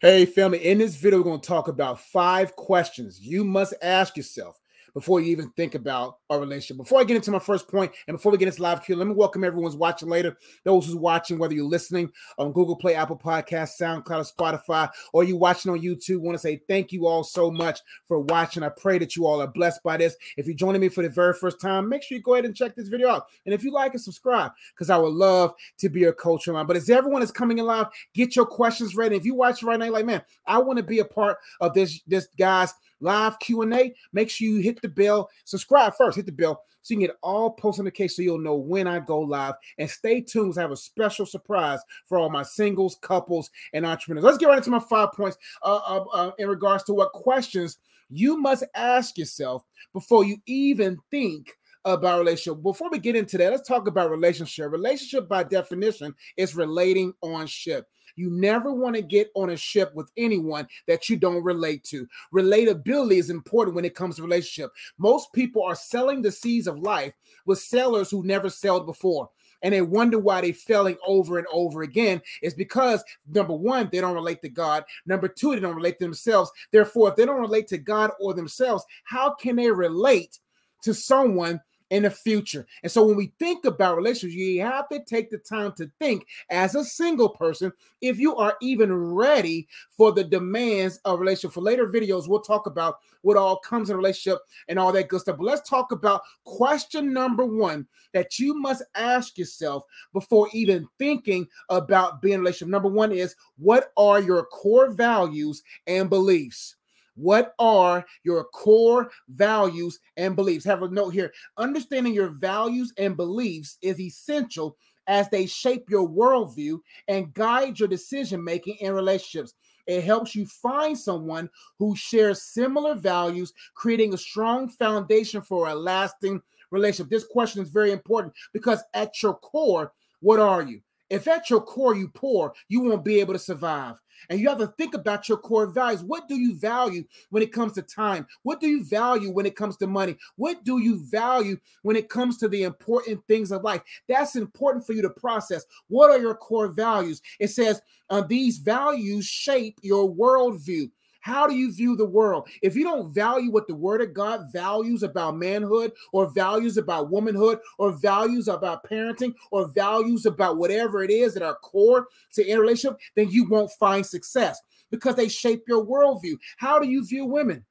Hey, 0.00 0.26
family, 0.26 0.64
in 0.64 0.78
this 0.78 0.94
video, 0.94 1.18
we're 1.18 1.24
going 1.24 1.40
to 1.40 1.48
talk 1.48 1.66
about 1.66 1.98
five 1.98 2.54
questions 2.54 3.20
you 3.20 3.42
must 3.42 3.74
ask 3.82 4.16
yourself 4.16 4.60
before 4.94 5.20
you 5.20 5.30
even 5.30 5.50
think 5.50 5.74
about 5.74 6.18
a 6.30 6.38
relationship. 6.38 6.76
Before 6.78 7.00
I 7.00 7.04
get 7.04 7.16
into 7.16 7.30
my 7.30 7.38
first 7.38 7.68
point, 7.68 7.92
and 8.06 8.16
before 8.16 8.32
we 8.32 8.38
get 8.38 8.48
into 8.48 8.62
live 8.62 8.84
Q, 8.84 8.96
let 8.96 9.06
me 9.06 9.14
welcome 9.14 9.44
everyone's 9.44 9.76
watching 9.76 10.08
later. 10.08 10.36
Those 10.64 10.86
who's 10.86 10.96
watching, 10.96 11.38
whether 11.38 11.54
you're 11.54 11.64
listening 11.64 12.10
on 12.38 12.52
Google 12.52 12.76
Play, 12.76 12.94
Apple 12.94 13.18
Podcast, 13.18 13.72
SoundCloud, 13.80 14.30
Spotify, 14.32 14.88
or 15.12 15.24
you 15.24 15.36
watching 15.36 15.72
on 15.72 15.80
YouTube, 15.80 16.20
want 16.20 16.34
to 16.34 16.38
say 16.38 16.60
thank 16.68 16.92
you 16.92 17.06
all 17.06 17.24
so 17.24 17.50
much 17.50 17.80
for 18.06 18.20
watching. 18.20 18.62
I 18.62 18.70
pray 18.70 18.98
that 18.98 19.16
you 19.16 19.26
all 19.26 19.40
are 19.40 19.46
blessed 19.46 19.82
by 19.82 19.96
this. 19.96 20.16
If 20.36 20.46
you're 20.46 20.56
joining 20.56 20.80
me 20.80 20.88
for 20.88 21.02
the 21.02 21.08
very 21.08 21.34
first 21.34 21.60
time, 21.60 21.88
make 21.88 22.02
sure 22.02 22.16
you 22.16 22.22
go 22.22 22.34
ahead 22.34 22.44
and 22.44 22.56
check 22.56 22.74
this 22.74 22.88
video 22.88 23.08
out. 23.08 23.26
And 23.44 23.54
if 23.54 23.62
you 23.62 23.72
like 23.72 23.92
and 23.92 24.02
subscribe 24.02 24.52
because 24.74 24.90
I 24.90 24.96
would 24.96 25.14
love 25.14 25.54
to 25.78 25.88
be 25.88 26.00
your 26.00 26.12
coach 26.12 26.48
online. 26.48 26.66
But 26.66 26.76
as 26.76 26.90
everyone 26.90 27.22
is 27.22 27.30
coming 27.30 27.58
in 27.58 27.66
live, 27.66 27.86
get 28.14 28.36
your 28.36 28.46
questions 28.46 28.96
ready. 28.96 29.16
If 29.16 29.24
you 29.24 29.34
watch 29.34 29.62
right 29.62 29.78
now, 29.78 29.90
like 29.90 30.06
man, 30.06 30.22
I 30.46 30.58
want 30.58 30.78
to 30.78 30.82
be 30.82 31.00
a 31.00 31.04
part 31.04 31.38
of 31.60 31.74
this, 31.74 32.00
this 32.06 32.28
guys 32.38 32.72
live 33.00 33.38
Q&A, 33.38 33.94
make 34.12 34.30
sure 34.30 34.48
you 34.48 34.58
hit 34.58 34.80
the 34.82 34.88
bell. 34.88 35.28
Subscribe 35.44 35.94
first, 35.96 36.16
hit 36.16 36.26
the 36.26 36.32
bell 36.32 36.62
so 36.82 36.94
you 36.94 37.00
can 37.00 37.06
get 37.08 37.16
all 37.22 37.50
post 37.50 37.80
case 37.94 38.16
so 38.16 38.22
you'll 38.22 38.38
know 38.38 38.54
when 38.54 38.86
I 38.86 38.98
go 38.98 39.20
live. 39.20 39.54
And 39.78 39.90
stay 39.90 40.20
tuned 40.20 40.54
I 40.56 40.62
have 40.62 40.70
a 40.70 40.76
special 40.76 41.26
surprise 41.26 41.80
for 42.06 42.18
all 42.18 42.30
my 42.30 42.42
singles, 42.42 42.96
couples, 43.02 43.50
and 43.74 43.84
entrepreneurs. 43.84 44.24
Let's 44.24 44.38
get 44.38 44.46
right 44.46 44.58
into 44.58 44.70
my 44.70 44.78
five 44.78 45.12
points 45.12 45.36
uh, 45.62 45.80
uh, 45.86 46.04
uh, 46.12 46.30
in 46.38 46.48
regards 46.48 46.84
to 46.84 46.94
what 46.94 47.12
questions 47.12 47.78
you 48.08 48.38
must 48.38 48.64
ask 48.74 49.18
yourself 49.18 49.64
before 49.92 50.24
you 50.24 50.38
even 50.46 50.96
think 51.10 51.52
about 51.84 52.18
relationship. 52.18 52.62
Before 52.62 52.90
we 52.90 52.98
get 52.98 53.16
into 53.16 53.38
that, 53.38 53.50
let's 53.50 53.68
talk 53.68 53.86
about 53.86 54.10
relationship. 54.10 54.70
Relationship, 54.70 55.28
by 55.28 55.42
definition, 55.44 56.14
is 56.36 56.56
relating 56.56 57.12
on 57.22 57.46
ship. 57.46 57.86
You 58.18 58.30
never 58.30 58.72
want 58.72 58.96
to 58.96 59.02
get 59.02 59.30
on 59.34 59.50
a 59.50 59.56
ship 59.56 59.94
with 59.94 60.10
anyone 60.16 60.66
that 60.86 61.08
you 61.08 61.16
don't 61.16 61.44
relate 61.44 61.84
to. 61.84 62.06
Relatability 62.34 63.18
is 63.18 63.30
important 63.30 63.76
when 63.76 63.84
it 63.84 63.94
comes 63.94 64.16
to 64.16 64.22
relationship. 64.22 64.72
Most 64.98 65.32
people 65.32 65.62
are 65.62 65.74
selling 65.74 66.22
the 66.22 66.32
seas 66.32 66.66
of 66.66 66.78
life 66.78 67.14
with 67.46 67.58
sailors 67.58 68.10
who 68.10 68.24
never 68.24 68.50
sailed 68.50 68.86
before 68.86 69.30
and 69.62 69.74
they 69.74 69.82
wonder 69.82 70.18
why 70.18 70.40
they're 70.40 70.52
failing 70.52 70.96
over 71.06 71.38
and 71.38 71.46
over 71.52 71.82
again 71.82 72.20
is 72.42 72.54
because 72.54 73.02
number 73.28 73.54
one 73.54 73.88
they 73.90 74.00
don't 74.00 74.14
relate 74.14 74.40
to 74.40 74.48
god 74.48 74.84
number 75.06 75.28
two 75.28 75.54
they 75.54 75.60
don't 75.60 75.76
relate 75.76 75.98
to 75.98 76.04
themselves 76.04 76.50
therefore 76.70 77.08
if 77.08 77.16
they 77.16 77.26
don't 77.26 77.40
relate 77.40 77.66
to 77.66 77.78
god 77.78 78.10
or 78.20 78.34
themselves 78.34 78.84
how 79.04 79.34
can 79.34 79.56
they 79.56 79.70
relate 79.70 80.38
to 80.82 80.94
someone 80.94 81.60
in 81.90 82.02
the 82.02 82.10
future. 82.10 82.66
And 82.82 82.92
so 82.92 83.04
when 83.04 83.16
we 83.16 83.32
think 83.38 83.64
about 83.64 83.96
relationships, 83.96 84.34
you 84.34 84.60
have 84.62 84.88
to 84.90 85.02
take 85.04 85.30
the 85.30 85.38
time 85.38 85.72
to 85.72 85.90
think 85.98 86.26
as 86.50 86.74
a 86.74 86.84
single 86.84 87.28
person 87.28 87.72
if 88.00 88.18
you 88.18 88.36
are 88.36 88.56
even 88.60 88.92
ready 88.92 89.68
for 89.90 90.12
the 90.12 90.24
demands 90.24 91.00
of 91.04 91.20
relationship. 91.20 91.54
For 91.54 91.60
later 91.60 91.86
videos, 91.86 92.28
we'll 92.28 92.40
talk 92.40 92.66
about 92.66 92.98
what 93.22 93.36
all 93.36 93.58
comes 93.58 93.90
in 93.90 93.96
relationship 93.96 94.40
and 94.68 94.78
all 94.78 94.92
that 94.92 95.08
good 95.08 95.20
stuff. 95.20 95.38
But 95.38 95.44
let's 95.44 95.68
talk 95.68 95.92
about 95.92 96.22
question 96.44 97.12
number 97.12 97.44
one 97.44 97.86
that 98.12 98.38
you 98.38 98.54
must 98.54 98.82
ask 98.94 99.38
yourself 99.38 99.84
before 100.12 100.48
even 100.52 100.86
thinking 100.98 101.46
about 101.68 102.22
being 102.22 102.38
relationship. 102.38 102.68
Number 102.68 102.88
one 102.88 103.12
is 103.12 103.34
what 103.56 103.92
are 103.96 104.20
your 104.20 104.44
core 104.46 104.90
values 104.90 105.62
and 105.86 106.08
beliefs? 106.08 106.76
What 107.18 107.54
are 107.58 108.06
your 108.22 108.44
core 108.44 109.10
values 109.28 109.98
and 110.16 110.36
beliefs? 110.36 110.64
Have 110.64 110.82
a 110.82 110.88
note 110.88 111.10
here. 111.10 111.32
Understanding 111.56 112.14
your 112.14 112.28
values 112.28 112.92
and 112.96 113.16
beliefs 113.16 113.76
is 113.82 113.98
essential 113.98 114.76
as 115.08 115.28
they 115.30 115.46
shape 115.46 115.90
your 115.90 116.08
worldview 116.08 116.78
and 117.08 117.34
guide 117.34 117.78
your 117.78 117.88
decision 117.88 118.44
making 118.44 118.76
in 118.76 118.92
relationships. 118.92 119.54
It 119.88 120.04
helps 120.04 120.34
you 120.34 120.46
find 120.46 120.96
someone 120.96 121.48
who 121.78 121.96
shares 121.96 122.42
similar 122.42 122.94
values, 122.94 123.52
creating 123.74 124.14
a 124.14 124.18
strong 124.18 124.68
foundation 124.68 125.40
for 125.40 125.68
a 125.68 125.74
lasting 125.74 126.40
relationship. 126.70 127.10
This 127.10 127.24
question 127.24 127.62
is 127.62 127.70
very 127.70 127.90
important 127.90 128.34
because 128.52 128.84
at 128.94 129.22
your 129.22 129.34
core, 129.34 129.92
what 130.20 130.38
are 130.38 130.62
you? 130.62 130.82
If 131.10 131.26
at 131.26 131.48
your 131.48 131.62
core 131.62 131.96
you 131.96 132.08
poor, 132.08 132.52
you 132.68 132.82
won't 132.82 133.04
be 133.04 133.18
able 133.18 133.32
to 133.32 133.38
survive. 133.38 133.98
And 134.28 134.40
you 134.40 134.48
have 134.48 134.58
to 134.58 134.68
think 134.78 134.94
about 134.94 135.28
your 135.28 135.38
core 135.38 135.66
values. 135.66 136.02
What 136.02 136.28
do 136.28 136.36
you 136.36 136.56
value 136.56 137.04
when 137.30 137.42
it 137.42 137.52
comes 137.52 137.72
to 137.74 137.82
time? 137.82 138.26
What 138.42 138.60
do 138.60 138.68
you 138.68 138.84
value 138.84 139.30
when 139.30 139.46
it 139.46 139.56
comes 139.56 139.76
to 139.78 139.86
money? 139.86 140.16
What 140.36 140.64
do 140.64 140.78
you 140.78 141.04
value 141.04 141.56
when 141.82 141.96
it 141.96 142.08
comes 142.08 142.38
to 142.38 142.48
the 142.48 142.62
important 142.62 143.24
things 143.26 143.52
of 143.52 143.62
life? 143.62 143.82
That's 144.08 144.36
important 144.36 144.86
for 144.86 144.92
you 144.92 145.02
to 145.02 145.10
process. 145.10 145.64
What 145.88 146.10
are 146.10 146.18
your 146.18 146.34
core 146.34 146.68
values? 146.68 147.22
It 147.38 147.48
says 147.48 147.80
uh, 148.10 148.22
these 148.22 148.58
values 148.58 149.26
shape 149.26 149.78
your 149.82 150.12
worldview. 150.12 150.90
How 151.20 151.46
do 151.46 151.54
you 151.54 151.72
view 151.72 151.96
the 151.96 152.06
world? 152.06 152.48
If 152.62 152.76
you 152.76 152.84
don't 152.84 153.12
value 153.12 153.50
what 153.50 153.66
the 153.66 153.74
word 153.74 154.00
of 154.00 154.14
God 154.14 154.46
values 154.52 155.02
about 155.02 155.36
manhood 155.36 155.92
or 156.12 156.30
values 156.30 156.76
about 156.76 157.10
womanhood 157.10 157.58
or 157.78 157.92
values 157.92 158.48
about 158.48 158.88
parenting 158.88 159.34
or 159.50 159.68
values 159.68 160.26
about 160.26 160.58
whatever 160.58 161.02
it 161.02 161.10
is 161.10 161.34
that 161.34 161.42
are 161.42 161.56
core 161.56 162.06
to 162.34 162.46
in 162.46 162.58
relationship, 162.58 162.98
then 163.16 163.30
you 163.30 163.48
won't 163.48 163.70
find 163.72 164.06
success 164.06 164.60
because 164.90 165.16
they 165.16 165.28
shape 165.28 165.64
your 165.66 165.84
worldview. 165.84 166.36
How 166.56 166.78
do 166.78 166.88
you 166.88 167.04
view 167.04 167.24
women? 167.24 167.64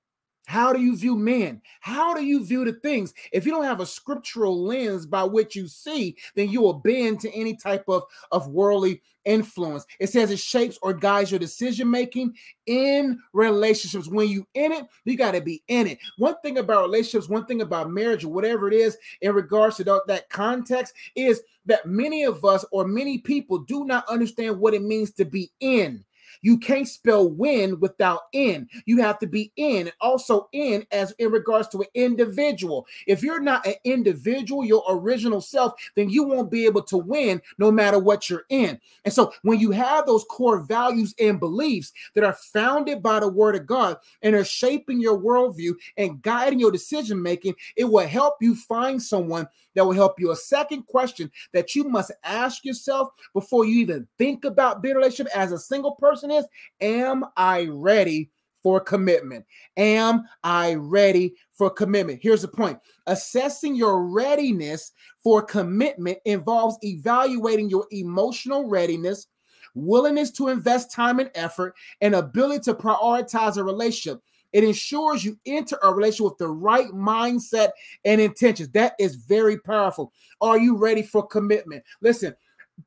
How 0.47 0.71
do 0.71 0.81
you 0.81 0.95
view 0.95 1.17
men? 1.17 1.61
How 1.81 2.13
do 2.13 2.23
you 2.23 2.43
view 2.43 2.63
the 2.63 2.71
things? 2.71 3.13
If 3.33 3.45
you 3.45 3.51
don't 3.51 3.65
have 3.65 3.81
a 3.81 3.85
scriptural 3.85 4.63
lens 4.63 5.05
by 5.05 5.25
which 5.25 5.57
you 5.57 5.67
see, 5.67 6.15
then 6.35 6.49
you 6.49 6.61
will 6.61 6.73
bend 6.73 7.19
to 7.19 7.31
any 7.33 7.53
type 7.53 7.83
of, 7.89 8.03
of 8.31 8.47
worldly 8.47 9.01
influence. 9.25 9.85
It 9.99 10.07
says 10.07 10.31
it 10.31 10.39
shapes 10.39 10.79
or 10.81 10.93
guides 10.93 11.31
your 11.31 11.39
decision 11.41 11.91
making 11.91 12.33
in 12.65 13.19
relationships. 13.33 14.07
When 14.07 14.29
you 14.29 14.47
in 14.53 14.71
it, 14.71 14.85
you 15.03 15.17
got 15.17 15.33
to 15.33 15.41
be 15.41 15.63
in 15.67 15.85
it. 15.85 15.99
One 16.17 16.35
thing 16.41 16.59
about 16.59 16.83
relationships, 16.83 17.27
one 17.27 17.45
thing 17.45 17.59
about 17.61 17.91
marriage, 17.91 18.23
or 18.23 18.29
whatever 18.29 18.69
it 18.69 18.73
is, 18.73 18.97
in 19.19 19.33
regards 19.33 19.75
to 19.77 19.83
that 19.83 20.29
context, 20.29 20.93
is 21.15 21.41
that 21.65 21.85
many 21.85 22.23
of 22.23 22.45
us 22.45 22.63
or 22.71 22.87
many 22.87 23.17
people 23.17 23.59
do 23.59 23.83
not 23.83 24.07
understand 24.07 24.57
what 24.57 24.73
it 24.73 24.81
means 24.81 25.11
to 25.11 25.25
be 25.25 25.51
in. 25.59 26.05
You 26.41 26.57
can't 26.57 26.87
spell 26.87 27.29
win 27.29 27.79
without 27.79 28.21
in. 28.33 28.67
You 28.85 29.01
have 29.01 29.19
to 29.19 29.27
be 29.27 29.51
in, 29.55 29.91
also 30.01 30.49
in 30.51 30.85
as 30.91 31.11
in 31.19 31.31
regards 31.31 31.67
to 31.69 31.81
an 31.81 31.87
individual. 31.93 32.87
If 33.05 33.23
you're 33.23 33.41
not 33.41 33.65
an 33.65 33.75
individual, 33.83 34.65
your 34.65 34.83
original 34.89 35.41
self, 35.41 35.73
then 35.95 36.09
you 36.09 36.23
won't 36.23 36.51
be 36.51 36.65
able 36.65 36.83
to 36.83 36.97
win 36.97 37.41
no 37.57 37.71
matter 37.71 37.99
what 37.99 38.29
you're 38.29 38.45
in. 38.49 38.79
And 39.05 39.13
so 39.13 39.33
when 39.43 39.59
you 39.59 39.71
have 39.71 40.05
those 40.05 40.25
core 40.25 40.59
values 40.59 41.13
and 41.19 41.39
beliefs 41.39 41.93
that 42.13 42.23
are 42.23 42.33
founded 42.33 43.01
by 43.01 43.19
the 43.19 43.27
word 43.27 43.55
of 43.55 43.65
God 43.65 43.97
and 44.21 44.35
are 44.35 44.45
shaping 44.45 44.99
your 44.99 45.19
worldview 45.19 45.73
and 45.97 46.21
guiding 46.21 46.59
your 46.59 46.71
decision 46.71 47.21
making, 47.21 47.55
it 47.75 47.85
will 47.85 48.07
help 48.07 48.35
you 48.41 48.55
find 48.55 49.01
someone 49.01 49.47
that 49.75 49.85
will 49.85 49.93
help 49.93 50.19
you. 50.19 50.31
A 50.31 50.35
second 50.35 50.87
question 50.87 51.31
that 51.53 51.75
you 51.75 51.83
must 51.83 52.11
ask 52.23 52.65
yourself 52.65 53.09
before 53.33 53.65
you 53.65 53.79
even 53.79 54.07
think 54.17 54.43
about 54.43 54.81
being 54.81 54.95
relationship 54.95 55.31
as 55.35 55.51
a 55.51 55.59
single 55.59 55.91
person 55.91 56.26
is 56.31 56.45
Am 56.81 57.25
I 57.35 57.67
ready 57.71 58.31
for 58.63 58.79
commitment? 58.79 59.45
Am 59.77 60.23
I 60.43 60.75
ready 60.75 61.35
for 61.53 61.69
commitment? 61.69 62.19
Here's 62.21 62.41
the 62.41 62.47
point 62.47 62.79
assessing 63.05 63.75
your 63.75 64.03
readiness 64.07 64.91
for 65.23 65.41
commitment 65.41 66.17
involves 66.25 66.77
evaluating 66.83 67.69
your 67.69 67.85
emotional 67.91 68.67
readiness, 68.67 69.27
willingness 69.73 70.31
to 70.31 70.49
invest 70.49 70.91
time 70.91 71.19
and 71.19 71.31
effort, 71.35 71.75
and 72.01 72.15
ability 72.15 72.61
to 72.63 72.73
prioritize 72.73 73.57
a 73.57 73.63
relationship. 73.63 74.21
It 74.53 74.63
ensures 74.63 75.23
you 75.23 75.37
enter 75.45 75.77
a 75.83 75.93
relationship 75.93 76.31
with 76.31 76.37
the 76.39 76.49
right 76.49 76.89
mindset 76.89 77.69
and 78.05 78.19
intentions. 78.19 78.69
That 78.69 78.93
is 78.99 79.15
very 79.15 79.59
powerful. 79.59 80.13
Are 80.41 80.57
you 80.57 80.77
ready 80.77 81.03
for 81.03 81.27
commitment? 81.27 81.83
Listen, 82.01 82.33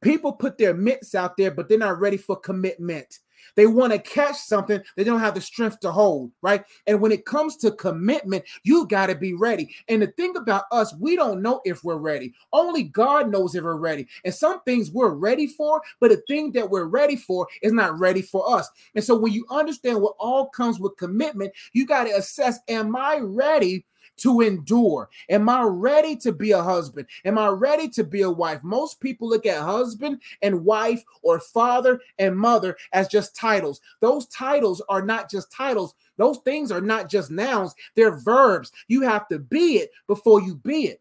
people 0.00 0.33
put 0.33 0.59
their 0.59 0.75
mitts 0.75 1.15
out 1.15 1.37
there, 1.37 1.50
but 1.50 1.69
they're 1.69 1.79
not 1.79 2.00
ready 2.00 2.17
for 2.17 2.37
commitment. 2.37 3.19
They 3.56 3.67
want 3.67 3.93
to 3.93 3.99
catch 3.99 4.37
something 4.37 4.81
they 4.97 5.05
don't 5.05 5.20
have 5.20 5.35
the 5.35 5.41
strength 5.41 5.81
to 5.81 5.93
hold, 5.93 6.32
right? 6.43 6.64
And 6.87 7.00
when 7.00 7.12
it 7.12 7.25
comes 7.25 7.56
to 7.59 7.73
commitment, 7.73 8.44
you 8.62 8.87
got 8.87 9.06
to 9.06 9.14
be 9.14 9.35
ready. 9.35 9.75
And 9.88 10.03
the 10.03 10.09
thing 10.09 10.37
about 10.37 10.64
us, 10.73 10.94
we 10.99 11.17
don't 11.17 11.43
know 11.43 11.61
if 11.64 11.85
we're 11.85 11.97
ready. 11.97 12.32
Only 12.53 12.85
God 12.85 13.31
knows 13.31 13.55
if 13.55 13.64
we're 13.64 13.76
ready. 13.76 14.06
And 14.25 14.35
some 14.35 14.61
things 14.62 14.91
we're 14.91 15.11
ready 15.11 15.47
for, 15.47 15.81
but 16.00 16.11
the 16.11 16.23
thing 16.29 16.53
that 16.53 16.70
we're 16.70 16.85
ready 16.85 17.17
for 17.17 17.47
is 17.62 17.73
not 17.73 17.99
ready 17.99 18.23
for 18.23 18.49
us. 18.56 18.69
And 18.94 19.05
so 19.05 19.17
when 19.17 19.32
you 19.32 19.47
understand 19.50 20.00
what 20.00 20.17
all 20.19 20.49
comes 20.49 20.79
with 20.79 20.97
commitment, 20.97 21.53
you 21.73 21.87
got 21.87 22.05
to 22.05 22.11
assess 22.11 22.59
Am 22.69 22.94
I 22.94 23.19
ready? 23.20 23.85
To 24.20 24.40
endure? 24.40 25.08
Am 25.28 25.49
I 25.49 25.62
ready 25.62 26.17
to 26.17 26.32
be 26.32 26.52
a 26.52 26.62
husband? 26.62 27.06
Am 27.25 27.38
I 27.38 27.49
ready 27.49 27.88
to 27.90 28.05
be 28.05 28.22
a 28.22 28.31
wife? 28.31 28.62
Most 28.62 29.00
people 29.00 29.28
look 29.28 29.46
at 29.46 29.62
husband 29.62 30.20
and 30.43 30.64
wife 30.64 31.02
or 31.22 31.40
father 31.40 32.00
and 32.19 32.37
mother 32.37 32.76
as 32.93 33.08
just 33.08 33.34
titles. 33.37 33.81
Those 34.00 34.26
titles 34.26 34.82
are 34.88 35.02
not 35.02 35.31
just 35.31 35.52
titles. 35.52 35.94
Those 36.17 36.38
things 36.38 36.70
are 36.70 36.82
not 36.82 37.08
just 37.08 37.31
nouns, 37.31 37.75
they're 37.94 38.19
verbs. 38.19 38.72
You 38.88 39.02
have 39.02 39.26
to 39.28 39.38
be 39.38 39.78
it 39.78 39.90
before 40.06 40.43
you 40.43 40.56
be 40.56 40.88
it. 40.88 41.00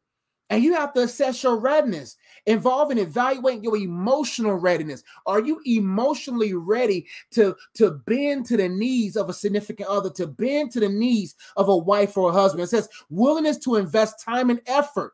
And 0.50 0.63
you 0.63 0.74
have 0.74 0.94
to 0.94 1.01
assess 1.01 1.44
your 1.44 1.57
readiness, 1.57 2.18
involving 2.46 2.98
evaluating 2.98 3.63
your 3.63 3.78
emotional 3.78 4.56
readiness. 4.56 5.04
Are 5.25 5.42
you 5.42 5.62
emotionally 5.66 6.54
ready 6.54 7.07
to, 7.31 7.56
to 7.75 7.92
bend 7.92 8.48
to 8.48 8.57
the 8.57 8.69
needs 8.69 9.16
of 9.16 9.30
a 9.30 9.34
significant 9.34 9.90
other, 9.90 10.10
to 10.12 10.25
bend 10.25 10.72
to 10.72 10.80
the 10.80 10.90
needs 10.90 11.36
of 11.56 11.69
a 11.69 11.78
wife 11.78 12.18
or 12.18 12.30
a 12.30 12.34
husband? 12.34 12.63
It 12.63 12.68
says 12.68 12.90
willingness 13.10 13.57
to 13.60 13.75
invest 13.75 14.24
time 14.24 14.50
and 14.50 14.62
effort. 14.66 15.13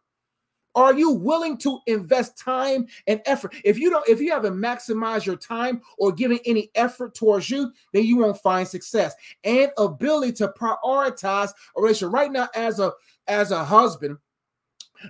Are 0.76 0.94
you 0.94 1.12
willing 1.12 1.58
to 1.60 1.80
invest 1.88 2.38
time 2.38 2.88
and 3.08 3.22
effort? 3.26 3.56
If 3.64 3.80
you 3.80 3.90
don't, 3.90 4.08
if 4.10 4.20
you 4.20 4.32
haven't 4.32 4.56
maximized 4.56 5.26
your 5.26 5.38
time 5.38 5.82
or 5.98 6.12
given 6.12 6.40
any 6.46 6.70
effort 6.76 7.16
towards 7.16 7.50
you, 7.50 7.72
then 7.94 8.04
you 8.04 8.18
won't 8.18 8.42
find 8.42 8.68
success 8.68 9.16
and 9.46 9.72
ability 9.78 10.34
to 10.34 10.50
prioritize 10.60 11.52
a 11.78 11.82
relationship. 11.82 12.14
Right 12.14 12.32
now, 12.32 12.50
as 12.56 12.82
a 12.82 12.92
as 13.28 13.52
a 13.52 13.64
husband, 13.64 14.18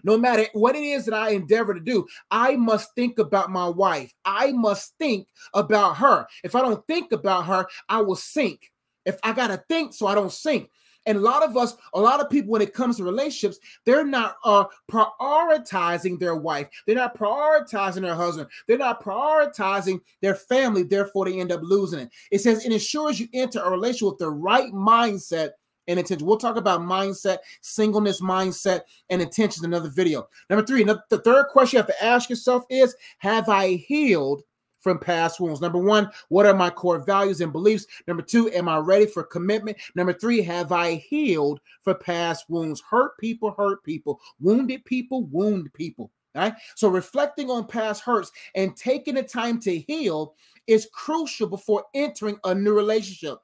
no 0.03 0.17
matter 0.17 0.45
what 0.53 0.75
it 0.75 0.83
is 0.83 1.05
that 1.05 1.13
I 1.13 1.31
endeavor 1.31 1.73
to 1.73 1.79
do, 1.79 2.05
I 2.31 2.55
must 2.55 2.93
think 2.95 3.19
about 3.19 3.51
my 3.51 3.67
wife. 3.67 4.13
I 4.23 4.51
must 4.51 4.93
think 4.97 5.27
about 5.53 5.97
her. 5.97 6.27
If 6.43 6.55
I 6.55 6.61
don't 6.61 6.85
think 6.87 7.11
about 7.11 7.45
her, 7.45 7.67
I 7.89 8.01
will 8.01 8.15
sink. 8.15 8.71
If 9.05 9.17
I 9.23 9.33
got 9.33 9.47
to 9.47 9.63
think 9.69 9.93
so 9.93 10.07
I 10.07 10.15
don't 10.15 10.31
sink. 10.31 10.69
And 11.05 11.19
a 11.19 11.21
lot 11.21 11.43
of 11.43 11.55
us, 11.55 11.75
a 11.93 11.99
lot 11.99 12.19
of 12.19 12.29
people, 12.29 12.51
when 12.51 12.61
it 12.61 12.73
comes 12.73 12.97
to 12.97 13.03
relationships, 13.03 13.59
they're 13.85 14.05
not 14.05 14.37
uh, 14.43 14.65
prioritizing 14.91 16.19
their 16.19 16.35
wife. 16.35 16.67
They're 16.85 16.95
not 16.95 17.17
prioritizing 17.17 18.01
their 18.01 18.15
husband. 18.15 18.49
They're 18.67 18.77
not 18.77 19.03
prioritizing 19.03 19.99
their 20.21 20.35
family. 20.35 20.83
Therefore, 20.83 21.25
they 21.25 21.39
end 21.39 21.51
up 21.51 21.61
losing 21.63 21.99
it. 21.99 22.09
It 22.31 22.41
says 22.41 22.65
it 22.65 22.71
ensures 22.71 23.19
you 23.19 23.27
enter 23.33 23.61
a 23.61 23.69
relationship 23.69 24.13
with 24.13 24.19
the 24.19 24.31
right 24.31 24.71
mindset 24.73 25.51
and 25.87 25.99
intention. 25.99 26.25
We'll 26.25 26.37
talk 26.37 26.55
about 26.55 26.81
mindset, 26.81 27.37
singleness 27.61 28.21
mindset, 28.21 28.81
and 29.09 29.21
intentions 29.21 29.63
in 29.63 29.73
another 29.73 29.89
video. 29.89 30.27
Number 30.49 30.65
three, 30.65 30.83
the 30.83 31.21
third 31.23 31.47
question 31.49 31.77
you 31.77 31.83
have 31.83 31.87
to 31.87 32.03
ask 32.03 32.29
yourself 32.29 32.65
is 32.69 32.95
Have 33.19 33.49
I 33.49 33.73
healed 33.73 34.43
from 34.79 34.99
past 34.99 35.39
wounds? 35.39 35.61
Number 35.61 35.79
one, 35.79 36.11
what 36.29 36.45
are 36.45 36.53
my 36.53 36.69
core 36.69 36.99
values 36.99 37.41
and 37.41 37.51
beliefs? 37.51 37.87
Number 38.07 38.21
two, 38.21 38.51
am 38.51 38.69
I 38.69 38.77
ready 38.77 39.07
for 39.07 39.23
commitment? 39.23 39.77
Number 39.95 40.13
three, 40.13 40.41
have 40.43 40.71
I 40.71 40.95
healed 40.95 41.59
for 41.81 41.95
past 41.95 42.45
wounds? 42.49 42.83
Hurt 42.87 43.17
people, 43.17 43.51
hurt 43.57 43.83
people, 43.83 44.21
wounded 44.39 44.85
people, 44.85 45.23
wound 45.25 45.73
people. 45.73 46.11
Right? 46.35 46.53
So 46.75 46.89
reflecting 46.89 47.49
on 47.49 47.65
past 47.65 48.03
hurts 48.03 48.29
and 48.55 48.75
taking 48.75 49.15
the 49.15 49.23
time 49.23 49.59
to 49.61 49.79
heal 49.79 50.35
is 50.67 50.89
crucial 50.93 51.47
before 51.47 51.85
entering 51.93 52.37
a 52.43 52.53
new 52.53 52.73
relationship. 52.73 53.37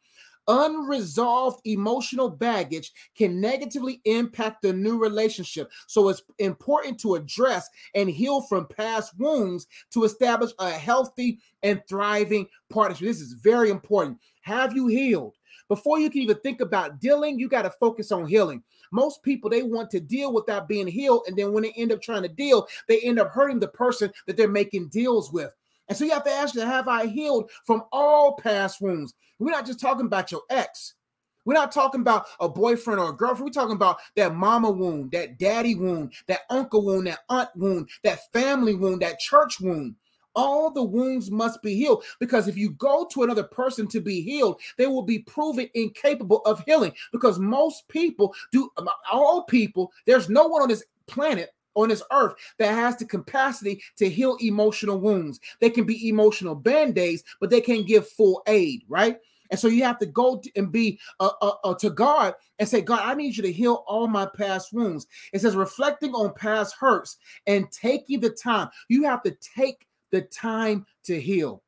Unresolved 0.52 1.62
emotional 1.64 2.30
baggage 2.30 2.92
can 3.16 3.40
negatively 3.40 4.02
impact 4.04 4.62
the 4.62 4.74
new 4.74 5.00
relationship. 5.00 5.72
So 5.88 6.10
it's 6.10 6.24
important 6.40 7.00
to 7.00 7.16
address 7.16 7.70
and 7.96 8.10
heal 8.10 8.42
from 8.42 8.68
past 8.68 9.18
wounds 9.18 9.68
to 9.92 10.04
establish 10.04 10.52
a 10.60 10.70
healthy 10.70 11.40
and 11.64 11.82
thriving 11.88 12.48
partnership. 12.70 13.08
This 13.08 13.22
is 13.22 13.32
very 13.32 13.70
important. 13.70 14.20
Have 14.42 14.76
you 14.76 14.88
healed? 14.88 15.38
Before 15.70 16.00
you 16.00 16.10
can 16.10 16.22
even 16.24 16.38
think 16.40 16.60
about 16.60 17.00
dealing, 17.00 17.40
you 17.40 17.48
got 17.48 17.62
to 17.62 17.70
focus 17.70 18.12
on 18.12 18.28
healing. 18.28 18.62
Most 18.92 19.24
people 19.24 19.50
they 19.50 19.64
want 19.64 19.90
to 19.92 20.02
deal 20.02 20.34
without 20.34 20.68
being 20.68 20.86
healed, 20.86 21.24
and 21.28 21.38
then 21.38 21.54
when 21.54 21.64
they 21.64 21.72
end 21.78 21.94
up 21.94 22.02
trying 22.02 22.24
to 22.24 22.28
deal, 22.28 22.68
they 22.90 23.00
end 23.00 23.20
up 23.20 23.32
hurting 23.32 23.60
the 23.60 23.70
person 23.70 24.12
that 24.28 24.36
they're 24.36 24.50
making 24.50 24.90
deals 24.90 25.32
with. 25.32 25.56
And 25.92 25.98
so 25.98 26.06
you 26.06 26.12
have 26.12 26.24
to 26.24 26.32
ask 26.32 26.56
have 26.56 26.88
I 26.88 27.06
healed 27.06 27.52
from 27.66 27.84
all 27.92 28.38
past 28.38 28.80
wounds? 28.80 29.14
We're 29.40 29.52
not 29.52 29.66
just 29.66 29.82
talking 29.82 30.06
about 30.06 30.32
your 30.32 30.44
ex. 30.50 30.94
We're 31.44 31.54
not 31.54 31.74
talking 31.74 32.00
about 32.00 32.28
a 32.40 32.48
boyfriend 32.48 32.98
or 32.98 33.10
a 33.10 33.14
girlfriend. 33.14 33.44
We're 33.44 33.62
talking 33.62 33.76
about 33.76 34.00
that 34.16 34.34
mama 34.34 34.72
wound, 34.72 35.12
that 35.12 35.38
daddy 35.38 35.76
wound, 35.76 36.14
that 36.30 36.44
uncle 36.50 36.86
wound, 36.86 37.08
that 37.08 37.20
aunt 37.28 37.50
wound, 37.58 37.90
that 38.06 38.32
family 38.32 38.74
wound, 38.74 39.02
that 39.02 39.20
church 39.20 39.60
wound. 39.60 39.96
All 40.34 40.72
the 40.72 40.82
wounds 40.82 41.30
must 41.30 41.62
be 41.62 41.76
healed 41.76 42.06
because 42.22 42.48
if 42.48 42.56
you 42.56 42.72
go 42.72 43.06
to 43.12 43.24
another 43.24 43.44
person 43.44 43.86
to 43.90 44.00
be 44.00 44.22
healed, 44.22 44.62
they 44.78 44.88
will 44.88 45.04
be 45.04 45.20
proven 45.20 45.68
incapable 45.74 46.40
of 46.46 46.64
healing 46.64 46.94
because 47.12 47.38
most 47.38 47.86
people 47.90 48.34
do, 48.54 48.70
all 49.12 49.44
people, 49.44 49.92
there's 50.06 50.30
no 50.30 50.48
one 50.48 50.62
on 50.62 50.70
this 50.70 50.86
planet 51.08 51.50
on 51.76 51.90
this 51.90 52.04
earth 52.12 52.36
that 52.58 52.74
has 52.74 52.98
the 52.98 53.06
capacity 53.06 53.82
to 53.98 54.10
heal 54.10 54.38
emotional 54.42 55.00
wounds. 55.00 55.40
They 55.60 55.70
can 55.70 55.86
be 55.86 56.10
emotional 56.10 56.56
band 56.56 56.98
aids, 56.98 57.24
but 57.40 57.50
they 57.50 57.62
can't 57.62 57.88
give 57.88 58.08
full 58.08 58.44
aid, 58.48 58.84
right? 58.88 59.18
And 59.52 59.60
so 59.60 59.68
you 59.68 59.84
have 59.84 60.00
to 60.00 60.06
go 60.06 60.42
and 60.56 60.72
be 60.72 61.00
uh, 61.20 61.32
uh, 61.42 61.52
uh, 61.64 61.76
to 61.76 61.90
God 61.90 62.34
and 62.58 62.68
say, 62.68 62.82
God, 62.82 63.02
I 63.04 63.14
need 63.14 63.36
you 63.36 63.44
to 63.44 63.52
heal 63.52 63.84
all 63.86 64.08
my 64.08 64.26
past 64.26 64.72
wounds. 64.72 65.08
It 65.34 65.42
says 65.42 65.56
reflecting 65.56 66.14
on 66.14 66.34
past 66.34 66.76
hurts 66.80 67.18
and 67.46 67.70
taking 67.72 68.22
the 68.22 68.30
time. 68.30 68.70
You 68.88 69.04
have 69.04 69.22
to 69.24 69.36
take 69.56 69.88
the 70.12 70.22
time 70.22 70.86
to 71.04 71.20
heal. 71.20 71.64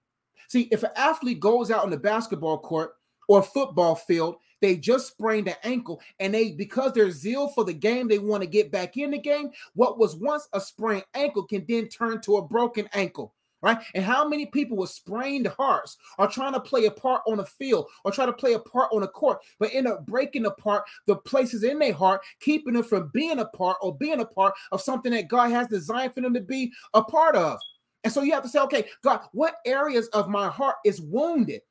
See, 0.47 0.69
if 0.71 0.83
an 0.83 0.91
athlete 0.95 1.41
goes 1.41 1.71
out 1.71 1.83
on 1.83 1.89
the 1.89 1.97
basketball 1.97 2.57
court 2.59 2.93
or 3.27 3.43
football 3.43 3.95
field 3.95 4.37
they 4.63 4.77
just 4.77 5.07
sprained 5.07 5.47
an 5.47 5.55
ankle, 5.63 6.01
and 6.19 6.33
they 6.33 6.51
because 6.51 6.93
their 6.93 7.11
zeal 7.11 7.49
for 7.49 7.63
the 7.63 7.73
game, 7.73 8.07
they 8.07 8.19
want 8.19 8.41
to 8.41 8.49
get 8.49 8.71
back 8.71 8.97
in 8.97 9.11
the 9.11 9.17
game. 9.17 9.51
What 9.73 9.97
was 9.99 10.15
once 10.15 10.47
a 10.53 10.61
sprained 10.61 11.05
ankle 11.13 11.43
can 11.43 11.65
then 11.67 11.87
turn 11.87 12.21
to 12.21 12.37
a 12.37 12.47
broken 12.47 12.87
ankle 12.93 13.33
right? 13.63 13.77
And 13.95 14.03
how 14.03 14.27
many 14.27 14.45
people 14.45 14.75
with 14.75 14.89
sprained 14.89 15.47
hearts 15.47 15.97
are 16.19 16.29
trying 16.29 16.51
to 16.51 16.59
play 16.59 16.85
a 16.85 16.91
part 16.91 17.21
on 17.25 17.39
a 17.39 17.45
field 17.45 17.87
or 18.03 18.11
try 18.11 18.25
to 18.25 18.33
play 18.33 18.53
a 18.53 18.59
part 18.59 18.89
on 18.91 19.03
a 19.03 19.07
court, 19.07 19.39
but 19.57 19.73
end 19.73 19.87
up 19.87 20.05
breaking 20.05 20.45
apart 20.45 20.83
the 21.07 21.15
places 21.15 21.63
in 21.63 21.79
their 21.79 21.93
heart, 21.93 22.21
keeping 22.41 22.73
them 22.73 22.83
from 22.83 23.09
being 23.13 23.39
a 23.39 23.45
part 23.45 23.77
or 23.81 23.95
being 23.95 24.19
a 24.19 24.25
part 24.25 24.53
of 24.73 24.81
something 24.81 25.13
that 25.13 25.29
God 25.29 25.49
has 25.49 25.67
designed 25.67 26.13
for 26.13 26.19
them 26.19 26.33
to 26.33 26.41
be 26.41 26.73
a 26.93 27.01
part 27.01 27.37
of. 27.37 27.57
And 28.03 28.11
so 28.11 28.21
you 28.21 28.33
have 28.33 28.43
to 28.43 28.49
say, 28.49 28.59
okay, 28.59 28.85
God, 29.01 29.21
what 29.31 29.55
areas 29.65 30.07
of 30.07 30.27
my 30.27 30.49
heart 30.49 30.75
is 30.83 31.01
wounded? 31.01 31.61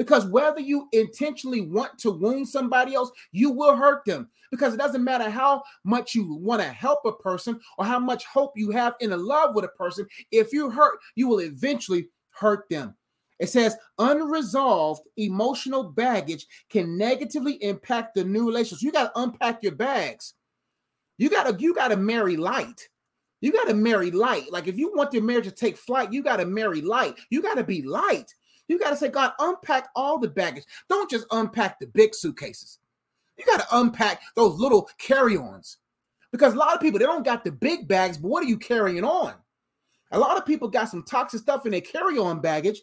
Because 0.00 0.24
whether 0.24 0.60
you 0.60 0.88
intentionally 0.92 1.60
want 1.60 1.98
to 1.98 2.10
wound 2.10 2.48
somebody 2.48 2.94
else, 2.94 3.10
you 3.32 3.50
will 3.50 3.76
hurt 3.76 4.02
them. 4.06 4.30
Because 4.50 4.72
it 4.72 4.78
doesn't 4.78 5.04
matter 5.04 5.28
how 5.28 5.62
much 5.84 6.14
you 6.14 6.36
want 6.36 6.62
to 6.62 6.68
help 6.68 7.00
a 7.04 7.12
person 7.12 7.60
or 7.76 7.84
how 7.84 7.98
much 7.98 8.24
hope 8.24 8.52
you 8.56 8.70
have 8.70 8.94
in 9.00 9.12
a 9.12 9.16
love 9.18 9.54
with 9.54 9.66
a 9.66 9.76
person. 9.76 10.06
If 10.32 10.54
you 10.54 10.70
hurt, 10.70 10.98
you 11.16 11.28
will 11.28 11.40
eventually 11.40 12.08
hurt 12.30 12.66
them. 12.70 12.94
It 13.40 13.50
says 13.50 13.76
unresolved 13.98 15.02
emotional 15.18 15.82
baggage 15.82 16.46
can 16.70 16.96
negatively 16.96 17.62
impact 17.62 18.14
the 18.14 18.24
new 18.24 18.46
relationship. 18.46 18.82
You 18.82 18.92
got 18.92 19.12
to 19.12 19.20
unpack 19.20 19.62
your 19.62 19.74
bags. 19.74 20.32
You 21.18 21.28
got 21.28 21.42
to 21.42 21.62
you 21.62 21.74
got 21.74 21.88
to 21.88 21.98
marry 21.98 22.38
light. 22.38 22.88
You 23.42 23.52
got 23.52 23.68
to 23.68 23.74
marry 23.74 24.10
light. 24.10 24.50
Like 24.50 24.66
if 24.66 24.78
you 24.78 24.94
want 24.96 25.12
your 25.12 25.24
marriage 25.24 25.44
to 25.44 25.50
take 25.50 25.76
flight, 25.76 26.10
you 26.10 26.22
got 26.22 26.38
to 26.38 26.46
marry 26.46 26.80
light. 26.80 27.18
You 27.28 27.42
got 27.42 27.58
to 27.58 27.64
be 27.64 27.82
light. 27.82 28.32
You 28.70 28.78
got 28.78 28.90
to 28.90 28.96
say, 28.96 29.08
God, 29.08 29.32
unpack 29.40 29.88
all 29.96 30.20
the 30.20 30.28
baggage. 30.28 30.62
Don't 30.88 31.10
just 31.10 31.26
unpack 31.32 31.80
the 31.80 31.88
big 31.88 32.14
suitcases. 32.14 32.78
You 33.36 33.44
got 33.44 33.58
to 33.60 33.76
unpack 33.76 34.22
those 34.36 34.60
little 34.60 34.88
carry 34.96 35.36
ons 35.36 35.78
because 36.30 36.54
a 36.54 36.56
lot 36.56 36.76
of 36.76 36.80
people, 36.80 37.00
they 37.00 37.04
don't 37.04 37.24
got 37.24 37.42
the 37.42 37.50
big 37.50 37.88
bags, 37.88 38.16
but 38.16 38.28
what 38.28 38.44
are 38.44 38.48
you 38.48 38.56
carrying 38.56 39.02
on? 39.02 39.34
A 40.12 40.18
lot 40.20 40.36
of 40.36 40.46
people 40.46 40.68
got 40.68 40.88
some 40.88 41.02
toxic 41.02 41.40
stuff 41.40 41.66
in 41.66 41.72
their 41.72 41.80
carry 41.80 42.16
on 42.16 42.40
baggage. 42.40 42.80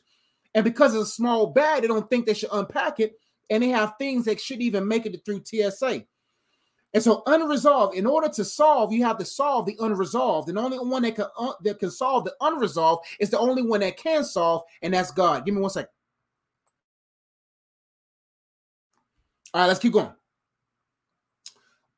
And 0.53 0.65
because 0.65 0.93
it's 0.93 1.09
a 1.09 1.13
small 1.13 1.47
bag, 1.47 1.83
they 1.83 1.87
don't 1.87 2.09
think 2.09 2.25
they 2.25 2.33
should 2.33 2.49
unpack 2.51 2.99
it. 2.99 3.13
And 3.49 3.63
they 3.63 3.69
have 3.69 3.93
things 3.97 4.25
that 4.25 4.41
shouldn't 4.41 4.65
even 4.65 4.89
make 4.89 5.05
it 5.05 5.21
through 5.23 5.45
TSA. 5.45 6.03
And 6.93 7.03
so 7.03 7.21
unresolved, 7.27 7.95
in 7.95 8.05
order 8.05 8.29
to 8.29 8.45
solve, 8.45 8.93
you 8.93 9.03
have 9.03 9.17
to 9.17 9.25
solve 9.25 9.65
the 9.65 9.75
unresolved. 9.79 10.47
And 10.47 10.57
the 10.57 10.61
only 10.61 10.79
one 10.79 11.03
that 11.03 11.15
can 11.15 11.25
uh, 11.37 11.53
that 11.63 11.79
can 11.79 11.91
solve 11.91 12.23
the 12.23 12.33
unresolved 12.41 13.05
is 13.19 13.29
the 13.29 13.39
only 13.39 13.61
one 13.61 13.81
that 13.81 13.97
can 13.97 14.23
solve, 14.23 14.63
and 14.81 14.93
that's 14.93 15.11
God. 15.11 15.45
Give 15.45 15.53
me 15.53 15.61
one 15.61 15.69
second. 15.69 15.89
All 19.53 19.61
right, 19.61 19.67
let's 19.67 19.79
keep 19.79 19.93
going. 19.93 20.11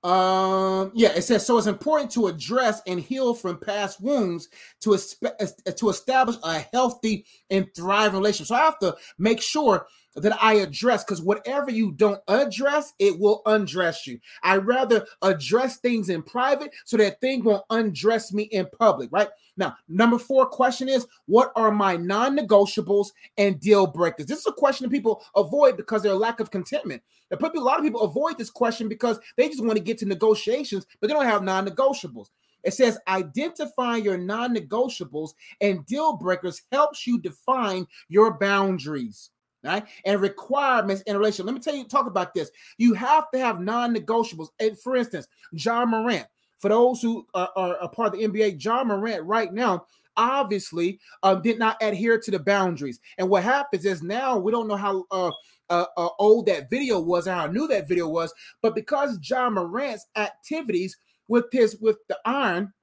Um, 0.02 0.92
yeah, 0.96 1.10
it 1.10 1.24
says 1.24 1.46
so. 1.46 1.58
It's 1.58 1.68
important 1.68 2.10
to 2.12 2.28
address 2.28 2.82
and 2.88 3.00
heal 3.00 3.34
from 3.34 3.60
past 3.60 4.02
wounds 4.02 4.48
to 4.82 4.98
to 4.98 5.90
establish 5.90 6.38
a 6.44 6.60
healthy 6.74 7.26
and 7.50 7.68
thriving 7.76 8.18
relationship. 8.18 8.48
So 8.48 8.56
I 8.56 8.60
have 8.60 8.80
to 8.80 8.96
make 9.18 9.42
sure 9.42 9.88
that 10.16 10.42
I 10.42 10.56
address 10.56 11.04
because 11.04 11.22
whatever 11.22 11.72
you 11.72 11.92
don't 11.92 12.22
address, 12.28 12.94
it 13.00 13.20
will 13.20 13.42
undress 13.46 14.08
you. 14.08 14.20
I 14.44 14.58
rather 14.58 15.06
address 15.22 15.78
things 15.78 16.10
in 16.10 16.24
private 16.24 16.74
so 16.86 16.98
that 16.98 17.22
thing 17.22 17.44
won't 17.44 17.64
undress 17.70 18.34
me 18.34 18.44
in 18.44 18.68
public, 18.78 19.10
right? 19.12 19.30
Now, 19.58 19.76
number 19.88 20.18
four 20.18 20.46
question 20.46 20.90
is 20.90 21.06
what 21.26 21.52
are 21.56 21.72
my 21.72 21.96
non-negotiables 21.98 23.08
and 23.38 23.60
deal 23.60 23.88
breakers? 23.88 24.26
This 24.26 24.40
is 24.40 24.48
a 24.48 24.54
question 24.54 24.86
that 24.86 24.92
people 24.96 25.24
avoid 25.36 25.78
because 25.78 26.02
their 26.02 26.14
lack 26.16 26.40
of 26.40 26.52
contentment. 26.52 27.02
a 27.32 27.60
lot 27.60 27.78
of 27.78 27.86
people 27.86 28.02
avoid 28.02 28.38
this 28.38 28.50
question 28.50 28.88
because 28.88 29.20
they 29.38 29.48
just 29.48 29.64
want 29.64 29.78
to 29.78 29.84
get 29.84 29.98
to 30.00 30.06
negotiations, 30.06 30.86
but 31.00 31.08
they 31.08 31.14
don't 31.14 31.26
have 31.26 31.44
non-negotiables. 31.44 32.28
It 32.64 32.74
says 32.74 33.00
identifying 33.08 34.04
your 34.04 34.18
non 34.18 34.54
negotiables 34.54 35.32
and 35.62 35.86
deal 35.86 36.18
breakers 36.18 36.62
helps 36.72 37.08
you 37.08 37.20
define 37.20 37.88
your 38.10 38.38
boundaries 38.38 39.30
right? 39.64 39.86
And 40.06 40.22
requirements 40.22 41.02
in 41.04 41.16
a 41.16 41.20
relationship. 41.20 41.46
Let 41.46 41.56
me 41.56 41.62
tell 41.62 41.76
you, 41.76 41.86
talk 41.86 42.08
about 42.08 42.34
this. 42.34 42.52
You 42.78 42.94
have 42.94 43.30
to 43.32 43.40
have 43.40 43.60
non-negotiables. 43.60 44.50
And 44.60 44.80
for 44.80 44.96
instance, 44.96 45.28
Ja 45.52 45.86
Morant. 45.86 46.28
For 46.58 46.70
those 46.70 47.02
who 47.02 47.26
are, 47.34 47.50
are 47.56 47.76
a 47.76 47.88
part 47.88 48.14
of 48.14 48.20
the 48.20 48.28
NBA, 48.28 48.64
Ja 48.64 48.84
Morant 48.84 49.24
right 49.24 49.54
now 49.54 49.86
obviously 50.18 51.00
um, 51.24 51.42
did 51.42 51.58
not 51.58 51.78
adhere 51.82 52.20
to 52.20 52.30
the 52.30 52.40
boundaries. 52.40 53.00
And 53.18 53.30
what 53.30 53.44
happens 53.44 53.86
is 53.86 54.04
now 54.04 54.38
we 54.38 54.52
don't 54.52 54.68
know 54.68 54.76
how 54.76 55.06
uh, 55.12 55.32
uh, 55.70 55.86
uh, 55.98 56.10
old 56.20 56.46
that 56.48 56.70
video 56.70 57.00
was 57.00 57.26
how 57.26 57.48
new 57.48 57.68
that 57.70 57.88
video 57.88 58.08
was, 58.08 58.34
but 58.62 58.76
because 58.76 59.18
Ja 59.24 59.50
Morant's 59.50 60.06
activities 60.16 60.98
with 61.28 61.46
his 61.52 61.78
with 61.80 61.98
the 62.08 62.20
iron, 62.26 62.74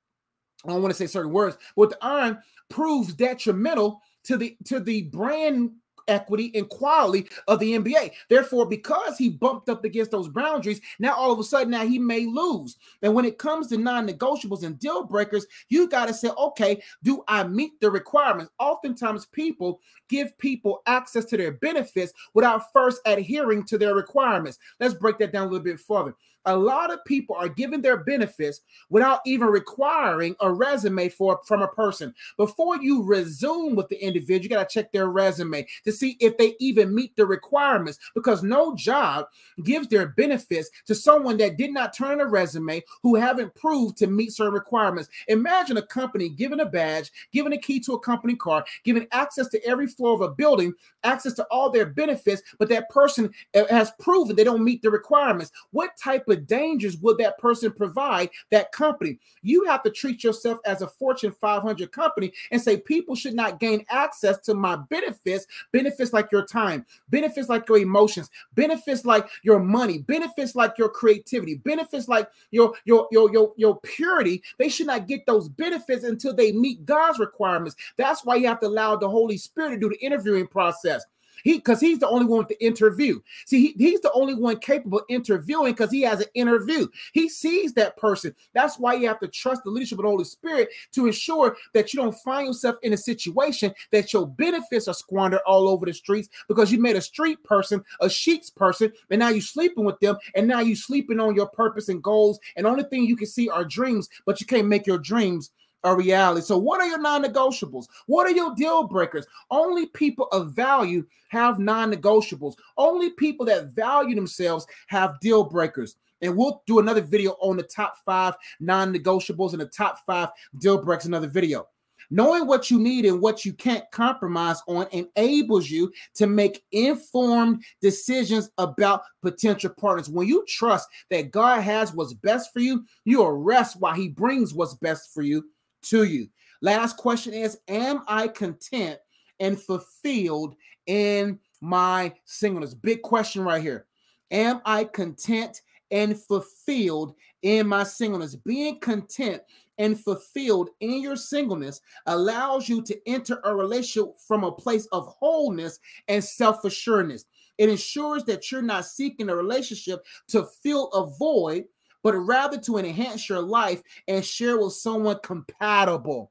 I 0.64 0.70
don't 0.70 0.82
want 0.82 0.94
to 0.94 0.98
say 0.98 1.06
certain 1.06 1.32
words, 1.32 1.58
with 1.76 1.90
the 1.90 1.98
iron 2.00 2.38
proves 2.70 3.12
detrimental 3.12 4.00
to 4.24 4.36
the 4.36 4.56
to 4.64 4.80
the 4.80 5.02
brand 5.02 5.72
equity 6.08 6.52
and 6.54 6.68
quality 6.68 7.28
of 7.48 7.58
the 7.58 7.76
NBA. 7.78 8.12
Therefore, 8.28 8.66
because 8.66 9.16
he 9.18 9.30
bumped 9.30 9.68
up 9.68 9.84
against 9.84 10.10
those 10.10 10.28
boundaries, 10.28 10.80
now 10.98 11.14
all 11.14 11.32
of 11.32 11.38
a 11.38 11.44
sudden 11.44 11.70
now 11.70 11.86
he 11.86 11.98
may 11.98 12.26
lose. 12.26 12.76
And 13.02 13.14
when 13.14 13.24
it 13.24 13.38
comes 13.38 13.68
to 13.68 13.76
non-negotiables 13.76 14.62
and 14.62 14.78
deal 14.78 15.04
breakers, 15.04 15.46
you 15.68 15.88
got 15.88 16.06
to 16.06 16.14
say, 16.14 16.28
okay, 16.28 16.82
do 17.02 17.22
I 17.28 17.44
meet 17.44 17.80
the 17.80 17.90
requirements? 17.90 18.52
Oftentimes 18.58 19.26
people 19.26 19.80
give 20.08 20.36
people 20.38 20.82
access 20.86 21.24
to 21.26 21.36
their 21.36 21.52
benefits 21.52 22.12
without 22.34 22.72
first 22.72 23.00
adhering 23.06 23.64
to 23.64 23.78
their 23.78 23.94
requirements. 23.94 24.58
Let's 24.80 24.94
break 24.94 25.18
that 25.18 25.32
down 25.32 25.48
a 25.48 25.50
little 25.50 25.64
bit 25.64 25.80
further 25.80 26.14
a 26.46 26.56
lot 26.56 26.92
of 26.92 27.04
people 27.04 27.36
are 27.36 27.48
given 27.48 27.82
their 27.82 27.98
benefits 27.98 28.60
without 28.88 29.20
even 29.26 29.48
requiring 29.48 30.36
a 30.40 30.52
resume 30.52 31.08
for 31.08 31.40
from 31.44 31.62
a 31.62 31.68
person. 31.68 32.14
Before 32.36 32.80
you 32.80 33.02
resume 33.02 33.74
with 33.74 33.88
the 33.88 34.02
individual, 34.02 34.42
you 34.42 34.48
got 34.48 34.68
to 34.68 34.72
check 34.72 34.92
their 34.92 35.08
resume 35.08 35.66
to 35.84 35.92
see 35.92 36.16
if 36.20 36.38
they 36.38 36.54
even 36.60 36.94
meet 36.94 37.14
the 37.16 37.26
requirements 37.26 37.98
because 38.14 38.42
no 38.42 38.74
job 38.76 39.26
gives 39.64 39.88
their 39.88 40.08
benefits 40.08 40.70
to 40.86 40.94
someone 40.94 41.36
that 41.38 41.56
did 41.56 41.72
not 41.72 41.94
turn 41.94 42.20
a 42.20 42.26
resume 42.26 42.82
who 43.02 43.16
haven't 43.16 43.54
proved 43.54 43.96
to 43.98 44.06
meet 44.06 44.32
certain 44.32 44.54
requirements. 44.54 45.08
Imagine 45.28 45.76
a 45.76 45.82
company 45.82 46.28
giving 46.28 46.60
a 46.60 46.66
badge, 46.66 47.10
giving 47.32 47.52
a 47.52 47.58
key 47.58 47.80
to 47.80 47.94
a 47.94 48.00
company 48.00 48.36
car, 48.36 48.64
giving 48.84 49.06
access 49.10 49.48
to 49.48 49.64
every 49.66 49.86
floor 49.86 50.14
of 50.14 50.20
a 50.20 50.28
building, 50.28 50.72
access 51.02 51.32
to 51.34 51.44
all 51.50 51.70
their 51.70 51.86
benefits, 51.86 52.42
but 52.58 52.68
that 52.68 52.88
person 52.88 53.30
uh, 53.54 53.64
has 53.68 53.90
proven 53.98 54.36
they 54.36 54.44
don't 54.44 54.64
meet 54.64 54.82
the 54.82 54.90
requirements. 54.90 55.50
What 55.70 55.96
type 55.96 56.28
of 56.28 56.35
dangers 56.36 56.96
would 56.98 57.18
that 57.18 57.38
person 57.38 57.72
provide 57.72 58.30
that 58.50 58.72
company? 58.72 59.18
You 59.42 59.64
have 59.66 59.82
to 59.84 59.90
treat 59.90 60.24
yourself 60.24 60.58
as 60.64 60.82
a 60.82 60.88
Fortune 60.88 61.34
500 61.40 61.92
company 61.92 62.32
and 62.50 62.60
say 62.60 62.78
people 62.78 63.14
should 63.14 63.34
not 63.34 63.60
gain 63.60 63.84
access 63.88 64.38
to 64.40 64.54
my 64.54 64.76
benefits, 64.76 65.46
benefits 65.72 66.12
like 66.12 66.32
your 66.32 66.44
time, 66.44 66.84
benefits 67.08 67.48
like 67.48 67.68
your 67.68 67.78
emotions, 67.78 68.30
benefits 68.54 69.04
like 69.04 69.28
your 69.42 69.58
money, 69.58 69.98
benefits 69.98 70.54
like 70.54 70.78
your 70.78 70.88
creativity, 70.88 71.56
benefits 71.56 72.08
like 72.08 72.28
your 72.50 72.74
your 72.84 73.08
your 73.10 73.32
your, 73.32 73.52
your 73.56 73.80
purity. 73.80 74.42
They 74.58 74.68
should 74.68 74.86
not 74.86 75.06
get 75.06 75.26
those 75.26 75.48
benefits 75.48 76.04
until 76.04 76.34
they 76.34 76.52
meet 76.52 76.84
God's 76.84 77.18
requirements. 77.18 77.76
That's 77.96 78.24
why 78.24 78.36
you 78.36 78.46
have 78.46 78.60
to 78.60 78.66
allow 78.66 78.96
the 78.96 79.08
Holy 79.08 79.36
Spirit 79.36 79.70
to 79.70 79.78
do 79.78 79.88
the 79.88 80.04
interviewing 80.04 80.46
process. 80.46 81.04
He 81.44 81.54
because 81.54 81.80
he's 81.80 81.98
the 81.98 82.08
only 82.08 82.26
one 82.26 82.38
with 82.38 82.48
the 82.48 82.64
interview. 82.64 83.20
See, 83.46 83.68
he, 83.68 83.74
he's 83.90 84.00
the 84.00 84.12
only 84.12 84.34
one 84.34 84.58
capable 84.58 85.02
interviewing 85.08 85.72
because 85.72 85.90
he 85.90 86.02
has 86.02 86.20
an 86.20 86.28
interview. 86.34 86.86
He 87.12 87.28
sees 87.28 87.72
that 87.74 87.96
person. 87.96 88.34
That's 88.54 88.78
why 88.78 88.94
you 88.94 89.08
have 89.08 89.20
to 89.20 89.28
trust 89.28 89.62
the 89.64 89.70
leadership 89.70 89.98
of 89.98 90.04
the 90.04 90.10
Holy 90.10 90.24
Spirit 90.24 90.68
to 90.92 91.06
ensure 91.06 91.56
that 91.74 91.92
you 91.92 92.00
don't 92.00 92.16
find 92.18 92.46
yourself 92.48 92.76
in 92.82 92.92
a 92.92 92.96
situation 92.96 93.72
that 93.92 94.12
your 94.12 94.26
benefits 94.26 94.88
are 94.88 94.94
squandered 94.94 95.40
all 95.46 95.68
over 95.68 95.86
the 95.86 95.92
streets 95.92 96.28
because 96.48 96.72
you 96.72 96.80
made 96.80 96.96
a 96.96 97.00
street 97.00 97.42
person, 97.44 97.82
a 98.00 98.08
sheets 98.08 98.50
person, 98.50 98.92
and 99.10 99.18
now 99.18 99.28
you're 99.28 99.40
sleeping 99.40 99.84
with 99.84 99.98
them, 100.00 100.16
and 100.34 100.46
now 100.46 100.60
you're 100.60 100.76
sleeping 100.76 101.20
on 101.20 101.34
your 101.34 101.48
purpose 101.48 101.88
and 101.88 102.02
goals, 102.02 102.38
and 102.56 102.66
only 102.66 102.84
thing 102.84 103.04
you 103.04 103.16
can 103.16 103.26
see 103.26 103.48
are 103.48 103.64
dreams, 103.64 104.08
but 104.24 104.40
you 104.40 104.46
can't 104.46 104.68
make 104.68 104.86
your 104.86 104.98
dreams 104.98 105.50
a 105.86 105.94
reality. 105.94 106.42
So, 106.42 106.58
what 106.58 106.80
are 106.80 106.86
your 106.86 106.98
non 106.98 107.24
negotiables? 107.24 107.86
What 108.06 108.26
are 108.26 108.32
your 108.32 108.54
deal 108.54 108.86
breakers? 108.86 109.26
Only 109.50 109.86
people 109.86 110.26
of 110.32 110.52
value 110.52 111.06
have 111.28 111.58
non 111.58 111.92
negotiables. 111.92 112.54
Only 112.76 113.10
people 113.10 113.46
that 113.46 113.68
value 113.68 114.14
themselves 114.14 114.66
have 114.88 115.18
deal 115.20 115.44
breakers. 115.44 115.96
And 116.22 116.36
we'll 116.36 116.62
do 116.66 116.80
another 116.80 117.02
video 117.02 117.32
on 117.40 117.56
the 117.56 117.62
top 117.62 117.96
five 118.04 118.34
non 118.58 118.92
negotiables 118.92 119.52
and 119.52 119.60
the 119.60 119.66
top 119.66 119.98
five 120.04 120.30
deal 120.58 120.82
breakers, 120.82 121.06
another 121.06 121.28
video. 121.28 121.68
Knowing 122.10 122.46
what 122.46 122.70
you 122.70 122.78
need 122.78 123.04
and 123.04 123.20
what 123.20 123.44
you 123.44 123.52
can't 123.52 123.84
compromise 123.90 124.62
on 124.68 124.86
enables 124.92 125.68
you 125.68 125.90
to 126.14 126.26
make 126.26 126.62
informed 126.70 127.64
decisions 127.80 128.48
about 128.58 129.02
potential 129.22 129.70
partners. 129.76 130.08
When 130.08 130.28
you 130.28 130.44
trust 130.46 130.88
that 131.10 131.32
God 131.32 131.62
has 131.62 131.92
what's 131.92 132.14
best 132.14 132.52
for 132.52 132.60
you, 132.60 132.84
you 133.04 133.26
rest 133.28 133.80
while 133.80 133.94
He 133.94 134.08
brings 134.08 134.54
what's 134.54 134.74
best 134.74 135.12
for 135.12 135.22
you 135.22 135.44
to 135.90 136.04
you. 136.04 136.28
Last 136.62 136.96
question 136.96 137.34
is 137.34 137.58
Am 137.68 138.02
I 138.06 138.28
content 138.28 138.98
and 139.40 139.60
fulfilled 139.60 140.56
in 140.86 141.38
my 141.60 142.12
singleness? 142.24 142.74
Big 142.74 143.02
question 143.02 143.42
right 143.42 143.62
here. 143.62 143.86
Am 144.30 144.60
I 144.64 144.84
content 144.84 145.62
and 145.90 146.18
fulfilled 146.18 147.14
in 147.42 147.66
my 147.66 147.84
singleness? 147.84 148.34
Being 148.34 148.80
content 148.80 149.42
and 149.78 149.98
fulfilled 150.00 150.70
in 150.80 151.02
your 151.02 151.16
singleness 151.16 151.80
allows 152.06 152.68
you 152.68 152.82
to 152.82 152.98
enter 153.06 153.40
a 153.44 153.54
relationship 153.54 154.18
from 154.26 154.44
a 154.44 154.52
place 154.52 154.86
of 154.92 155.06
wholeness 155.06 155.78
and 156.08 156.22
self 156.22 156.64
assuredness. 156.64 157.26
It 157.58 157.70
ensures 157.70 158.24
that 158.24 158.50
you're 158.50 158.62
not 158.62 158.84
seeking 158.86 159.28
a 159.28 159.36
relationship 159.36 160.04
to 160.28 160.46
fill 160.62 160.88
a 160.88 161.06
void, 161.06 161.64
but 162.06 162.14
rather 162.14 162.56
to 162.56 162.76
enhance 162.76 163.28
your 163.28 163.40
life 163.40 163.82
and 164.06 164.24
share 164.24 164.56
with 164.58 164.74
someone 164.74 165.18
compatible. 165.24 166.30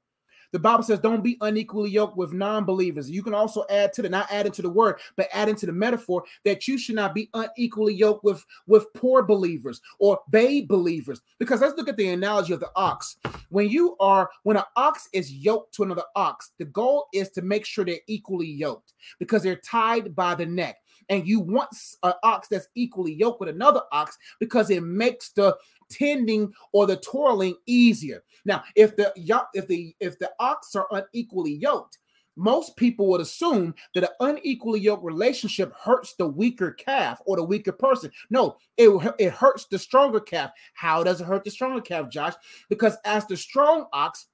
The 0.54 0.60
Bible 0.60 0.84
says, 0.84 1.00
don't 1.00 1.22
be 1.22 1.38
unequally 1.42 1.90
yoked 1.90 2.16
with 2.16 2.32
non 2.32 2.64
believers. 2.64 3.12
You 3.12 3.22
can 3.22 3.34
also 3.34 3.66
add 3.70 3.92
to 3.92 4.02
the, 4.02 4.08
not 4.08 4.32
add 4.32 4.46
into 4.46 4.62
the 4.62 4.70
word, 4.70 5.02
but 5.18 5.28
add 5.34 5.50
into 5.50 5.66
the 5.66 5.74
metaphor 5.74 6.24
that 6.46 6.66
you 6.66 6.78
should 6.78 6.96
not 6.96 7.14
be 7.14 7.30
unequally 7.34 7.94
yoked 7.94 8.24
with, 8.24 8.42
with 8.68 8.86
poor 8.94 9.22
believers 9.22 9.82
or 10.00 10.22
babe 10.30 10.70
believers. 10.70 11.20
Because 11.40 11.60
let's 11.60 11.76
look 11.76 11.90
at 11.90 11.98
the 11.98 12.08
analogy 12.08 12.54
of 12.54 12.62
the 12.62 12.72
ox. 12.78 13.18
When 13.50 13.68
you 13.68 13.98
are, 14.00 14.30
when 14.44 14.56
an 14.56 14.64
ox 14.78 15.10
is 15.12 15.30
yoked 15.30 15.74
to 15.74 15.84
another 15.84 16.06
ox, 16.16 16.52
the 16.58 16.64
goal 16.64 17.08
is 17.14 17.32
to 17.32 17.42
make 17.42 17.66
sure 17.66 17.84
they're 17.84 18.00
equally 18.08 18.48
yoked 18.48 18.94
because 19.20 19.44
they're 19.44 19.58
tied 19.58 20.16
by 20.16 20.36
the 20.36 20.46
neck 20.46 20.78
and 21.10 21.28
you 21.28 21.40
want 21.40 21.70
an 22.04 22.14
ox 22.24 22.48
that's 22.48 22.68
equally 22.76 23.14
yoked 23.14 23.40
with 23.40 23.50
another 23.50 23.82
ox 23.92 24.18
because 24.40 24.70
it 24.70 24.84
makes 24.84 25.30
the 25.30 25.56
tending 25.90 26.52
or 26.72 26.88
the 26.88 26.98
toiling 26.98 27.56
easier. 27.66 28.24
Now, 28.46 28.64
if 28.76 28.96
the 28.96 29.14
if 29.54 29.68
the 29.68 29.96
if 30.00 30.18
the 30.20 30.32
ox 30.40 30.76
are 30.76 30.88
unequally 30.92 31.54
yoked, 31.54 32.00
most 32.36 32.76
people 32.76 33.08
would 33.08 33.22
assume 33.22 33.74
that 33.94 34.04
an 34.04 34.38
unequally 34.38 34.80
yoked 34.80 35.04
relationship 35.04 35.74
hurts 35.74 36.16
the 36.16 36.28
weaker 36.28 36.72
calf 36.72 37.22
or 37.26 37.38
the 37.38 37.44
weaker 37.44 37.72
person. 37.72 38.12
No, 38.30 38.58
it, 38.78 38.90
it 39.20 39.32
hurts 39.32 39.66
the 39.66 39.80
stronger 39.80 40.20
calf. 40.20 40.52
How 40.74 41.04
does 41.04 41.22
it 41.22 41.26
hurt 41.26 41.44
the 41.44 41.52
stronger 41.52 41.82
calf, 41.82 42.10
Josh? 42.10 42.34
Because 42.70 42.98
as 43.06 43.26
the 43.26 43.38
strong 43.38 43.88
ox 43.94 44.28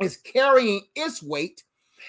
is 0.00 0.16
carrying 0.16 0.82
its 0.94 1.22
weight, 1.22 1.64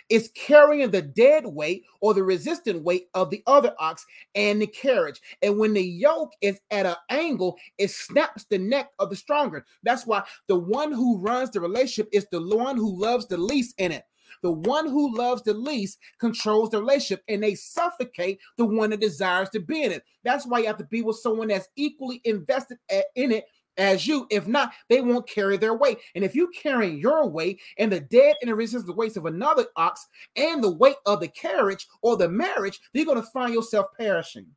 is 0.09 0.31
carrying 0.35 0.91
the 0.91 1.01
dead 1.01 1.45
weight 1.45 1.83
or 2.01 2.13
the 2.13 2.23
resistant 2.23 2.83
weight 2.83 3.07
of 3.13 3.29
the 3.29 3.43
other 3.47 3.73
ox 3.79 4.05
and 4.35 4.61
the 4.61 4.67
carriage. 4.67 5.21
And 5.41 5.57
when 5.57 5.73
the 5.73 5.83
yoke 5.83 6.31
is 6.41 6.59
at 6.71 6.85
an 6.85 6.95
angle, 7.09 7.57
it 7.77 7.91
snaps 7.91 8.45
the 8.49 8.57
neck 8.57 8.89
of 8.99 9.09
the 9.09 9.15
stronger. 9.15 9.65
That's 9.83 10.05
why 10.05 10.23
the 10.47 10.57
one 10.57 10.91
who 10.91 11.19
runs 11.19 11.51
the 11.51 11.61
relationship 11.61 12.09
is 12.11 12.25
the 12.31 12.41
one 12.41 12.77
who 12.77 12.99
loves 12.99 13.27
the 13.27 13.37
least 13.37 13.75
in 13.77 13.91
it. 13.91 14.03
The 14.41 14.51
one 14.51 14.87
who 14.87 15.15
loves 15.17 15.41
the 15.41 15.53
least 15.53 15.99
controls 16.19 16.69
the 16.69 16.79
relationship 16.79 17.23
and 17.27 17.43
they 17.43 17.55
suffocate 17.55 18.39
the 18.57 18.65
one 18.65 18.91
that 18.91 19.01
desires 19.01 19.49
to 19.49 19.59
be 19.59 19.83
in 19.83 19.91
it. 19.91 20.03
That's 20.23 20.45
why 20.45 20.59
you 20.59 20.67
have 20.67 20.77
to 20.77 20.85
be 20.85 21.01
with 21.01 21.17
someone 21.17 21.49
that's 21.49 21.67
equally 21.75 22.21
invested 22.23 22.77
eh, 22.89 23.01
in 23.15 23.31
it 23.31 23.45
as 23.77 24.07
you. 24.07 24.27
If 24.29 24.47
not, 24.47 24.73
they 24.89 25.01
won't 25.01 25.27
carry 25.27 25.57
their 25.57 25.75
weight. 25.75 25.99
And 26.15 26.23
if 26.23 26.35
you 26.35 26.49
carry 26.49 26.89
your 26.89 27.27
weight 27.27 27.61
and 27.77 27.91
the 27.91 28.01
dead 28.01 28.35
and 28.41 28.49
the 28.49 28.93
weights 28.95 29.17
of 29.17 29.25
another 29.25 29.65
ox 29.75 30.05
and 30.35 30.63
the 30.63 30.71
weight 30.71 30.97
of 31.05 31.19
the 31.19 31.27
carriage 31.27 31.87
or 32.01 32.17
the 32.17 32.29
marriage, 32.29 32.79
you're 32.93 33.05
going 33.05 33.21
to 33.21 33.29
find 33.31 33.53
yourself 33.53 33.87
perishing. 33.97 34.47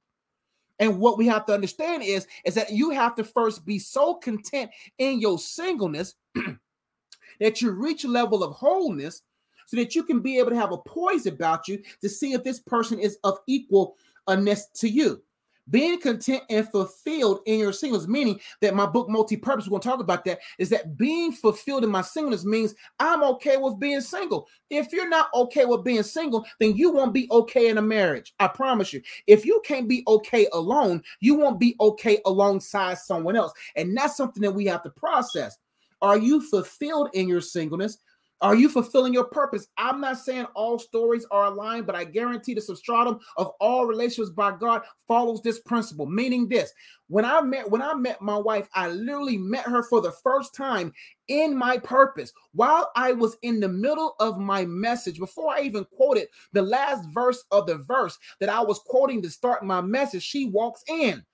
And 0.78 0.98
what 0.98 1.16
we 1.18 1.26
have 1.28 1.46
to 1.46 1.54
understand 1.54 2.02
is, 2.02 2.26
is 2.44 2.54
that 2.54 2.72
you 2.72 2.90
have 2.90 3.14
to 3.14 3.24
first 3.24 3.64
be 3.64 3.78
so 3.78 4.14
content 4.14 4.70
in 4.98 5.20
your 5.20 5.38
singleness 5.38 6.14
that 7.40 7.62
you 7.62 7.70
reach 7.70 8.04
a 8.04 8.08
level 8.08 8.42
of 8.42 8.54
wholeness 8.54 9.22
so 9.66 9.76
that 9.76 9.94
you 9.94 10.02
can 10.02 10.20
be 10.20 10.38
able 10.38 10.50
to 10.50 10.56
have 10.56 10.72
a 10.72 10.78
poise 10.78 11.26
about 11.26 11.68
you 11.68 11.80
to 12.00 12.08
see 12.08 12.32
if 12.32 12.42
this 12.42 12.60
person 12.60 12.98
is 12.98 13.16
of 13.22 13.38
equal 13.46 13.96
to 14.26 14.88
you. 14.88 15.22
Being 15.70 16.00
content 16.00 16.42
and 16.50 16.68
fulfilled 16.68 17.40
in 17.46 17.58
your 17.60 17.72
singleness, 17.72 18.08
meaning 18.08 18.40
that 18.60 18.74
my 18.74 18.84
book 18.84 19.08
multi-purpose, 19.08 19.66
we're 19.66 19.70
going 19.70 19.82
to 19.82 19.88
talk 19.88 20.00
about 20.00 20.24
that, 20.24 20.40
is 20.58 20.68
that 20.70 20.96
being 20.96 21.32
fulfilled 21.32 21.84
in 21.84 21.90
my 21.90 22.02
singleness 22.02 22.44
means 22.44 22.74
I'm 22.98 23.22
okay 23.22 23.56
with 23.56 23.78
being 23.78 24.00
single. 24.00 24.48
If 24.70 24.92
you're 24.92 25.08
not 25.08 25.28
okay 25.34 25.64
with 25.64 25.84
being 25.84 26.02
single, 26.02 26.44
then 26.58 26.74
you 26.74 26.90
won't 26.92 27.14
be 27.14 27.28
okay 27.30 27.68
in 27.68 27.78
a 27.78 27.82
marriage. 27.82 28.34
I 28.40 28.48
promise 28.48 28.92
you. 28.92 29.02
If 29.26 29.46
you 29.46 29.62
can't 29.64 29.88
be 29.88 30.02
okay 30.08 30.48
alone, 30.52 31.02
you 31.20 31.36
won't 31.36 31.60
be 31.60 31.76
okay 31.80 32.20
alongside 32.26 32.98
someone 32.98 33.36
else. 33.36 33.52
And 33.76 33.96
that's 33.96 34.16
something 34.16 34.42
that 34.42 34.52
we 34.52 34.66
have 34.66 34.82
to 34.82 34.90
process. 34.90 35.56
Are 36.00 36.18
you 36.18 36.40
fulfilled 36.40 37.10
in 37.14 37.28
your 37.28 37.40
singleness? 37.40 37.98
Are 38.42 38.56
you 38.56 38.68
fulfilling 38.68 39.14
your 39.14 39.26
purpose? 39.26 39.68
I'm 39.78 40.00
not 40.00 40.18
saying 40.18 40.46
all 40.56 40.76
stories 40.76 41.24
are 41.30 41.44
aligned, 41.44 41.86
but 41.86 41.94
I 41.94 42.02
guarantee 42.02 42.54
the 42.54 42.60
substratum 42.60 43.20
of 43.36 43.52
all 43.60 43.86
relationships 43.86 44.30
by 44.30 44.50
God 44.50 44.82
follows 45.06 45.42
this 45.42 45.60
principle, 45.60 46.06
meaning 46.06 46.48
this. 46.48 46.72
When 47.06 47.24
I 47.24 47.40
met 47.40 47.70
when 47.70 47.82
I 47.82 47.94
met 47.94 48.20
my 48.20 48.36
wife, 48.36 48.68
I 48.74 48.88
literally 48.88 49.38
met 49.38 49.64
her 49.66 49.84
for 49.84 50.00
the 50.00 50.10
first 50.24 50.56
time 50.56 50.92
in 51.28 51.56
my 51.56 51.78
purpose 51.78 52.32
while 52.52 52.90
I 52.96 53.12
was 53.12 53.36
in 53.42 53.60
the 53.60 53.68
middle 53.68 54.16
of 54.18 54.38
my 54.38 54.64
message. 54.66 55.20
Before 55.20 55.54
I 55.54 55.60
even 55.60 55.84
quoted 55.96 56.26
the 56.52 56.62
last 56.62 57.08
verse 57.10 57.44
of 57.52 57.68
the 57.68 57.76
verse 57.76 58.18
that 58.40 58.48
I 58.48 58.60
was 58.60 58.80
quoting 58.80 59.22
to 59.22 59.30
start 59.30 59.64
my 59.64 59.80
message, 59.80 60.24
she 60.24 60.46
walks 60.46 60.82
in. 60.88 61.24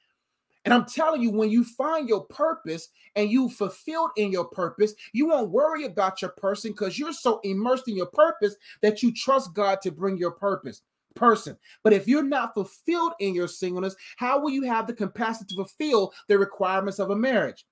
And 0.65 0.75
I'm 0.75 0.85
telling 0.85 1.23
you, 1.23 1.31
when 1.31 1.51
you 1.51 1.65
find 1.65 2.09
your 2.09 2.25
purpose 2.25 2.89
and 3.17 3.31
you 3.31 3.49
fulfilled 3.49 4.11
in 4.17 4.33
your 4.33 4.47
purpose, 4.47 4.93
you 5.13 5.29
won't 5.29 5.51
worry 5.51 5.85
about 5.85 6.21
your 6.21 6.33
person 6.33 6.73
because 6.73 6.99
you're 6.99 7.13
so 7.13 7.41
immersed 7.45 7.89
in 7.89 7.97
your 7.97 8.07
purpose 8.07 8.55
that 8.83 9.03
you 9.03 9.13
trust 9.15 9.55
God 9.55 9.81
to 9.83 9.91
bring 9.91 10.19
your 10.19 10.33
purpose 10.33 10.83
person. 11.15 11.57
But 11.83 11.93
if 11.93 12.07
you're 12.07 12.23
not 12.23 12.55
fulfilled 12.55 13.13
in 13.21 13.35
your 13.35 13.49
singleness, 13.49 13.97
how 14.17 14.41
will 14.41 14.51
you 14.51 14.63
have 14.63 14.87
the 14.87 14.93
capacity 14.93 15.55
to 15.55 15.65
fulfill 15.65 16.13
the 16.29 16.39
requirements 16.39 16.99
of 16.99 17.11
a 17.11 17.17
marriage? 17.17 17.65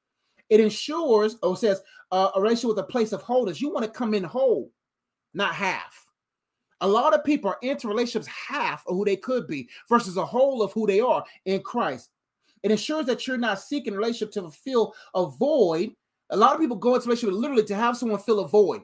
It 0.49 0.61
ensures, 0.61 1.37
or 1.43 1.57
says, 1.57 1.81
uh, 2.13 2.31
a 2.35 2.41
relationship 2.41 2.77
with 2.77 2.85
a 2.85 2.89
place 2.89 3.13
of 3.13 3.23
wholeness. 3.23 3.61
You 3.61 3.71
want 3.71 3.85
to 3.85 3.91
come 3.91 4.15
in 4.15 4.25
whole, 4.25 4.71
not 5.35 5.55
half. 5.55 6.05
A 6.83 6.89
lot 6.89 7.15
of 7.15 7.25
people 7.25 7.51
are 7.51 7.59
into 7.63 7.89
relationships 7.89 8.27
half 8.27 8.87
of 8.87 8.97
who 8.97 9.05
they 9.05 9.17
could 9.17 9.47
be 9.47 9.69
versus 9.89 10.17
a 10.17 10.25
whole 10.25 10.63
of 10.63 10.73
who 10.73 10.87
they 10.87 11.01
are 11.01 11.25
in 11.47 11.63
Christ. 11.63 12.11
It 12.63 12.71
ensures 12.71 13.07
that 13.07 13.27
you're 13.27 13.37
not 13.37 13.61
seeking 13.61 13.95
relationship 13.95 14.33
to 14.33 14.43
fulfill 14.43 14.95
a 15.15 15.27
void. 15.27 15.93
A 16.31 16.37
lot 16.37 16.55
of 16.55 16.61
people 16.61 16.77
go 16.77 16.95
into 16.95 17.07
a 17.07 17.09
relationship 17.09 17.39
literally 17.39 17.65
to 17.65 17.75
have 17.75 17.97
someone 17.97 18.19
fill 18.19 18.41
a 18.41 18.49
void. 18.49 18.83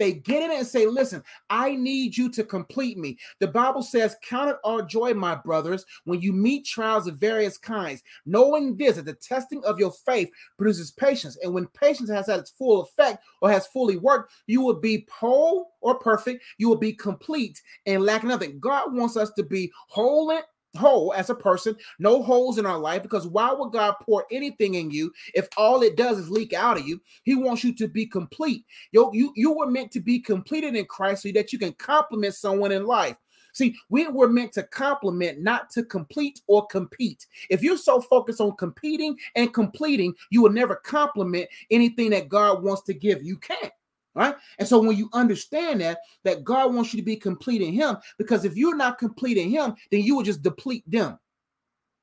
They 0.00 0.14
get 0.14 0.42
in 0.42 0.50
it 0.50 0.58
and 0.58 0.66
say, 0.66 0.86
Listen, 0.86 1.22
I 1.50 1.76
need 1.76 2.16
you 2.16 2.30
to 2.30 2.42
complete 2.42 2.96
me. 2.96 3.18
The 3.38 3.46
Bible 3.46 3.82
says, 3.82 4.16
Count 4.26 4.48
it 4.48 4.56
all 4.64 4.80
joy, 4.82 5.12
my 5.12 5.34
brothers, 5.34 5.84
when 6.04 6.22
you 6.22 6.32
meet 6.32 6.64
trials 6.64 7.06
of 7.06 7.18
various 7.18 7.58
kinds, 7.58 8.02
knowing 8.24 8.78
this, 8.78 8.96
that 8.96 9.04
the 9.04 9.12
testing 9.12 9.62
of 9.62 9.78
your 9.78 9.92
faith 9.92 10.30
produces 10.56 10.90
patience. 10.90 11.36
And 11.42 11.52
when 11.52 11.66
patience 11.66 12.08
has 12.08 12.28
had 12.28 12.40
its 12.40 12.50
full 12.50 12.80
effect 12.80 13.22
or 13.42 13.50
has 13.50 13.66
fully 13.66 13.98
worked, 13.98 14.32
you 14.46 14.62
will 14.62 14.80
be 14.80 15.06
whole 15.12 15.72
or 15.82 15.98
perfect. 15.98 16.42
You 16.56 16.70
will 16.70 16.78
be 16.78 16.94
complete 16.94 17.60
and 17.84 18.02
lack 18.02 18.24
nothing. 18.24 18.58
God 18.58 18.94
wants 18.94 19.18
us 19.18 19.30
to 19.32 19.42
be 19.42 19.70
whole 19.88 20.30
and 20.30 20.42
whole 20.76 21.12
as 21.14 21.30
a 21.30 21.34
person, 21.34 21.76
no 21.98 22.22
holes 22.22 22.58
in 22.58 22.66
our 22.66 22.78
life, 22.78 23.02
because 23.02 23.26
why 23.26 23.52
would 23.52 23.72
God 23.72 23.94
pour 24.02 24.26
anything 24.30 24.74
in 24.74 24.90
you 24.90 25.12
if 25.34 25.48
all 25.56 25.82
it 25.82 25.96
does 25.96 26.18
is 26.18 26.30
leak 26.30 26.52
out 26.52 26.78
of 26.78 26.86
you? 26.86 27.00
He 27.24 27.34
wants 27.34 27.64
you 27.64 27.74
to 27.74 27.88
be 27.88 28.06
complete. 28.06 28.64
You, 28.92 29.10
you, 29.12 29.32
you 29.36 29.52
were 29.52 29.70
meant 29.70 29.90
to 29.92 30.00
be 30.00 30.20
completed 30.20 30.76
in 30.76 30.84
Christ 30.86 31.22
so 31.22 31.32
that 31.32 31.52
you 31.52 31.58
can 31.58 31.72
complement 31.74 32.34
someone 32.34 32.72
in 32.72 32.86
life. 32.86 33.16
See, 33.52 33.76
we 33.88 34.06
were 34.06 34.28
meant 34.28 34.52
to 34.52 34.62
complement, 34.62 35.40
not 35.40 35.70
to 35.70 35.82
complete 35.82 36.40
or 36.46 36.66
compete. 36.66 37.26
If 37.48 37.62
you're 37.62 37.76
so 37.76 38.00
focused 38.00 38.40
on 38.40 38.56
competing 38.56 39.16
and 39.34 39.52
completing, 39.52 40.14
you 40.30 40.42
will 40.42 40.52
never 40.52 40.76
complement 40.76 41.48
anything 41.70 42.10
that 42.10 42.28
God 42.28 42.62
wants 42.62 42.82
to 42.82 42.94
give. 42.94 43.24
You 43.24 43.36
can't. 43.38 43.72
Right. 44.14 44.34
And 44.58 44.66
so 44.66 44.80
when 44.80 44.96
you 44.96 45.08
understand 45.12 45.80
that, 45.82 45.98
that 46.24 46.42
God 46.42 46.74
wants 46.74 46.92
you 46.92 46.98
to 46.98 47.04
be 47.04 47.16
complete 47.16 47.62
in 47.62 47.72
Him, 47.72 47.96
because 48.18 48.44
if 48.44 48.56
you're 48.56 48.76
not 48.76 48.98
complete 48.98 49.36
in 49.36 49.50
Him, 49.50 49.74
then 49.90 50.00
you 50.00 50.16
will 50.16 50.24
just 50.24 50.42
deplete 50.42 50.82
them. 50.90 51.18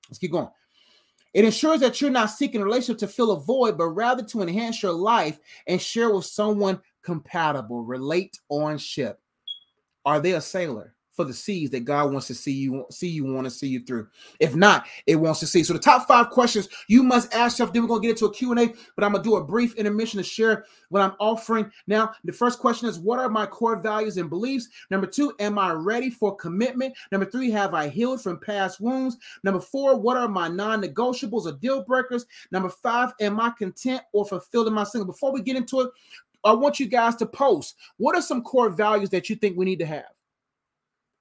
Let's 0.09 0.19
keep 0.19 0.31
going. 0.31 0.47
It 1.33 1.45
ensures 1.45 1.81
that 1.81 1.99
you're 1.99 2.09
not 2.09 2.31
seeking 2.31 2.61
a 2.61 2.65
relationship 2.65 2.99
to 2.99 3.07
fill 3.07 3.31
a 3.31 3.39
void, 3.39 3.77
but 3.77 3.89
rather 3.89 4.23
to 4.23 4.41
enhance 4.41 4.81
your 4.81 4.93
life 4.93 5.39
and 5.67 5.81
share 5.81 6.09
with 6.09 6.25
someone 6.25 6.81
compatible. 7.03 7.83
Relate 7.83 8.39
on 8.49 8.77
ship. 8.77 9.19
Are 10.05 10.19
they 10.19 10.31
a 10.31 10.41
sailor? 10.41 10.95
For 11.17 11.25
the 11.25 11.33
seeds 11.33 11.71
that 11.71 11.83
God 11.83 12.13
wants 12.13 12.27
to 12.27 12.35
see 12.35 12.53
you 12.53 12.85
see 12.89 13.09
you 13.09 13.25
want 13.25 13.45
to 13.45 13.51
see 13.51 13.67
you 13.67 13.81
through. 13.81 14.07
If 14.39 14.55
not, 14.55 14.85
it 15.07 15.15
wants 15.15 15.41
to 15.41 15.47
see. 15.47 15.63
So 15.63 15.73
the 15.73 15.79
top 15.79 16.07
five 16.07 16.29
questions 16.29 16.69
you 16.87 17.03
must 17.03 17.33
ask 17.33 17.55
yourself. 17.55 17.73
Then 17.73 17.81
we're 17.81 17.89
gonna 17.89 18.01
get 18.01 18.11
into 18.11 18.27
a 18.27 18.33
Q 18.33 18.51
and 18.51 18.59
A, 18.61 18.73
but 18.95 19.03
I'm 19.03 19.11
gonna 19.11 19.23
do 19.23 19.35
a 19.35 19.43
brief 19.43 19.75
intermission 19.75 20.19
to 20.19 20.23
share 20.23 20.65
what 20.89 21.01
I'm 21.01 21.13
offering. 21.19 21.69
Now, 21.87 22.13
the 22.23 22.31
first 22.31 22.59
question 22.59 22.87
is, 22.87 22.99
what 22.99 23.19
are 23.19 23.29
my 23.29 23.45
core 23.45 23.75
values 23.75 24.17
and 24.17 24.29
beliefs? 24.29 24.69
Number 24.91 25.07
two, 25.07 25.33
am 25.39 25.59
I 25.59 25.71
ready 25.71 26.09
for 26.09 26.35
commitment? 26.35 26.95
Number 27.11 27.25
three, 27.25 27.49
have 27.49 27.73
I 27.73 27.89
healed 27.89 28.21
from 28.21 28.39
past 28.39 28.79
wounds? 28.79 29.17
Number 29.43 29.59
four, 29.59 29.99
what 29.99 30.17
are 30.17 30.27
my 30.27 30.47
non-negotiables 30.47 31.45
or 31.45 31.53
deal 31.53 31.83
breakers? 31.83 32.25
Number 32.51 32.69
five, 32.69 33.11
am 33.19 33.39
I 33.39 33.49
content 33.49 34.03
or 34.13 34.25
fulfilled 34.25 34.67
in 34.67 34.73
my 34.73 34.83
single? 34.83 35.07
Before 35.07 35.33
we 35.33 35.41
get 35.41 35.57
into 35.57 35.81
it, 35.81 35.89
I 36.43 36.53
want 36.53 36.79
you 36.79 36.85
guys 36.85 37.15
to 37.15 37.25
post. 37.25 37.75
What 37.97 38.15
are 38.15 38.21
some 38.21 38.43
core 38.43 38.69
values 38.69 39.09
that 39.09 39.29
you 39.29 39.35
think 39.35 39.57
we 39.57 39.65
need 39.65 39.79
to 39.79 39.85
have? 39.87 40.05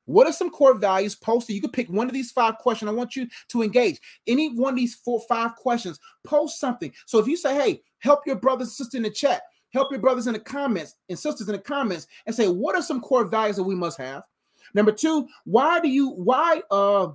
What 0.06 0.26
are 0.26 0.32
some 0.32 0.50
core 0.50 0.74
values 0.74 1.14
posted? 1.14 1.54
You 1.54 1.60
can 1.60 1.70
pick 1.70 1.88
one 1.88 2.06
of 2.06 2.12
these 2.12 2.30
five 2.30 2.58
questions. 2.58 2.88
I 2.88 2.94
want 2.94 3.14
you 3.14 3.28
to 3.48 3.62
engage. 3.62 4.00
Any 4.26 4.56
one 4.56 4.74
of 4.74 4.78
these 4.78 4.94
four, 4.94 5.20
five 5.28 5.54
questions, 5.56 6.00
post 6.24 6.58
something. 6.58 6.92
So 7.04 7.18
if 7.18 7.26
you 7.26 7.36
say, 7.36 7.54
hey, 7.54 7.82
help 7.98 8.26
your 8.26 8.36
brothers 8.36 8.68
and 8.68 8.74
sisters 8.74 8.94
in 8.94 9.02
the 9.02 9.10
chat, 9.10 9.42
help 9.72 9.90
your 9.90 10.00
brothers 10.00 10.26
in 10.26 10.32
the 10.32 10.40
comments 10.40 10.94
and 11.08 11.18
sisters 11.18 11.48
in 11.48 11.52
the 11.52 11.60
comments, 11.60 12.06
and 12.24 12.34
say, 12.34 12.48
what 12.48 12.74
are 12.74 12.82
some 12.82 13.00
core 13.00 13.24
values 13.24 13.56
that 13.56 13.64
we 13.64 13.74
must 13.74 13.98
have? 13.98 14.22
Number 14.74 14.92
two, 14.92 15.28
why 15.44 15.80
do 15.80 15.88
you, 15.88 16.10
why, 16.10 16.62
uh, 16.70 17.08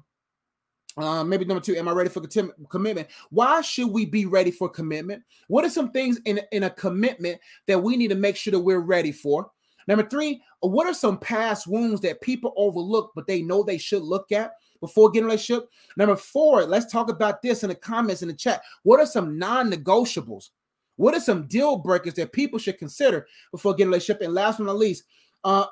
uh, 0.98 1.24
maybe 1.24 1.46
number 1.46 1.62
two, 1.62 1.76
am 1.76 1.88
I 1.88 1.92
ready 1.92 2.10
for 2.10 2.22
commitment? 2.70 3.08
Why 3.30 3.62
should 3.62 3.88
we 3.88 4.06
be 4.06 4.26
ready 4.26 4.52
for 4.52 4.68
commitment? 4.68 5.24
What 5.48 5.64
are 5.64 5.70
some 5.70 5.92
things 5.92 6.20
in, 6.26 6.42
in 6.52 6.64
a 6.64 6.70
commitment 6.70 7.40
that 7.68 7.82
we 7.82 7.96
need 7.96 8.10
to 8.10 8.16
make 8.16 8.36
sure 8.36 8.52
that 8.52 8.60
we're 8.60 8.80
ready 8.80 9.14
for? 9.14 9.50
Number 9.88 10.08
three, 10.08 10.42
what 10.60 10.88
are 10.88 10.94
some 10.94 11.18
past 11.18 11.68
wounds 11.68 12.02
that 12.02 12.22
people 12.22 12.54
overlook, 12.56 13.12
but 13.16 13.28
they 13.28 13.42
know 13.42 13.64
they 13.64 13.78
should 13.78 14.04
look 14.04 14.32
at 14.32 14.54
before 14.80 15.10
getting 15.10 15.26
a 15.26 15.28
relationship? 15.28 15.70
Number 15.98 16.16
four, 16.16 16.66
let's 16.66 16.92
talk 16.92 17.10
about 17.10 17.42
this 17.42 17.64
in 17.64 17.70
the 17.70 17.76
comments 17.76 18.22
in 18.22 18.28
the 18.28 18.34
chat. 18.34 18.62
What 18.84 19.00
are 19.00 19.06
some 19.06 19.38
non-negotiables? 19.38 20.50
What 20.98 21.16
are 21.16 21.20
some 21.20 21.48
deal 21.48 21.78
breakers 21.78 22.14
that 22.16 22.34
people 22.34 22.60
should 22.60 22.78
consider 22.78 23.28
before 23.52 23.74
getting 23.74 23.88
a 23.88 23.90
relationship? 23.90 24.22
And 24.22 24.34
last 24.34 24.58
but 24.58 24.66
not 24.66 24.78
least, 24.78 25.04
uh, 25.44 25.66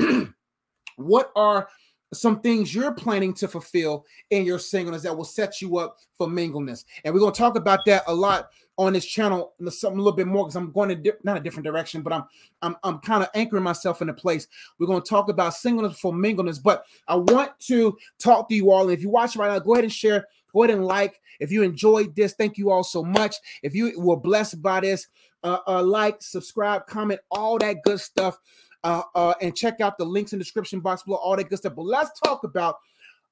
um, 0.00 0.34
what 0.96 1.30
are 1.36 1.68
some 2.12 2.40
things 2.40 2.74
you're 2.74 2.92
planning 2.92 3.34
to 3.34 3.48
fulfill 3.48 4.06
in 4.30 4.44
your 4.44 4.58
singleness 4.58 5.02
that 5.02 5.16
will 5.16 5.24
set 5.24 5.60
you 5.60 5.76
up 5.78 5.98
for 6.14 6.26
mingleness. 6.26 6.84
And 7.04 7.12
we're 7.12 7.20
going 7.20 7.32
to 7.32 7.38
talk 7.38 7.56
about 7.56 7.84
that 7.86 8.04
a 8.06 8.14
lot 8.14 8.48
on 8.78 8.92
this 8.92 9.04
channel, 9.04 9.54
something 9.68 9.98
a 9.98 10.02
little 10.02 10.16
bit 10.16 10.28
more 10.28 10.44
because 10.44 10.56
I'm 10.56 10.70
going 10.70 10.88
to 10.88 10.94
di- 10.94 11.18
not 11.24 11.36
a 11.36 11.40
different 11.40 11.66
direction, 11.66 12.00
but 12.00 12.12
I'm 12.12 12.24
I'm 12.62 12.76
I'm 12.84 12.98
kind 13.00 13.22
of 13.22 13.28
anchoring 13.34 13.64
myself 13.64 14.00
in 14.00 14.08
a 14.08 14.14
place. 14.14 14.46
We're 14.78 14.86
going 14.86 15.02
to 15.02 15.08
talk 15.08 15.28
about 15.28 15.54
singleness 15.54 15.98
for 15.98 16.12
mingleness, 16.12 16.58
but 16.58 16.84
I 17.08 17.16
want 17.16 17.58
to 17.66 17.98
talk 18.18 18.48
to 18.48 18.54
you 18.54 18.70
all. 18.70 18.82
And 18.82 18.92
if 18.92 19.02
you 19.02 19.10
watch 19.10 19.36
right 19.36 19.48
now, 19.48 19.58
go 19.58 19.74
ahead 19.74 19.84
and 19.84 19.92
share. 19.92 20.26
Go 20.52 20.62
ahead 20.62 20.74
and 20.74 20.86
like. 20.86 21.20
If 21.40 21.52
you 21.52 21.62
enjoyed 21.62 22.16
this, 22.16 22.34
thank 22.34 22.56
you 22.56 22.70
all 22.70 22.84
so 22.84 23.04
much. 23.04 23.36
If 23.62 23.74
you 23.74 24.00
were 24.00 24.16
blessed 24.16 24.62
by 24.62 24.80
this, 24.80 25.08
uh, 25.42 25.58
uh 25.66 25.82
like, 25.82 26.22
subscribe, 26.22 26.86
comment, 26.86 27.20
all 27.30 27.58
that 27.58 27.82
good 27.84 28.00
stuff 28.00 28.38
uh, 28.84 29.02
uh, 29.14 29.34
and 29.40 29.56
check 29.56 29.80
out 29.80 29.98
the 29.98 30.04
links 30.04 30.32
in 30.32 30.38
the 30.38 30.44
description 30.44 30.80
box 30.80 31.02
below, 31.02 31.18
all 31.18 31.36
that 31.36 31.48
good 31.48 31.58
stuff. 31.58 31.74
But 31.74 31.84
let's 31.84 32.18
talk 32.20 32.44
about. 32.44 32.76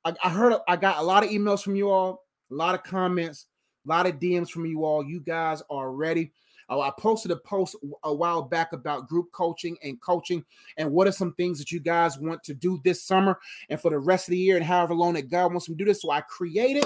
I, 0.04 0.14
I 0.22 0.30
heard 0.30 0.54
I 0.68 0.76
got 0.76 0.98
a 0.98 1.02
lot 1.02 1.24
of 1.24 1.30
emails 1.30 1.62
from 1.62 1.76
you 1.76 1.90
all, 1.90 2.24
a 2.50 2.54
lot 2.54 2.74
of 2.74 2.82
comments, 2.84 3.46
a 3.84 3.88
lot 3.88 4.06
of 4.06 4.20
DMs 4.20 4.50
from 4.50 4.66
you 4.66 4.84
all. 4.84 5.04
You 5.04 5.20
guys 5.20 5.62
are 5.70 5.92
ready. 5.92 6.32
Uh, 6.68 6.80
I 6.80 6.90
posted 6.98 7.30
a 7.30 7.36
post 7.36 7.76
a 8.02 8.12
while 8.12 8.42
back 8.42 8.72
about 8.72 9.08
group 9.08 9.30
coaching 9.32 9.76
and 9.82 10.00
coaching, 10.00 10.44
and 10.76 10.90
what 10.90 11.06
are 11.06 11.12
some 11.12 11.32
things 11.34 11.58
that 11.58 11.70
you 11.70 11.80
guys 11.80 12.18
want 12.18 12.42
to 12.44 12.54
do 12.54 12.80
this 12.84 13.02
summer 13.04 13.38
and 13.68 13.80
for 13.80 13.90
the 13.90 13.98
rest 13.98 14.28
of 14.28 14.32
the 14.32 14.38
year, 14.38 14.56
and 14.56 14.64
however 14.64 14.94
long 14.94 15.14
that 15.14 15.30
God 15.30 15.52
wants 15.52 15.66
to 15.66 15.74
do 15.74 15.84
this. 15.84 16.02
So 16.02 16.10
I 16.10 16.22
created 16.22 16.84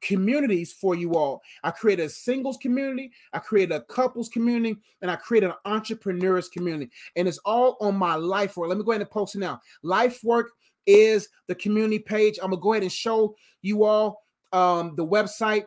communities 0.00 0.72
for 0.72 0.94
you 0.94 1.14
all. 1.14 1.42
I 1.62 1.70
created 1.70 2.06
a 2.06 2.08
singles 2.08 2.56
community, 2.56 3.12
I 3.32 3.38
created 3.38 3.74
a 3.74 3.82
couples 3.82 4.28
community, 4.28 4.76
and 5.02 5.10
I 5.10 5.16
created 5.16 5.50
an 5.50 5.56
entrepreneurs 5.64 6.48
community. 6.48 6.90
And 7.16 7.28
it's 7.28 7.38
all 7.38 7.76
on 7.80 7.96
my 7.96 8.14
life 8.14 8.56
work. 8.56 8.68
Let 8.68 8.78
me 8.78 8.84
go 8.84 8.92
ahead 8.92 9.02
and 9.02 9.10
post 9.10 9.34
it 9.34 9.38
now. 9.38 9.60
Life 9.82 10.20
work 10.22 10.50
is 10.86 11.28
the 11.46 11.54
community 11.54 11.98
page. 11.98 12.38
I'm 12.42 12.50
gonna 12.50 12.60
go 12.60 12.72
ahead 12.72 12.82
and 12.82 12.92
show 12.92 13.34
you 13.62 13.84
all 13.84 14.22
um, 14.52 14.94
the 14.96 15.06
website. 15.06 15.64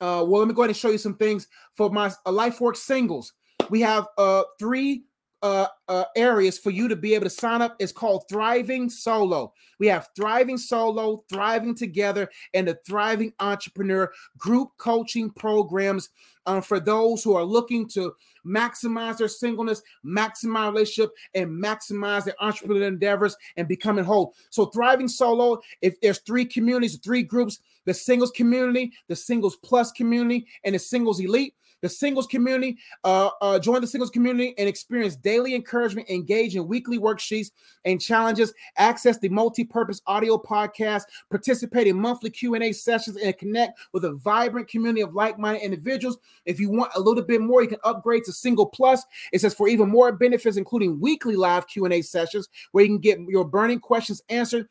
Uh, 0.00 0.24
well, 0.26 0.40
let 0.40 0.48
me 0.48 0.54
go 0.54 0.62
ahead 0.62 0.70
and 0.70 0.76
show 0.76 0.90
you 0.90 0.98
some 0.98 1.16
things 1.16 1.46
for 1.74 1.90
my 1.90 2.10
uh, 2.26 2.32
life 2.32 2.60
work 2.60 2.76
singles. 2.76 3.32
We 3.68 3.80
have 3.82 4.06
uh, 4.18 4.42
three 4.58 5.04
uh, 5.42 5.66
uh, 5.88 6.04
areas 6.16 6.58
for 6.58 6.70
you 6.70 6.88
to 6.88 6.96
be 6.96 7.14
able 7.14 7.24
to 7.24 7.30
sign 7.30 7.62
up 7.62 7.76
is 7.78 7.92
called 7.92 8.24
Thriving 8.28 8.90
Solo. 8.90 9.52
We 9.78 9.86
have 9.86 10.08
Thriving 10.14 10.58
Solo, 10.58 11.24
Thriving 11.28 11.74
Together, 11.74 12.28
and 12.52 12.68
the 12.68 12.78
Thriving 12.86 13.32
Entrepreneur 13.40 14.12
group 14.36 14.70
coaching 14.76 15.30
programs 15.30 16.10
um, 16.46 16.62
for 16.62 16.80
those 16.80 17.22
who 17.22 17.34
are 17.34 17.44
looking 17.44 17.88
to 17.90 18.12
maximize 18.44 19.18
their 19.18 19.28
singleness, 19.28 19.82
maximize 20.04 20.72
relationship, 20.72 21.12
and 21.34 21.50
maximize 21.50 22.24
their 22.24 22.34
entrepreneurial 22.40 22.88
endeavors 22.88 23.36
and 23.56 23.68
becoming 23.68 24.04
whole. 24.04 24.34
So, 24.50 24.66
Thriving 24.66 25.08
Solo, 25.08 25.60
if 25.82 26.00
there's 26.00 26.18
three 26.18 26.44
communities, 26.44 26.98
three 26.98 27.22
groups 27.22 27.60
the 27.86 27.94
singles 27.94 28.30
community, 28.30 28.92
the 29.08 29.16
singles 29.16 29.56
plus 29.56 29.90
community, 29.92 30.46
and 30.64 30.74
the 30.74 30.78
singles 30.78 31.20
elite. 31.20 31.54
The 31.82 31.88
singles 31.88 32.26
community. 32.26 32.78
Uh, 33.04 33.30
uh, 33.40 33.58
join 33.58 33.80
the 33.80 33.86
singles 33.86 34.10
community 34.10 34.54
and 34.58 34.68
experience 34.68 35.16
daily 35.16 35.54
encouragement, 35.54 36.08
engage 36.08 36.56
in 36.56 36.66
weekly 36.66 36.98
worksheets 36.98 37.50
and 37.84 38.00
challenges, 38.00 38.52
access 38.76 39.18
the 39.18 39.28
multi-purpose 39.28 40.00
audio 40.06 40.36
podcast, 40.36 41.02
participate 41.30 41.86
in 41.86 42.00
monthly 42.00 42.30
Q&A 42.30 42.72
sessions, 42.72 43.16
and 43.16 43.36
connect 43.38 43.78
with 43.92 44.04
a 44.04 44.12
vibrant 44.12 44.68
community 44.68 45.00
of 45.00 45.14
like-minded 45.14 45.62
individuals. 45.62 46.18
If 46.44 46.60
you 46.60 46.70
want 46.70 46.92
a 46.94 47.00
little 47.00 47.24
bit 47.24 47.40
more, 47.40 47.62
you 47.62 47.68
can 47.68 47.78
upgrade 47.84 48.24
to 48.24 48.32
Single 48.32 48.66
Plus. 48.66 49.04
It 49.32 49.40
says 49.40 49.54
for 49.54 49.68
even 49.68 49.88
more 49.88 50.12
benefits, 50.12 50.56
including 50.56 51.00
weekly 51.00 51.36
live 51.36 51.66
Q&A 51.66 52.02
sessions 52.02 52.48
where 52.72 52.84
you 52.84 52.90
can 52.90 52.98
get 52.98 53.18
your 53.28 53.44
burning 53.44 53.80
questions 53.80 54.22
answered 54.28 54.68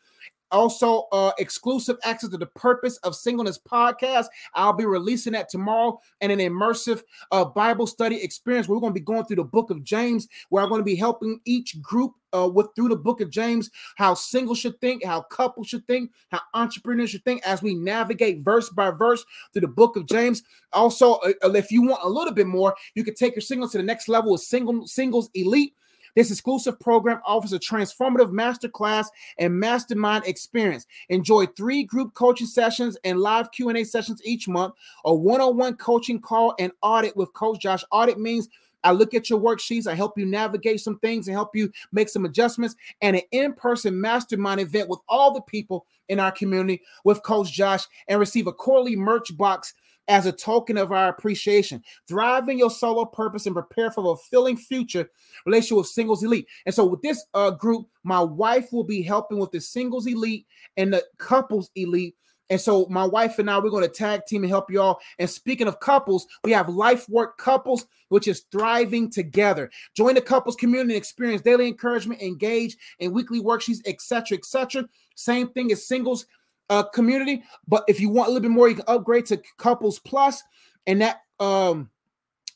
also, 0.51 1.07
uh, 1.11 1.31
exclusive 1.37 1.97
access 2.03 2.29
to 2.29 2.37
the 2.37 2.45
Purpose 2.47 2.97
of 2.97 3.15
Singleness 3.15 3.59
podcast. 3.59 4.27
I'll 4.53 4.73
be 4.73 4.85
releasing 4.85 5.33
that 5.33 5.49
tomorrow 5.49 5.99
and 6.21 6.31
an 6.31 6.39
immersive 6.39 7.01
uh, 7.31 7.45
Bible 7.45 7.87
study 7.87 8.21
experience. 8.21 8.67
Where 8.67 8.77
we're 8.77 8.81
going 8.81 8.93
to 8.93 8.99
be 8.99 9.05
going 9.05 9.25
through 9.25 9.37
the 9.37 9.43
book 9.43 9.69
of 9.69 9.83
James, 9.83 10.27
where 10.49 10.63
I'm 10.63 10.69
going 10.69 10.79
to 10.79 10.85
be 10.85 10.95
helping 10.95 11.39
each 11.45 11.81
group 11.81 12.13
uh, 12.33 12.47
with 12.47 12.67
through 12.75 12.89
the 12.89 12.95
book 12.95 13.21
of 13.21 13.29
James, 13.29 13.69
how 13.95 14.13
singles 14.13 14.59
should 14.59 14.79
think, 14.81 15.03
how 15.03 15.21
couples 15.23 15.67
should 15.67 15.85
think, 15.87 16.11
how 16.31 16.39
entrepreneurs 16.53 17.11
should 17.11 17.25
think 17.25 17.41
as 17.45 17.61
we 17.61 17.75
navigate 17.75 18.41
verse 18.41 18.69
by 18.69 18.91
verse 18.91 19.25
through 19.53 19.61
the 19.61 19.67
book 19.67 19.95
of 19.95 20.05
James. 20.05 20.43
Also, 20.73 21.15
uh, 21.15 21.51
if 21.53 21.71
you 21.71 21.81
want 21.83 22.03
a 22.03 22.09
little 22.09 22.33
bit 22.33 22.47
more, 22.47 22.75
you 22.95 23.03
can 23.03 23.15
take 23.15 23.35
your 23.35 23.41
singles 23.41 23.71
to 23.71 23.77
the 23.77 23.83
next 23.83 24.07
level 24.07 24.31
with 24.31 24.41
single 24.41 24.87
singles 24.87 25.29
elite. 25.33 25.73
This 26.15 26.31
exclusive 26.31 26.79
program 26.79 27.21
offers 27.25 27.53
a 27.53 27.59
transformative 27.59 28.31
masterclass 28.31 29.07
and 29.37 29.59
mastermind 29.59 30.25
experience. 30.25 30.85
Enjoy 31.09 31.45
three 31.45 31.83
group 31.83 32.13
coaching 32.13 32.47
sessions 32.47 32.97
and 33.03 33.19
live 33.19 33.51
Q&A 33.51 33.83
sessions 33.83 34.21
each 34.23 34.47
month, 34.47 34.73
a 35.05 35.13
one-on-one 35.13 35.75
coaching 35.75 36.19
call 36.19 36.55
and 36.59 36.71
audit 36.81 37.15
with 37.15 37.33
Coach 37.33 37.59
Josh. 37.59 37.83
Audit 37.91 38.19
means 38.19 38.49
I 38.83 38.91
look 38.91 39.13
at 39.13 39.29
your 39.29 39.39
worksheets, 39.39 39.87
I 39.87 39.95
help 39.95 40.17
you 40.17 40.25
navigate 40.25 40.79
some 40.79 40.99
things 40.99 41.27
and 41.27 41.35
help 41.35 41.55
you 41.55 41.71
make 41.91 42.09
some 42.09 42.25
adjustments, 42.25 42.75
and 43.01 43.17
an 43.17 43.23
in 43.31 43.53
person 43.53 43.99
mastermind 43.99 44.61
event 44.61 44.89
with 44.89 44.99
all 45.09 45.33
the 45.33 45.41
people 45.41 45.85
in 46.07 46.19
our 46.19 46.31
community 46.31 46.81
with 47.03 47.23
Coach 47.23 47.51
Josh 47.51 47.85
and 48.07 48.19
receive 48.19 48.47
a 48.47 48.53
quarterly 48.53 48.95
merch 48.95 49.35
box 49.35 49.73
as 50.09 50.25
a 50.25 50.31
token 50.31 50.77
of 50.77 50.91
our 50.91 51.07
appreciation. 51.07 51.83
Thrive 52.07 52.49
in 52.49 52.57
your 52.57 52.71
solo 52.71 53.05
purpose 53.05 53.45
and 53.45 53.55
prepare 53.55 53.91
for 53.91 54.01
a 54.01 54.03
fulfilling 54.03 54.57
future 54.57 55.09
relationship 55.45 55.77
with 55.77 55.87
Singles 55.87 56.23
Elite. 56.23 56.47
And 56.65 56.75
so, 56.75 56.85
with 56.85 57.01
this 57.01 57.23
uh, 57.33 57.51
group, 57.51 57.87
my 58.03 58.19
wife 58.19 58.73
will 58.73 58.83
be 58.83 59.01
helping 59.01 59.37
with 59.37 59.51
the 59.51 59.61
Singles 59.61 60.07
Elite 60.07 60.45
and 60.75 60.91
the 60.91 61.05
Couples 61.17 61.69
Elite. 61.75 62.15
And 62.49 62.59
so, 62.59 62.87
my 62.89 63.05
wife 63.05 63.37
and 63.37 63.49
I, 63.49 63.59
we're 63.59 63.69
going 63.69 63.83
to 63.83 63.89
tag 63.89 64.25
team 64.25 64.43
and 64.43 64.49
help 64.49 64.71
y'all. 64.71 64.99
And 65.19 65.29
speaking 65.29 65.67
of 65.67 65.79
couples, 65.79 66.25
we 66.43 66.51
have 66.51 66.67
Life 66.67 67.07
Work 67.07 67.37
Couples, 67.37 67.85
which 68.09 68.27
is 68.27 68.45
thriving 68.51 69.11
together. 69.11 69.69
Join 69.95 70.15
the 70.15 70.21
couples 70.21 70.55
community 70.55 70.95
experience 70.95 71.43
daily 71.43 71.67
encouragement, 71.67 72.21
engage 72.21 72.75
in 72.97 73.13
weekly 73.13 73.39
worksheets, 73.39 73.81
etc., 73.85 74.37
etc. 74.37 74.89
Same 75.15 75.49
thing 75.49 75.71
as 75.71 75.85
singles 75.85 76.25
uh, 76.69 76.83
community. 76.83 77.43
But 77.67 77.83
if 77.87 77.99
you 77.99 78.09
want 78.09 78.29
a 78.29 78.31
little 78.31 78.47
bit 78.47 78.51
more, 78.51 78.69
you 78.69 78.75
can 78.75 78.85
upgrade 78.87 79.25
to 79.27 79.41
Couples 79.57 79.99
Plus, 79.99 80.43
and 80.87 81.01
that 81.01 81.21
um 81.39 81.89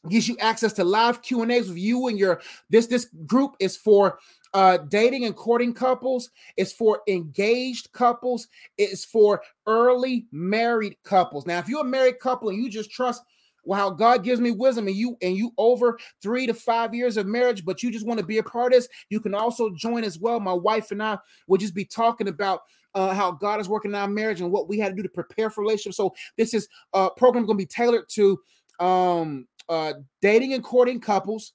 gives 0.10 0.28
you 0.28 0.38
access 0.40 0.74
to 0.74 0.84
live 0.84 1.22
Q 1.22 1.44
and 1.44 1.52
A's 1.52 1.70
with 1.70 1.78
you 1.78 2.08
and 2.08 2.20
your 2.20 2.42
this 2.70 2.88
this 2.88 3.08
group 3.26 3.56
is 3.60 3.78
for 3.78 4.20
uh 4.54 4.78
dating 4.90 5.26
and 5.26 5.36
courting 5.36 5.74
couples 5.74 6.30
it's 6.58 6.74
for 6.74 7.02
engaged 7.08 7.92
couples 7.94 8.48
it's 8.78 9.06
for 9.06 9.42
early 9.66 10.28
married 10.32 10.98
couples 11.04 11.46
now 11.46 11.58
if 11.58 11.70
you're 11.70 11.82
a 11.82 11.86
married 11.86 12.20
couple 12.20 12.50
and 12.50 12.58
you 12.58 12.70
just 12.70 12.92
trust 12.92 13.24
wow 13.64 13.90
god 13.90 14.24
gives 14.24 14.42
me 14.42 14.52
wisdom 14.52 14.88
and 14.88 14.96
you 14.96 15.18
and 15.22 15.38
you 15.38 15.52
over 15.58 15.98
three 16.22 16.46
to 16.46 16.54
five 16.54 16.94
years 16.94 17.16
of 17.16 17.26
marriage 17.26 17.64
but 17.64 17.82
you 17.82 17.90
just 17.90 18.06
want 18.06 18.20
to 18.20 18.26
be 18.26 18.38
a 18.40 18.44
part 18.44 18.74
of 18.74 18.80
this 18.80 18.90
you 19.10 19.20
can 19.20 19.34
also 19.34 19.70
join 19.72 20.04
as 20.04 20.20
well 20.20 20.40
my 20.40 20.54
wife 20.54 20.92
and 20.92 21.02
i 21.02 21.18
will 21.48 21.58
just 21.58 21.74
be 21.74 21.86
talking 21.86 22.28
about 22.28 22.62
uh, 22.96 23.14
how 23.14 23.32
God 23.32 23.60
is 23.60 23.70
working 23.70 23.92
in 23.92 23.96
our 23.96 24.08
marriage 24.08 24.42
and 24.42 24.52
what 24.52 24.68
we 24.68 24.78
had 24.80 24.90
to 24.90 24.96
do 24.96 25.04
to 25.04 25.10
prepare 25.10 25.50
for 25.50 25.62
relationships. 25.62 25.98
So 25.98 26.14
this 26.38 26.54
is 26.54 26.68
a 26.94 27.10
program 27.10 27.46
going 27.46 27.58
to 27.58 27.64
be 27.64 27.68
tailored 27.68 28.08
to 28.10 28.40
um, 28.80 29.48
uh, 29.70 29.94
dating 30.22 30.54
and 30.54 30.64
courting 30.64 31.00
couples, 31.00 31.54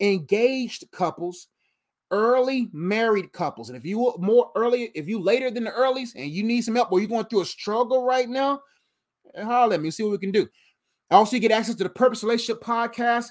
engaged 0.00 0.84
couples, 0.92 1.48
early 2.10 2.68
married 2.72 3.32
couples. 3.32 3.68
And 3.68 3.76
if 3.76 3.84
you 3.84 4.14
more 4.18 4.50
early, 4.56 4.90
if 4.94 5.08
you 5.08 5.20
later 5.20 5.50
than 5.50 5.64
the 5.64 5.70
earlies 5.70 6.14
and 6.14 6.30
you 6.30 6.42
need 6.42 6.62
some 6.62 6.74
help 6.74 6.92
or 6.92 7.00
you're 7.00 7.08
going 7.08 7.26
through 7.26 7.42
a 7.42 7.46
struggle 7.46 8.04
right 8.04 8.28
now, 8.28 8.60
holler 9.36 9.74
at 9.74 9.80
me. 9.80 9.90
See 9.90 10.02
what 10.02 10.12
we 10.12 10.18
can 10.18 10.32
do. 10.32 10.48
Also, 11.10 11.36
you 11.36 11.40
get 11.40 11.50
access 11.50 11.74
to 11.74 11.84
the 11.84 11.90
Purpose 11.90 12.22
Relationship 12.22 12.62
Podcast 12.62 13.30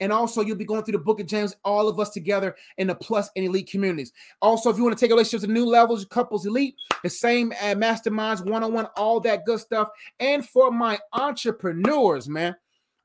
and 0.00 0.12
also, 0.12 0.40
you'll 0.40 0.56
be 0.56 0.64
going 0.64 0.82
through 0.82 0.92
the 0.92 0.98
book 0.98 1.20
of 1.20 1.26
James, 1.26 1.54
all 1.64 1.88
of 1.88 2.00
us 2.00 2.10
together 2.10 2.56
in 2.78 2.86
the 2.86 2.94
plus 2.94 3.30
and 3.36 3.44
elite 3.44 3.70
communities. 3.70 4.12
Also, 4.40 4.70
if 4.70 4.76
you 4.76 4.82
want 4.82 4.96
to 4.96 5.00
take 5.00 5.10
relationships 5.10 5.44
to 5.44 5.52
new 5.52 5.66
levels, 5.66 6.04
couples 6.06 6.46
elite, 6.46 6.74
the 7.02 7.10
same 7.10 7.52
uh, 7.60 7.74
masterminds, 7.74 8.44
one 8.44 8.64
on 8.64 8.72
one, 8.72 8.86
all 8.96 9.20
that 9.20 9.44
good 9.44 9.60
stuff. 9.60 9.88
And 10.18 10.46
for 10.46 10.70
my 10.70 10.98
entrepreneurs, 11.12 12.28
man. 12.28 12.56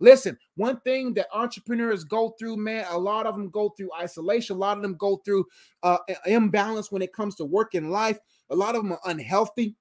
Listen, 0.02 0.38
one 0.56 0.80
thing 0.82 1.14
that 1.14 1.28
entrepreneurs 1.34 2.04
go 2.04 2.36
through, 2.38 2.58
man, 2.58 2.86
a 2.90 2.98
lot 2.98 3.26
of 3.26 3.36
them 3.36 3.50
go 3.50 3.70
through 3.70 3.90
isolation. 3.98 4.58
A 4.58 4.60
lot 4.60 4.76
of 4.76 4.84
them 4.84 4.96
go 4.96 5.22
through 5.24 5.46
uh, 5.84 5.98
imbalance 6.26 6.92
when 6.92 7.02
it 7.02 7.14
comes 7.14 7.36
to 7.36 7.46
work 7.46 7.76
and 7.76 7.92
life. 7.92 8.20
A 8.50 8.56
lot 8.56 8.76
of 8.76 8.84
them 8.84 8.92
are 8.92 9.00
unhealthy. 9.06 9.76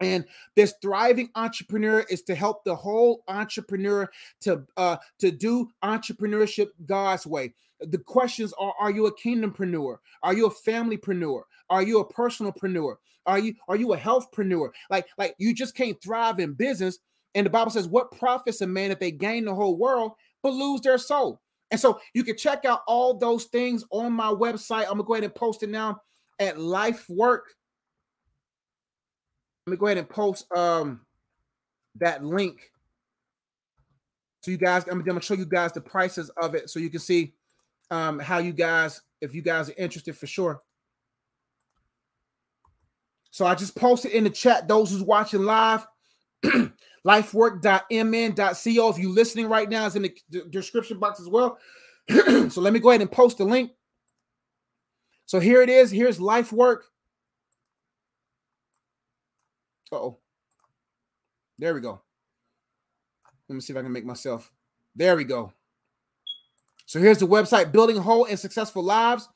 And 0.00 0.24
this 0.54 0.74
thriving 0.80 1.30
entrepreneur 1.34 2.04
is 2.08 2.22
to 2.22 2.34
help 2.34 2.64
the 2.64 2.74
whole 2.74 3.24
entrepreneur 3.28 4.08
to 4.42 4.64
uh, 4.76 4.96
to 5.18 5.30
do 5.30 5.70
entrepreneurship 5.82 6.68
God's 6.86 7.26
way. 7.26 7.54
The 7.80 7.98
questions 7.98 8.52
are: 8.58 8.74
Are 8.78 8.90
you 8.90 9.06
a 9.06 9.16
kingdompreneur? 9.16 9.96
Are 10.22 10.34
you 10.34 10.46
a 10.46 10.50
familypreneur? 10.50 11.42
Are 11.70 11.82
you 11.82 12.00
a 12.00 12.12
personalpreneur? 12.12 12.96
Are 13.26 13.38
you 13.38 13.54
are 13.68 13.76
you 13.76 13.92
a 13.92 13.98
healthpreneur? 13.98 14.70
Like 14.90 15.06
like 15.18 15.34
you 15.38 15.54
just 15.54 15.74
can't 15.74 16.00
thrive 16.02 16.38
in 16.38 16.54
business. 16.54 16.98
And 17.34 17.44
the 17.44 17.50
Bible 17.50 17.70
says, 17.70 17.88
"What 17.88 18.12
profits 18.12 18.60
a 18.60 18.66
man 18.66 18.90
if 18.90 19.00
they 19.00 19.10
gain 19.10 19.44
the 19.44 19.54
whole 19.54 19.76
world 19.76 20.12
but 20.42 20.54
lose 20.54 20.80
their 20.80 20.98
soul?" 20.98 21.40
And 21.70 21.78
so 21.78 22.00
you 22.14 22.24
can 22.24 22.36
check 22.36 22.64
out 22.64 22.82
all 22.86 23.18
those 23.18 23.44
things 23.44 23.84
on 23.90 24.12
my 24.12 24.28
website. 24.28 24.84
I'm 24.84 24.92
gonna 24.92 25.04
go 25.04 25.14
ahead 25.14 25.24
and 25.24 25.34
post 25.34 25.62
it 25.62 25.68
now 25.68 26.00
at 26.38 26.58
Life 26.58 27.04
Work 27.08 27.54
let 29.68 29.72
me 29.72 29.76
go 29.76 29.86
ahead 29.86 29.98
and 29.98 30.08
post 30.08 30.50
um 30.56 31.02
that 31.96 32.24
link. 32.24 32.70
So 34.40 34.50
you 34.50 34.56
guys, 34.56 34.84
I'm, 34.88 35.02
gonna 35.02 35.20
show 35.20 35.34
you 35.34 35.44
guys 35.44 35.72
the 35.72 35.80
prices 35.82 36.30
of 36.40 36.54
it 36.54 36.70
so 36.70 36.78
you 36.78 36.88
can 36.88 37.00
see 37.00 37.34
um 37.90 38.18
how 38.18 38.38
you 38.38 38.52
guys, 38.52 39.02
if 39.20 39.34
you 39.34 39.42
guys 39.42 39.68
are 39.68 39.74
interested 39.76 40.16
for 40.16 40.26
sure. 40.26 40.62
So 43.30 43.44
I 43.44 43.54
just 43.54 43.76
posted 43.76 44.12
in 44.12 44.24
the 44.24 44.30
chat 44.30 44.66
those 44.68 44.90
who's 44.90 45.02
watching 45.02 45.42
live. 45.42 45.86
lifework.mn.co. 47.06 48.88
If 48.88 48.98
you're 48.98 49.10
listening 49.10 49.48
right 49.48 49.68
now, 49.68 49.86
it's 49.86 49.96
in 49.96 50.02
the 50.02 50.44
description 50.50 50.98
box 50.98 51.20
as 51.20 51.28
well. 51.28 51.58
so 52.08 52.60
let 52.60 52.72
me 52.72 52.80
go 52.80 52.90
ahead 52.90 53.02
and 53.02 53.12
post 53.12 53.38
the 53.38 53.44
link. 53.44 53.72
So 55.26 55.40
here 55.40 55.60
it 55.62 55.68
is. 55.68 55.90
Here's 55.90 56.18
LifeWork. 56.18 56.78
Oh. 59.96 60.18
There 61.58 61.74
we 61.74 61.80
go. 61.80 62.00
Let 63.48 63.54
me 63.54 63.60
see 63.60 63.72
if 63.72 63.78
I 63.78 63.82
can 63.82 63.92
make 63.92 64.04
myself. 64.04 64.52
There 64.94 65.16
we 65.16 65.24
go. 65.24 65.52
So 66.86 67.00
here's 67.00 67.18
the 67.18 67.26
website 67.26 67.72
Building 67.72 67.96
Whole 67.96 68.24
and 68.24 68.38
Successful 68.38 68.82
Lives. 68.82 69.28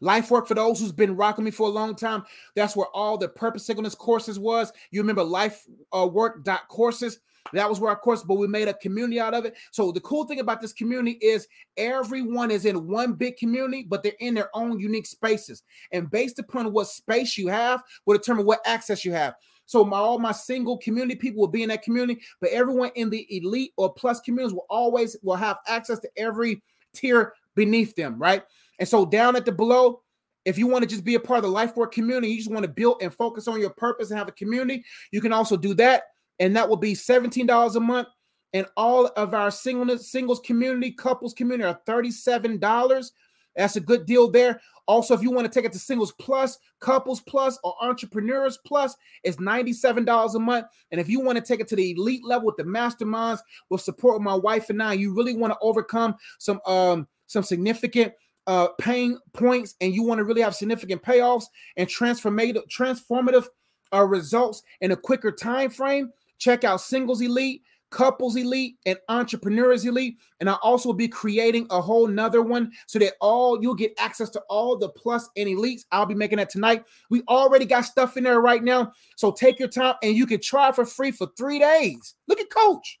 Life 0.00 0.30
work 0.30 0.48
for 0.48 0.54
those 0.54 0.80
who's 0.80 0.92
been 0.92 1.16
rocking 1.16 1.44
me 1.44 1.52
for 1.52 1.68
a 1.68 1.70
long 1.70 1.94
time. 1.94 2.24
That's 2.56 2.74
where 2.74 2.88
all 2.88 3.16
the 3.16 3.28
purpose 3.28 3.64
singleness 3.64 3.94
courses 3.94 4.38
was. 4.38 4.72
You 4.90 5.00
remember 5.00 5.22
life 5.22 5.64
uh, 5.96 6.08
work 6.08 6.44
dot 6.44 6.66
courses. 6.68 7.20
That 7.52 7.68
was 7.68 7.80
where 7.80 7.90
our 7.90 7.98
course, 7.98 8.22
but 8.22 8.36
we 8.36 8.46
made 8.46 8.68
a 8.68 8.74
community 8.74 9.20
out 9.20 9.34
of 9.34 9.44
it. 9.44 9.54
So 9.70 9.92
the 9.92 10.00
cool 10.00 10.24
thing 10.24 10.40
about 10.40 10.60
this 10.60 10.72
community 10.72 11.18
is 11.20 11.46
everyone 11.76 12.50
is 12.50 12.64
in 12.64 12.88
one 12.88 13.14
big 13.14 13.36
community, 13.36 13.84
but 13.88 14.02
they're 14.02 14.12
in 14.20 14.34
their 14.34 14.48
own 14.54 14.78
unique 14.80 15.06
spaces. 15.06 15.62
And 15.92 16.10
based 16.10 16.38
upon 16.38 16.72
what 16.72 16.88
space 16.88 17.36
you 17.36 17.48
have, 17.48 17.82
will 18.06 18.16
determine 18.16 18.46
what 18.46 18.60
access 18.64 19.04
you 19.04 19.12
have. 19.12 19.34
So 19.66 19.84
my 19.84 19.96
all 19.96 20.18
my 20.18 20.32
single 20.32 20.78
community 20.78 21.16
people 21.16 21.40
will 21.40 21.48
be 21.48 21.62
in 21.62 21.68
that 21.70 21.82
community, 21.82 22.20
but 22.40 22.50
everyone 22.50 22.90
in 22.94 23.10
the 23.10 23.26
elite 23.30 23.72
or 23.76 23.92
plus 23.92 24.20
communities 24.20 24.54
will 24.54 24.66
always 24.68 25.16
will 25.22 25.36
have 25.36 25.58
access 25.66 25.98
to 26.00 26.10
every 26.16 26.62
tier 26.94 27.34
beneath 27.54 27.94
them, 27.94 28.18
right? 28.18 28.42
And 28.78 28.88
so 28.88 29.06
down 29.06 29.36
at 29.36 29.44
the 29.44 29.52
below, 29.52 30.02
if 30.44 30.58
you 30.58 30.66
want 30.66 30.82
to 30.82 30.88
just 30.88 31.04
be 31.04 31.14
a 31.14 31.20
part 31.20 31.38
of 31.38 31.44
the 31.44 31.50
life 31.50 31.76
work 31.76 31.92
community, 31.92 32.28
you 32.28 32.38
just 32.38 32.50
want 32.50 32.64
to 32.64 32.70
build 32.70 33.00
and 33.00 33.14
focus 33.14 33.46
on 33.46 33.60
your 33.60 33.70
purpose 33.70 34.10
and 34.10 34.18
have 34.18 34.28
a 34.28 34.32
community, 34.32 34.84
you 35.12 35.20
can 35.20 35.32
also 35.32 35.56
do 35.56 35.74
that. 35.74 36.04
And 36.38 36.56
that 36.56 36.68
will 36.68 36.76
be 36.76 36.94
$17 36.94 37.76
a 37.76 37.80
month. 37.80 38.08
And 38.52 38.66
all 38.76 39.06
of 39.16 39.34
our 39.34 39.50
singleness, 39.50 40.10
singles 40.10 40.40
community, 40.40 40.90
couples 40.90 41.32
community 41.32 41.64
are 41.64 41.80
$37. 41.86 43.10
That's 43.56 43.76
a 43.76 43.80
good 43.80 44.06
deal 44.06 44.30
there. 44.30 44.60
Also, 44.86 45.14
if 45.14 45.22
you 45.22 45.30
want 45.30 45.50
to 45.50 45.52
take 45.52 45.64
it 45.64 45.72
to 45.72 45.78
singles 45.78 46.12
plus, 46.18 46.58
couples 46.80 47.20
plus, 47.20 47.58
or 47.62 47.74
entrepreneurs 47.80 48.58
plus, 48.66 48.96
it's 49.22 49.36
$97 49.36 50.34
a 50.34 50.38
month. 50.38 50.66
And 50.90 51.00
if 51.00 51.08
you 51.08 51.20
want 51.20 51.38
to 51.38 51.44
take 51.44 51.60
it 51.60 51.68
to 51.68 51.76
the 51.76 51.92
elite 51.92 52.24
level 52.24 52.46
with 52.46 52.56
the 52.56 52.64
masterminds, 52.64 53.38
with 53.70 53.80
support 53.80 54.14
with 54.14 54.22
my 54.22 54.34
wife 54.34 54.70
and 54.70 54.82
I, 54.82 54.94
you 54.94 55.14
really 55.14 55.36
want 55.36 55.52
to 55.52 55.58
overcome 55.62 56.16
some 56.38 56.60
um 56.66 57.06
some 57.26 57.42
significant 57.42 58.12
uh 58.48 58.68
pain 58.78 59.18
points 59.32 59.76
and 59.80 59.94
you 59.94 60.02
want 60.02 60.18
to 60.18 60.24
really 60.24 60.42
have 60.42 60.54
significant 60.54 61.02
payoffs 61.02 61.44
and 61.76 61.88
transformative 61.88 62.62
transformative 62.68 63.46
uh, 63.92 64.02
results 64.02 64.62
in 64.80 64.92
a 64.92 64.96
quicker 64.96 65.30
time 65.30 65.70
frame, 65.70 66.12
check 66.38 66.64
out 66.64 66.80
Singles 66.80 67.20
Elite 67.20 67.62
couples 67.92 68.34
elite 68.36 68.76
and 68.86 68.98
entrepreneurs 69.08 69.84
elite. 69.84 70.16
And 70.40 70.50
i'll 70.50 70.58
also 70.62 70.92
be 70.92 71.06
creating 71.06 71.66
a 71.70 71.80
whole 71.80 72.08
nother 72.08 72.42
one 72.42 72.72
so 72.86 72.98
that 72.98 73.12
all 73.20 73.62
you'll 73.62 73.74
get 73.74 73.92
access 73.98 74.30
to 74.30 74.40
all 74.48 74.76
the 74.76 74.88
plus 74.88 75.28
and 75.36 75.48
elites. 75.48 75.82
I'll 75.92 76.06
be 76.06 76.14
making 76.14 76.38
that 76.38 76.50
tonight. 76.50 76.84
We 77.10 77.22
already 77.28 77.66
got 77.66 77.82
stuff 77.82 78.16
in 78.16 78.24
there 78.24 78.40
right 78.40 78.64
now. 78.64 78.92
So 79.16 79.30
take 79.30 79.58
your 79.60 79.68
time 79.68 79.94
and 80.02 80.16
you 80.16 80.26
can 80.26 80.40
try 80.40 80.72
for 80.72 80.84
free 80.84 81.12
for 81.12 81.28
three 81.38 81.60
days. 81.60 82.14
Look 82.26 82.40
at 82.40 82.50
coach. 82.50 82.98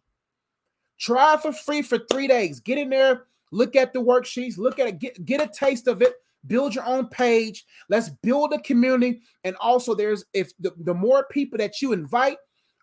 Try 1.00 1.36
for 1.38 1.52
free 1.52 1.82
for 1.82 1.98
three 2.10 2.28
days. 2.28 2.60
Get 2.60 2.78
in 2.78 2.90
there. 2.90 3.24
Look 3.50 3.74
at 3.74 3.92
the 3.92 3.98
worksheets. 3.98 4.56
Look 4.56 4.78
at 4.78 4.86
it. 4.86 4.98
Get, 5.00 5.24
get 5.24 5.40
a 5.40 5.50
taste 5.52 5.88
of 5.88 6.00
it. 6.00 6.14
Build 6.46 6.74
your 6.74 6.84
own 6.84 7.08
page. 7.08 7.64
Let's 7.88 8.10
build 8.22 8.52
a 8.52 8.60
community. 8.60 9.22
And 9.44 9.56
also 9.56 9.94
there's 9.94 10.24
if 10.32 10.52
the, 10.58 10.72
the 10.78 10.94
more 10.94 11.26
people 11.30 11.58
that 11.58 11.80
you 11.80 11.92
invite 11.92 12.36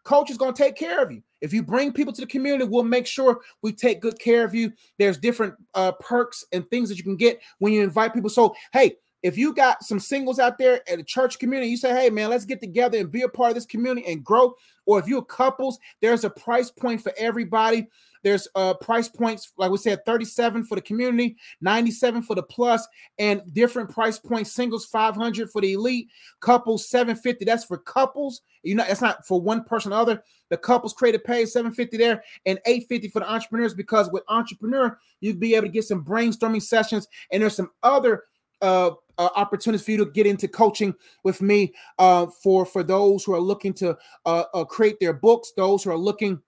coach 0.03 0.29
is 0.29 0.37
going 0.37 0.53
to 0.53 0.63
take 0.63 0.75
care 0.75 1.01
of 1.01 1.11
you 1.11 1.21
if 1.41 1.53
you 1.53 1.63
bring 1.63 1.93
people 1.93 2.13
to 2.13 2.21
the 2.21 2.27
community, 2.27 2.65
we'll 2.65 2.83
make 2.83 3.07
sure 3.07 3.41
we 3.61 3.71
take 3.71 4.01
good 4.01 4.19
care 4.19 4.43
of 4.43 4.53
you. 4.53 4.71
There's 4.97 5.17
different 5.17 5.55
uh, 5.73 5.93
perks 5.93 6.43
and 6.51 6.69
things 6.69 6.89
that 6.89 6.97
you 6.97 7.03
can 7.03 7.17
get 7.17 7.39
when 7.59 7.73
you 7.73 7.83
invite 7.83 8.13
people. 8.13 8.29
So, 8.29 8.55
hey, 8.73 8.97
if 9.21 9.37
you 9.37 9.53
got 9.53 9.83
some 9.83 9.99
singles 9.99 10.39
out 10.39 10.57
there 10.57 10.81
at 10.89 10.99
a 10.99 11.03
church 11.03 11.39
community, 11.39 11.69
you 11.69 11.77
say, 11.77 11.93
hey, 11.93 12.09
man, 12.09 12.29
let's 12.29 12.45
get 12.45 12.61
together 12.61 12.97
and 12.97 13.11
be 13.11 13.23
a 13.23 13.29
part 13.29 13.49
of 13.49 13.55
this 13.55 13.65
community 13.65 14.07
and 14.07 14.23
grow. 14.23 14.53
Or 14.85 14.99
if 14.99 15.07
you're 15.07 15.23
couples, 15.23 15.77
there's 16.01 16.23
a 16.23 16.29
price 16.29 16.71
point 16.71 17.01
for 17.01 17.13
everybody. 17.17 17.87
There's 18.23 18.47
uh 18.55 18.73
price 18.73 19.07
points, 19.07 19.53
like 19.57 19.71
we 19.71 19.77
said, 19.77 20.05
37 20.05 20.65
for 20.65 20.75
the 20.75 20.81
community, 20.81 21.37
97 21.61 22.23
for 22.23 22.35
the 22.35 22.43
plus, 22.43 22.85
and 23.17 23.41
different 23.53 23.89
price 23.89 24.19
points. 24.19 24.51
Singles 24.51 24.85
500 24.85 25.49
for 25.51 25.61
the 25.61 25.73
elite, 25.73 26.09
couples 26.41 26.89
750. 26.89 27.45
That's 27.45 27.63
for 27.63 27.77
couples. 27.77 28.41
You 28.63 28.75
know, 28.75 28.83
that's 28.85 29.01
not 29.01 29.25
for 29.25 29.39
one 29.39 29.63
person 29.63 29.93
or 29.93 29.97
other. 29.97 30.23
The 30.49 30.57
couples 30.57 30.93
created 30.93 31.23
pay 31.23 31.45
750 31.45 31.97
there 31.97 32.23
and 32.45 32.59
850 32.65 33.09
for 33.09 33.19
the 33.19 33.31
entrepreneurs 33.31 33.73
because 33.73 34.11
with 34.11 34.23
entrepreneur, 34.27 34.97
you'd 35.21 35.39
be 35.39 35.55
able 35.55 35.67
to 35.67 35.71
get 35.71 35.85
some 35.85 36.03
brainstorming 36.03 36.61
sessions, 36.61 37.07
and 37.31 37.41
there's 37.41 37.55
some 37.55 37.71
other 37.83 38.23
uh, 38.61 38.91
uh, 39.19 39.29
opportunities 39.35 39.85
for 39.85 39.91
you 39.91 39.97
to 39.97 40.07
get 40.07 40.25
into 40.25 40.47
coaching 40.47 40.95
with 41.23 41.41
me 41.41 41.73
uh, 41.99 42.25
for 42.41 42.65
for 42.65 42.81
those 42.81 43.23
who 43.23 43.33
are 43.33 43.39
looking 43.39 43.73
to 43.73 43.95
uh, 44.25 44.43
uh, 44.53 44.63
create 44.63 44.99
their 44.99 45.13
books, 45.13 45.51
those 45.55 45.83
who 45.83 45.91
are 45.91 45.97
looking 45.97 46.41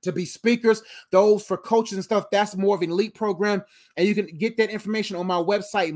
to 0.00 0.10
be 0.10 0.24
speakers, 0.24 0.82
those 1.10 1.44
for 1.44 1.56
coaches 1.56 1.94
and 1.94 2.02
stuff. 2.02 2.24
That's 2.32 2.56
more 2.56 2.74
of 2.74 2.82
an 2.82 2.90
elite 2.90 3.14
program. 3.14 3.62
And 3.96 4.08
you 4.08 4.16
can 4.16 4.26
get 4.26 4.56
that 4.56 4.70
information 4.70 5.16
on 5.16 5.26
my 5.26 5.36
website, 5.36 5.92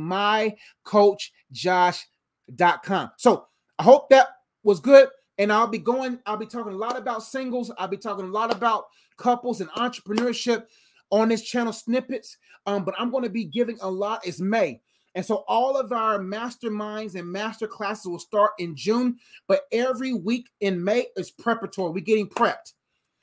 mycoachjosh.com. 0.87 3.11
So 3.17 3.47
I 3.79 3.83
hope 3.83 4.11
that 4.11 4.29
was 4.63 4.81
good. 4.81 5.09
And 5.39 5.53
I'll 5.53 5.67
be 5.67 5.79
going, 5.79 6.19
I'll 6.25 6.37
be 6.37 6.47
talking 6.47 6.73
a 6.73 6.77
lot 6.77 6.97
about 6.97 7.23
singles. 7.23 7.71
I'll 7.79 7.89
be 7.89 7.97
talking 7.97 8.27
a 8.27 8.31
lot 8.31 8.55
about 8.55 8.85
couples 9.19 9.61
and 9.61 9.69
entrepreneurship 9.71 10.65
on 11.11 11.29
this 11.29 11.43
channel 11.43 11.73
snippets. 11.73 12.39
Um, 12.65 12.85
but 12.85 12.95
I'm 12.99 13.11
going 13.11 13.25
to 13.25 13.31
be 13.31 13.45
giving 13.45 13.79
a 13.83 13.91
lot. 13.91 14.27
It's 14.27 14.41
May. 14.41 14.81
And 15.17 15.25
so 15.25 15.45
all 15.49 15.79
of 15.79 15.93
our 15.93 16.19
masterminds 16.19 17.15
and 17.15 17.27
master 17.27 17.67
classes 17.67 18.07
will 18.07 18.19
start 18.19 18.51
in 18.59 18.77
June, 18.77 19.17
but 19.49 19.63
every 19.73 20.13
week 20.13 20.51
in 20.61 20.85
May 20.85 21.07
is 21.17 21.31
preparatory. 21.31 21.91
We're 21.91 22.01
getting 22.05 22.29
prepped. 22.29 22.75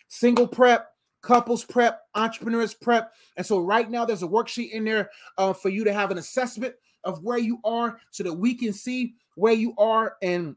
Single 0.07 0.47
prep, 0.47 0.89
couples 1.21 1.63
prep, 1.63 2.01
entrepreneurs 2.15 2.73
prep. 2.73 3.13
And 3.37 3.45
so 3.45 3.59
right 3.59 3.89
now 3.89 4.05
there's 4.05 4.23
a 4.23 4.27
worksheet 4.27 4.71
in 4.71 4.85
there 4.85 5.11
uh, 5.37 5.53
for 5.53 5.69
you 5.69 5.83
to 5.83 5.93
have 5.93 6.09
an 6.09 6.17
assessment 6.17 6.73
of 7.03 7.21
where 7.23 7.37
you 7.37 7.59
are 7.63 7.99
so 8.09 8.23
that 8.23 8.33
we 8.33 8.55
can 8.55 8.73
see 8.73 9.13
where 9.35 9.53
you 9.53 9.75
are. 9.77 10.15
And 10.23 10.55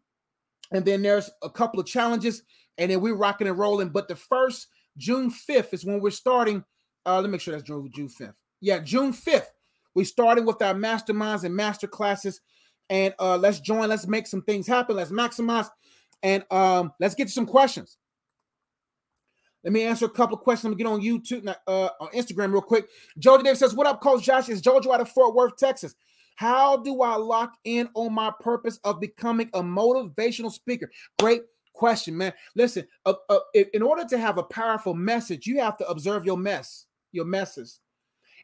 and 0.72 0.86
then 0.86 1.02
there's 1.02 1.30
a 1.42 1.50
couple 1.50 1.78
of 1.78 1.86
challenges 1.86 2.42
and 2.78 2.90
then 2.90 3.02
we're 3.02 3.14
rocking 3.14 3.46
and 3.46 3.58
rolling. 3.58 3.90
But 3.90 4.08
the 4.08 4.16
first 4.16 4.68
june 4.96 5.30
5th 5.30 5.74
is 5.74 5.84
when 5.84 6.00
we're 6.00 6.10
starting. 6.10 6.64
Uh 7.04 7.16
let 7.16 7.24
me 7.24 7.32
make 7.32 7.42
sure 7.42 7.52
that's 7.52 7.66
june, 7.66 7.90
june 7.94 8.08
5th 8.08 8.34
yeah 8.60 8.78
june 8.78 9.12
5th 9.12 9.48
we're 9.96 10.04
starting 10.04 10.44
with 10.44 10.62
our 10.62 10.74
masterminds 10.74 11.42
and 11.42 11.56
master 11.56 11.88
classes 11.88 12.40
and 12.90 13.12
uh 13.18 13.36
let's 13.36 13.58
join 13.58 13.88
let's 13.88 14.06
make 14.06 14.28
some 14.28 14.42
things 14.42 14.66
happen 14.68 14.94
let's 14.94 15.10
maximize 15.10 15.68
and 16.22 16.44
um 16.52 16.92
let's 17.00 17.16
get 17.16 17.26
to 17.26 17.32
some 17.32 17.46
questions 17.46 17.96
let 19.66 19.72
me 19.72 19.82
answer 19.82 20.04
a 20.04 20.08
couple 20.08 20.36
questions. 20.36 20.70
Let 20.70 20.76
me 20.76 20.84
get 20.84 20.88
on 20.88 21.00
YouTube, 21.00 21.52
uh, 21.66 21.88
on 21.98 22.08
Instagram, 22.10 22.52
real 22.52 22.62
quick. 22.62 22.86
Jojo 23.18 23.42
Davis 23.42 23.58
says, 23.58 23.74
"What 23.74 23.88
up, 23.88 24.00
Coach 24.00 24.22
Josh? 24.22 24.48
Is 24.48 24.62
Jojo 24.62 24.94
out 24.94 25.00
of 25.00 25.08
Fort 25.08 25.34
Worth, 25.34 25.56
Texas? 25.56 25.96
How 26.36 26.76
do 26.76 27.02
I 27.02 27.16
lock 27.16 27.54
in 27.64 27.88
on 27.94 28.14
my 28.14 28.32
purpose 28.38 28.78
of 28.84 29.00
becoming 29.00 29.50
a 29.54 29.62
motivational 29.64 30.52
speaker?" 30.52 30.88
Great 31.18 31.42
question, 31.72 32.16
man. 32.16 32.32
Listen, 32.54 32.86
uh, 33.06 33.14
uh, 33.28 33.40
in 33.74 33.82
order 33.82 34.04
to 34.04 34.18
have 34.18 34.38
a 34.38 34.44
powerful 34.44 34.94
message, 34.94 35.48
you 35.48 35.58
have 35.58 35.76
to 35.78 35.88
observe 35.88 36.24
your 36.24 36.38
mess, 36.38 36.86
your 37.10 37.24
messes. 37.24 37.80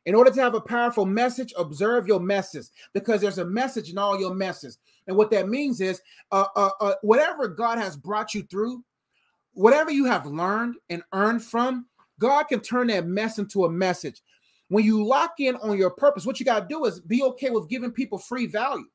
In 0.04 0.14
order 0.14 0.30
to 0.30 0.40
have 0.40 0.54
a 0.54 0.60
powerful 0.60 1.06
message, 1.06 1.52
observe 1.56 2.08
your 2.08 2.20
messes 2.20 2.72
because 2.92 3.20
there's 3.20 3.38
a 3.38 3.44
message 3.44 3.90
in 3.90 3.98
all 3.98 4.18
your 4.18 4.34
messes. 4.34 4.78
And 5.06 5.16
what 5.16 5.30
that 5.30 5.48
means 5.48 5.80
is, 5.80 6.00
uh, 6.32 6.46
uh, 6.56 6.70
uh, 6.80 6.94
whatever 7.02 7.48
God 7.48 7.78
has 7.78 7.96
brought 7.96 8.34
you 8.34 8.42
through, 8.42 8.84
whatever 9.52 9.90
you 9.90 10.04
have 10.06 10.26
learned 10.26 10.76
and 10.90 11.02
earned 11.12 11.42
from, 11.42 11.86
God 12.18 12.44
can 12.44 12.60
turn 12.60 12.88
that 12.88 13.06
mess 13.06 13.38
into 13.38 13.64
a 13.64 13.70
message. 13.70 14.22
When 14.68 14.84
you 14.84 15.04
lock 15.04 15.34
in 15.38 15.56
on 15.56 15.76
your 15.76 15.90
purpose, 15.90 16.24
what 16.24 16.40
you 16.40 16.46
got 16.46 16.60
to 16.60 16.66
do 16.68 16.84
is 16.86 17.00
be 17.00 17.22
okay 17.22 17.50
with 17.50 17.68
giving 17.68 17.92
people 17.92 18.18
free 18.18 18.46
value. 18.46 18.86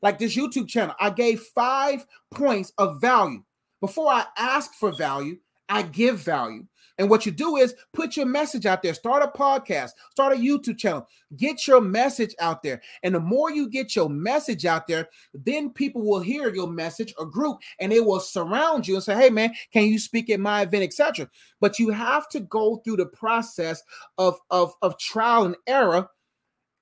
Like 0.00 0.18
this 0.18 0.36
YouTube 0.36 0.68
channel, 0.68 0.94
I 1.00 1.10
gave 1.10 1.40
five 1.40 2.06
points 2.30 2.72
of 2.78 3.00
value. 3.00 3.42
Before 3.80 4.10
I 4.10 4.24
ask 4.36 4.74
for 4.74 4.96
value, 4.96 5.38
I 5.68 5.82
give 5.82 6.20
value. 6.20 6.66
And 6.98 7.08
what 7.08 7.24
you 7.24 7.32
do 7.32 7.56
is 7.56 7.74
put 7.92 8.16
your 8.16 8.26
message 8.26 8.66
out 8.66 8.82
there. 8.82 8.92
Start 8.92 9.22
a 9.22 9.28
podcast, 9.28 9.90
start 10.10 10.32
a 10.32 10.36
YouTube 10.36 10.78
channel, 10.78 11.06
get 11.36 11.66
your 11.66 11.80
message 11.80 12.34
out 12.40 12.62
there. 12.62 12.82
And 13.02 13.14
the 13.14 13.20
more 13.20 13.50
you 13.50 13.70
get 13.70 13.94
your 13.94 14.10
message 14.10 14.66
out 14.66 14.86
there, 14.88 15.08
then 15.32 15.70
people 15.70 16.02
will 16.02 16.20
hear 16.20 16.52
your 16.52 16.68
message 16.68 17.14
or 17.16 17.26
group 17.26 17.58
and 17.78 17.92
they 17.92 18.00
will 18.00 18.20
surround 18.20 18.86
you 18.86 18.96
and 18.96 19.04
say, 19.04 19.14
Hey 19.14 19.30
man, 19.30 19.54
can 19.72 19.84
you 19.84 19.98
speak 19.98 20.28
at 20.28 20.40
my 20.40 20.62
event, 20.62 20.82
etc. 20.82 21.28
But 21.60 21.78
you 21.78 21.90
have 21.90 22.28
to 22.30 22.40
go 22.40 22.76
through 22.78 22.96
the 22.96 23.06
process 23.06 23.82
of, 24.18 24.38
of, 24.50 24.74
of 24.82 24.98
trial 24.98 25.44
and 25.44 25.56
error 25.66 26.08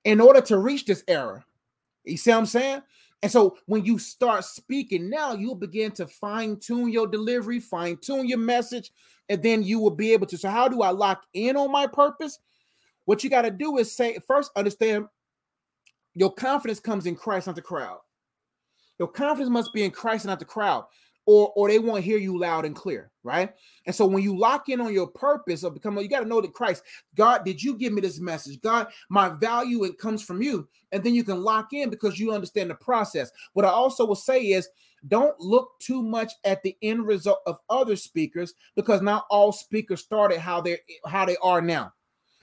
in 0.05 0.21
order 0.21 0.41
to 0.41 0.59
reach 0.59 0.87
this 0.87 1.05
error. 1.09 1.45
You 2.05 2.17
see 2.17 2.31
what 2.31 2.39
I'm 2.39 2.47
saying? 2.47 2.83
And 3.27 3.33
so 3.33 3.59
when 3.67 3.85
you 3.85 3.99
start 3.99 4.45
speaking 4.45 5.11
now, 5.11 5.33
you'll 5.33 5.57
begin 5.57 5.91
to 5.95 6.07
fine 6.07 6.61
tune 6.61 6.93
your 6.93 7.09
delivery, 7.09 7.59
fine 7.59 7.97
tune 7.97 8.29
your 8.29 8.39
message, 8.39 8.93
and 9.29 9.43
then 9.43 9.65
you 9.65 9.81
will 9.81 9.91
be 9.91 10.13
able 10.13 10.29
to. 10.29 10.39
So, 10.39 10.49
how 10.49 10.69
do 10.69 10.81
I 10.81 10.91
lock 10.91 11.25
in 11.35 11.57
on 11.57 11.73
my 11.73 11.89
purpose? 11.89 12.39
What 13.05 13.25
you 13.25 13.31
got 13.31 13.43
to 13.43 13.51
do 13.51 13.79
is 13.79 13.97
say, 13.97 14.17
first, 14.29 14.53
understand 14.55 15.07
your 16.15 16.33
confidence 16.33 16.79
comes 16.79 17.07
in 17.07 17.17
Christ, 17.17 17.49
not 17.49 17.57
the 17.57 17.63
crowd. 17.63 17.99
Your 19.01 19.09
confidence 19.09 19.51
must 19.51 19.75
be 19.75 19.83
in 19.83 19.91
Christ, 19.91 20.25
not 20.25 20.39
the 20.39 20.45
crowd 20.45 20.85
or 21.27 21.53
or 21.57 21.69
they 21.69 21.79
won't 21.79 22.05
hear 22.05 22.19
you 22.19 22.39
loud 22.39 22.65
and 22.65 22.75
clear, 22.75 23.11
right? 23.23 23.53
And 23.85 23.95
so 23.95 24.07
when 24.07 24.23
you 24.23 24.39
lock 24.39 24.69
in 24.69 24.81
on 24.81 24.93
your 24.93 25.09
purpose 25.09 25.63
of 25.63 25.75
becoming, 25.75 26.03
you 26.03 26.09
got 26.09 26.21
to 26.21 26.29
know 26.29 26.41
that 26.41 26.55
Christ, 26.55 26.83
God, 27.15 27.45
did 27.45 27.63
you 27.63 27.77
give 27.77 27.93
me 27.93 28.01
this 28.01 28.21
message? 28.21 28.61
God, 28.61 28.89
my 29.11 29.29
value 29.29 29.85
it 29.85 29.99
comes 29.99 30.23
from 30.23 30.41
you, 30.41 30.69
and 30.93 31.03
then 31.03 31.15
you 31.15 31.25
can 31.25 31.43
lock 31.43 31.73
in 31.73 31.91
because 31.91 32.19
you 32.19 32.33
understand 32.33 32.71
the 32.71 32.77
process. 32.77 33.31
What 33.53 33.65
I 33.65 33.69
also 33.69 34.07
will 34.07 34.15
say 34.15 34.41
is, 34.41 34.69
don't 35.09 35.39
look 35.39 35.79
too 35.81 36.03
much 36.03 36.33
at 36.45 36.63
the 36.63 36.77
end 36.83 37.07
result 37.07 37.39
of 37.47 37.59
other 37.69 37.97
speakers 37.97 38.55
because 38.75 39.03
not 39.03 39.27
all 39.31 39.53
speakers 39.53 40.01
started 40.01 40.39
how 40.39 40.61
they 40.61 40.79
how 41.07 41.25
they 41.25 41.37
are 41.43 41.61
now. 41.61 41.93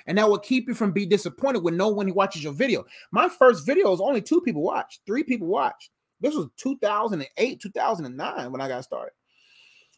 And 0.06 0.18
that 0.18 0.30
will 0.30 0.40
keep 0.40 0.68
you 0.68 0.74
from 0.74 0.92
being 0.92 1.08
disappointed 1.08 1.64
when 1.64 1.78
no 1.78 1.88
one 1.88 2.14
watches 2.14 2.44
your 2.44 2.52
video. 2.52 2.86
My 3.12 3.30
first 3.30 3.66
video 3.66 3.94
is 3.94 4.02
only 4.02 4.22
two 4.22 4.42
people 4.42 4.62
watch, 4.62 5.00
three 5.06 5.24
people 5.24 5.48
watch. 5.48 5.92
This 6.24 6.36
was 6.36 6.48
2008, 6.58 7.60
2009 7.60 8.52
when 8.52 8.62
I 8.62 8.68
got 8.70 8.84
started. 8.86 9.12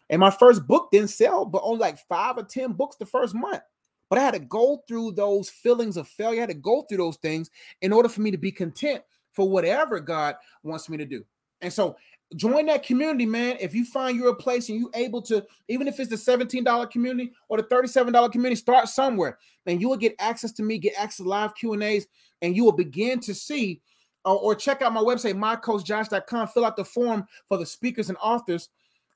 And 0.10 0.20
my 0.20 0.32
first 0.32 0.68
book 0.68 0.90
didn't 0.92 1.10
sell, 1.10 1.46
but 1.46 1.62
only 1.64 1.80
like 1.80 2.00
five 2.08 2.38
or 2.38 2.44
10 2.44 2.74
books 2.74 2.96
the 2.98 3.06
first 3.06 3.36
month. 3.36 3.62
But 4.10 4.20
I 4.20 4.24
had 4.24 4.34
to 4.34 4.40
go 4.40 4.84
through 4.88 5.14
those 5.14 5.50
feelings 5.50 5.98
of 5.98 6.08
failure. 6.08 6.40
I 6.40 6.42
had 6.42 6.50
to 6.50 6.56
go 6.56 6.82
through 6.84 6.98
those 6.98 7.18
things 7.18 7.50
in 7.82 7.94
order 7.94 8.10
for 8.10 8.22
me 8.22 8.32
to 8.32 8.38
be 8.38 8.52
content 8.52 9.04
for 9.34 9.48
whatever 9.48 10.00
God 10.00 10.36
wants 10.64 10.90
me 10.90 10.98
to 10.98 11.06
do. 11.06 11.24
And 11.62 11.72
so 11.72 11.96
join 12.36 12.66
that 12.68 12.84
community, 12.84 13.26
man. 13.26 13.58
If 13.60 13.76
you 13.76 13.86
find 13.86 14.18
you're 14.18 14.30
a 14.30 14.36
place 14.36 14.70
and 14.70 14.80
you're 14.80 14.90
able 14.96 15.22
to, 15.24 15.46
even 15.68 15.88
if 15.88 16.00
it's 16.00 16.10
the 16.10 16.16
$17 16.16 16.90
community 16.90 17.34
or 17.50 17.58
the 17.58 17.64
$37 17.64 18.32
community, 18.32 18.56
start 18.56 18.88
somewhere. 18.90 19.38
And 19.66 19.80
you 19.80 19.90
will 19.90 19.98
get 19.98 20.16
access 20.20 20.52
to 20.54 20.64
me, 20.64 20.80
get 20.80 20.94
access 20.98 21.18
to 21.18 21.30
live 21.30 21.54
Q&As, 21.56 22.08
and 22.42 22.56
you 22.56 22.64
will 22.64 22.72
begin 22.72 23.20
to 23.22 23.34
see 23.34 23.82
uh, 24.26 24.36
or 24.36 24.56
check 24.56 24.82
out 24.82 24.94
my 24.94 25.02
website, 25.02 25.36
mycoachjosh.com. 25.36 26.48
Fill 26.48 26.66
out 26.66 26.76
the 26.76 26.86
form 26.86 27.28
for 27.48 27.58
the 27.58 27.66
speakers 27.66 28.10
and 28.10 28.18
authors. 28.22 28.70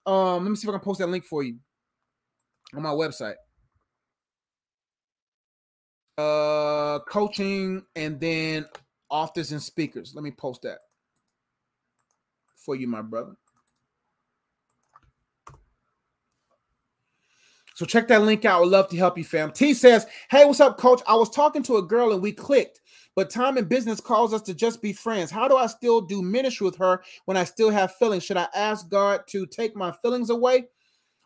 Um, 0.05 0.43
let 0.43 0.49
me 0.49 0.55
see 0.55 0.67
if 0.67 0.69
I 0.69 0.77
can 0.77 0.81
post 0.81 0.99
that 0.99 1.07
link 1.07 1.25
for 1.25 1.43
you 1.43 1.57
on 2.75 2.83
my 2.83 2.89
website. 2.89 3.35
Uh, 6.17 6.99
coaching 7.07 7.83
and 7.95 8.19
then 8.19 8.65
authors 9.09 9.51
and 9.51 9.61
speakers. 9.61 10.13
Let 10.13 10.23
me 10.23 10.31
post 10.31 10.61
that 10.63 10.79
for 12.55 12.75
you, 12.75 12.87
my 12.87 13.01
brother. 13.01 13.33
So 17.79 17.85
check 17.85 18.09
that 18.09 18.23
link 18.23 18.43
out. 18.43 18.57
I 18.57 18.59
would 18.59 18.69
love 18.69 18.89
to 18.89 18.97
help 18.97 19.17
you, 19.17 19.23
fam. 19.23 19.53
T 19.53 19.73
says, 19.73 20.05
Hey, 20.29 20.43
what's 20.43 20.59
up, 20.59 20.77
coach? 20.77 21.01
I 21.07 21.15
was 21.15 21.29
talking 21.29 21.63
to 21.63 21.77
a 21.77 21.81
girl 21.81 22.11
and 22.11 22.21
we 22.21 22.33
clicked, 22.33 22.81
but 23.19 23.29
time 23.29 23.57
and 23.57 23.67
business 23.67 23.99
calls 23.99 24.33
us 24.33 24.41
to 24.43 24.53
just 24.53 24.81
be 24.81 24.93
friends. 24.93 25.29
How 25.29 25.49
do 25.49 25.57
I 25.57 25.67
still 25.67 25.99
do 25.99 26.21
ministry 26.21 26.63
with 26.63 26.77
her 26.77 27.03
when 27.25 27.35
I 27.35 27.43
still 27.43 27.69
have 27.69 27.93
feelings? 27.95 28.23
Should 28.23 28.37
I 28.37 28.47
ask 28.55 28.87
God 28.87 29.23
to 29.27 29.45
take 29.45 29.75
my 29.75 29.91
feelings 29.91 30.29
away 30.29 30.67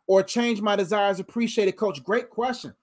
or 0.08 0.24
change 0.24 0.60
my 0.60 0.76
desires? 0.76 1.20
Appreciate 1.20 1.68
it, 1.68 1.78
coach. 1.78 2.04
Great 2.04 2.32
question. 2.32 2.74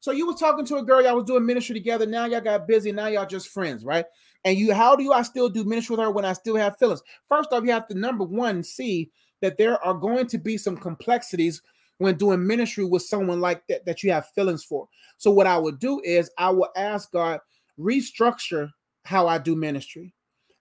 So 0.00 0.10
you 0.10 0.26
were 0.26 0.34
talking 0.34 0.66
to 0.66 0.76
a 0.76 0.82
girl, 0.82 1.02
y'all 1.02 1.14
was 1.14 1.24
doing 1.24 1.46
ministry 1.46 1.72
together. 1.72 2.04
Now 2.04 2.26
y'all 2.26 2.42
got 2.42 2.68
busy. 2.68 2.92
Now 2.92 3.06
y'all 3.06 3.24
just 3.24 3.48
friends, 3.48 3.86
right? 3.86 4.04
And 4.44 4.58
you, 4.58 4.74
how 4.74 4.94
do 4.96 5.12
I 5.12 5.22
still 5.22 5.48
do 5.48 5.64
ministry 5.64 5.96
with 5.96 6.04
her 6.04 6.10
when 6.10 6.26
I 6.26 6.34
still 6.34 6.56
have 6.56 6.76
feelings? 6.76 7.02
First 7.26 7.54
off, 7.54 7.64
you 7.64 7.70
have 7.70 7.88
to 7.88 7.98
number 7.98 8.24
one 8.24 8.62
see 8.62 9.10
that 9.40 9.56
there 9.56 9.82
are 9.82 9.94
going 9.94 10.26
to 10.26 10.36
be 10.36 10.58
some 10.58 10.76
complexities 10.76 11.62
when 11.96 12.18
doing 12.18 12.46
ministry 12.46 12.84
with 12.84 13.00
someone 13.00 13.40
like 13.40 13.66
that 13.68 13.86
that 13.86 14.02
you 14.02 14.12
have 14.12 14.28
feelings 14.34 14.62
for. 14.62 14.86
So 15.16 15.30
what 15.30 15.46
I 15.46 15.56
would 15.56 15.78
do 15.78 16.02
is 16.04 16.30
I 16.36 16.50
will 16.50 16.68
ask 16.76 17.10
God 17.12 17.40
restructure 17.78 18.70
how 19.04 19.26
I 19.26 19.38
do 19.38 19.56
ministry. 19.56 20.14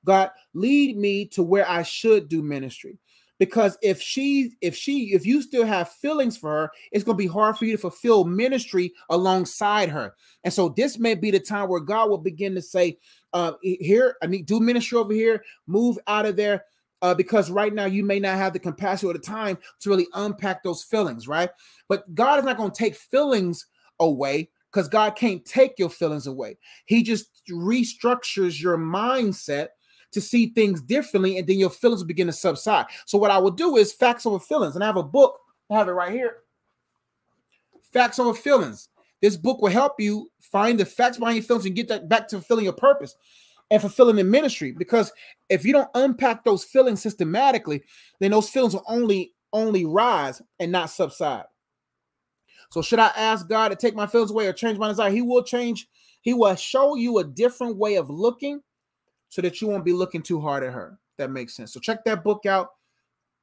God 0.05 0.31
lead 0.53 0.97
me 0.97 1.25
to 1.27 1.43
where 1.43 1.69
I 1.69 1.83
should 1.83 2.29
do 2.29 2.41
ministry. 2.41 2.97
Because 3.39 3.77
if 3.83 4.01
she 4.01 4.53
if 4.61 4.75
she 4.75 5.13
if 5.13 5.25
you 5.25 5.41
still 5.41 5.65
have 5.65 5.91
feelings 5.91 6.37
for 6.37 6.49
her 6.49 6.71
it's 6.91 7.03
going 7.03 7.15
to 7.15 7.23
be 7.23 7.27
hard 7.27 7.55
for 7.55 7.65
you 7.65 7.73
to 7.73 7.77
fulfill 7.77 8.23
ministry 8.23 8.93
alongside 9.09 9.89
her. 9.89 10.15
And 10.43 10.51
so 10.51 10.69
this 10.69 10.97
may 10.97 11.13
be 11.13 11.29
the 11.29 11.39
time 11.39 11.69
where 11.69 11.79
god 11.79 12.09
will 12.09 12.17
begin 12.17 12.55
to 12.55 12.61
say 12.61 12.97
uh 13.33 13.53
here 13.61 14.15
i 14.23 14.27
need 14.27 14.47
do 14.47 14.59
ministry 14.59 14.97
over 14.97 15.13
here 15.13 15.43
move 15.67 15.99
out 16.07 16.25
of 16.25 16.35
there 16.35 16.63
uh, 17.03 17.13
because 17.13 17.51
right 17.51 17.75
now 17.75 17.85
you 17.85 18.03
may 18.03 18.19
not 18.19 18.37
have 18.37 18.53
the 18.53 18.59
capacity 18.59 19.05
or 19.05 19.13
the 19.13 19.19
time 19.19 19.55
to 19.79 19.91
really 19.91 20.07
unpack 20.15 20.63
those 20.63 20.83
feelings 20.83 21.27
right? 21.27 21.51
But 21.89 22.15
god 22.15 22.39
is 22.39 22.45
not 22.45 22.57
going 22.57 22.71
to 22.71 22.77
take 22.77 22.95
feelings 22.95 23.67
away 23.99 24.49
because 24.77 24.87
god 24.87 25.15
can't 25.15 25.43
take 25.45 25.73
your 25.79 25.89
feelings 25.89 26.27
away 26.27 26.57
he 26.85 27.01
just 27.01 27.41
restructures 27.49 28.61
your 28.61 28.77
mindset 28.77 29.69
to 30.11 30.21
see 30.21 30.47
things 30.47 30.81
differently, 30.81 31.37
and 31.37 31.47
then 31.47 31.59
your 31.59 31.69
feelings 31.69 32.03
begin 32.03 32.27
to 32.27 32.33
subside. 32.33 32.85
So, 33.05 33.17
what 33.17 33.31
I 33.31 33.37
will 33.37 33.51
do 33.51 33.77
is 33.77 33.93
facts 33.93 34.25
over 34.25 34.39
feelings, 34.39 34.75
and 34.75 34.83
I 34.83 34.87
have 34.87 34.97
a 34.97 35.03
book, 35.03 35.39
I 35.69 35.77
have 35.77 35.87
it 35.87 35.91
right 35.91 36.11
here. 36.11 36.37
Facts 37.93 38.19
over 38.19 38.33
feelings. 38.33 38.89
This 39.21 39.35
book 39.35 39.61
will 39.61 39.71
help 39.71 39.99
you 39.99 40.31
find 40.39 40.79
the 40.79 40.85
facts 40.85 41.17
behind 41.17 41.37
your 41.37 41.43
feelings 41.43 41.65
and 41.65 41.75
get 41.75 41.87
that 41.87 42.07
back 42.07 42.27
to 42.29 42.37
fulfilling 42.37 42.65
your 42.65 42.73
purpose 42.73 43.15
and 43.71 43.81
fulfilling 43.81 44.15
the 44.15 44.23
ministry. 44.23 44.71
Because 44.71 45.11
if 45.49 45.65
you 45.65 45.73
don't 45.73 45.89
unpack 45.95 46.43
those 46.43 46.63
feelings 46.63 47.01
systematically, 47.01 47.83
then 48.19 48.31
those 48.31 48.49
feelings 48.49 48.73
will 48.73 48.85
only 48.87 49.33
only 49.53 49.85
rise 49.85 50.41
and 50.59 50.71
not 50.71 50.89
subside. 50.89 51.45
So 52.69 52.81
should 52.81 52.99
I 52.99 53.11
ask 53.15 53.47
God 53.47 53.69
to 53.69 53.75
take 53.75 53.95
my 53.95 54.07
feelings 54.07 54.31
away 54.31 54.47
or 54.47 54.53
change 54.53 54.77
my 54.77 54.89
desire? 54.89 55.09
He 55.09 55.21
will 55.21 55.43
change. 55.43 55.87
He 56.21 56.33
will 56.33 56.55
show 56.55 56.95
you 56.95 57.19
a 57.19 57.23
different 57.23 57.77
way 57.77 57.95
of 57.95 58.09
looking 58.09 58.61
so 59.29 59.41
that 59.41 59.61
you 59.61 59.67
won't 59.67 59.85
be 59.85 59.93
looking 59.93 60.21
too 60.21 60.41
hard 60.41 60.63
at 60.63 60.73
her. 60.73 60.99
That 61.17 61.31
makes 61.31 61.55
sense. 61.55 61.73
So 61.73 61.79
check 61.79 62.03
that 62.05 62.23
book 62.23 62.45
out 62.45 62.69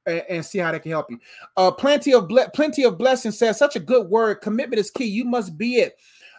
and, 0.05 0.23
and 0.29 0.45
see 0.45 0.59
how 0.59 0.71
that 0.71 0.83
can 0.83 0.91
help 0.91 1.09
you. 1.09 1.19
Uh, 1.57 1.71
plenty 1.71 2.13
of 2.13 2.27
ble- 2.27 2.49
plenty 2.53 2.83
of 2.83 2.97
blessings 2.97 3.37
says 3.37 3.57
such 3.57 3.75
a 3.75 3.79
good 3.79 4.07
word. 4.07 4.41
Commitment 4.41 4.79
is 4.79 4.91
key. 4.91 5.05
You 5.05 5.25
must 5.25 5.57
be 5.57 5.75
it. 5.75 5.95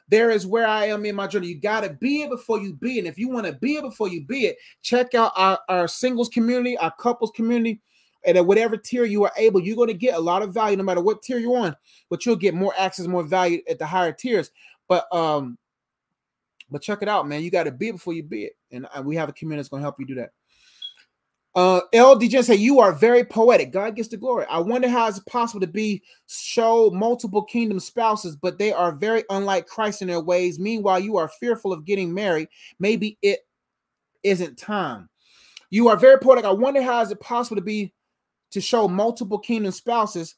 There 0.08 0.30
is 0.30 0.46
where 0.46 0.66
I 0.66 0.86
am 0.86 1.04
in 1.04 1.16
my 1.16 1.26
journey. 1.26 1.48
You 1.48 1.60
got 1.60 1.82
to 1.82 1.90
be 1.90 2.22
it 2.22 2.30
before 2.30 2.60
you 2.60 2.74
be 2.74 2.96
it. 2.96 2.98
And 3.00 3.08
if 3.08 3.18
you 3.18 3.28
want 3.28 3.46
to 3.46 3.54
be 3.54 3.74
it 3.74 3.82
before 3.82 4.08
you 4.08 4.24
be 4.24 4.46
it, 4.46 4.56
check 4.82 5.14
out 5.14 5.32
our, 5.36 5.58
our 5.68 5.88
singles 5.88 6.28
community, 6.28 6.78
our 6.78 6.94
couples 7.00 7.32
community. 7.34 7.80
And 8.26 8.36
at 8.36 8.44
whatever 8.44 8.76
tier 8.76 9.04
you 9.04 9.24
are 9.24 9.32
able, 9.36 9.60
you're 9.60 9.76
going 9.76 9.88
to 9.88 9.94
get 9.94 10.16
a 10.16 10.20
lot 10.20 10.42
of 10.42 10.52
value 10.52 10.76
no 10.76 10.82
matter 10.82 11.00
what 11.00 11.22
tier 11.22 11.38
you're 11.38 11.56
on, 11.56 11.76
but 12.10 12.26
you'll 12.26 12.36
get 12.36 12.54
more 12.54 12.74
access, 12.76 13.06
more 13.06 13.22
value 13.22 13.62
at 13.70 13.78
the 13.78 13.86
higher 13.86 14.12
tiers. 14.12 14.50
But 14.88 15.12
um, 15.14 15.58
but 16.70 16.82
check 16.82 17.02
it 17.02 17.08
out, 17.08 17.28
man. 17.28 17.42
You 17.42 17.50
got 17.50 17.64
to 17.64 17.70
be 17.70 17.88
it 17.88 17.92
before 17.92 18.14
you 18.14 18.22
be 18.22 18.44
it. 18.44 18.56
And 18.72 18.86
uh, 18.94 19.02
we 19.02 19.16
have 19.16 19.28
a 19.28 19.32
community 19.32 19.60
that's 19.60 19.68
going 19.68 19.80
to 19.80 19.84
help 19.84 19.96
you 19.98 20.06
do 20.06 20.16
that. 20.16 20.30
Uh, 21.54 21.80
LDJ 21.94 22.44
say 22.44 22.54
you 22.54 22.80
are 22.80 22.92
very 22.92 23.24
poetic. 23.24 23.72
God 23.72 23.96
gets 23.96 24.08
the 24.08 24.18
glory. 24.18 24.44
I 24.50 24.58
wonder 24.58 24.90
how 24.90 25.08
it's 25.08 25.20
possible 25.20 25.60
to 25.60 25.66
be 25.66 26.02
show 26.26 26.90
multiple 26.90 27.42
kingdom 27.42 27.80
spouses, 27.80 28.36
but 28.36 28.58
they 28.58 28.72
are 28.72 28.92
very 28.92 29.24
unlike 29.30 29.66
Christ 29.66 30.02
in 30.02 30.08
their 30.08 30.20
ways. 30.20 30.58
Meanwhile, 30.58 31.00
you 31.00 31.16
are 31.16 31.30
fearful 31.40 31.72
of 31.72 31.86
getting 31.86 32.12
married. 32.12 32.48
Maybe 32.78 33.16
it 33.22 33.40
isn't 34.22 34.58
time. 34.58 35.08
You 35.70 35.88
are 35.88 35.96
very 35.96 36.18
poetic. 36.18 36.44
I 36.44 36.50
wonder 36.50 36.82
how 36.82 37.00
is 37.00 37.10
it 37.10 37.20
possible 37.20 37.56
to 37.56 37.62
be 37.62 37.94
to 38.50 38.60
show 38.60 38.88
multiple 38.88 39.38
kingdom 39.38 39.72
spouses, 39.72 40.36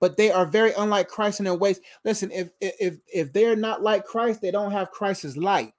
but 0.00 0.16
they 0.16 0.30
are 0.30 0.46
very 0.46 0.72
unlike 0.76 1.08
Christ 1.08 1.40
in 1.40 1.44
their 1.44 1.54
ways. 1.54 1.80
Listen, 2.04 2.30
if 2.30 2.50
if 2.60 2.98
if 3.12 3.32
they're 3.32 3.56
not 3.56 3.82
like 3.82 4.04
Christ, 4.04 4.40
they 4.40 4.50
don't 4.50 4.72
have 4.72 4.90
Christ's 4.90 5.36
light. 5.36 5.72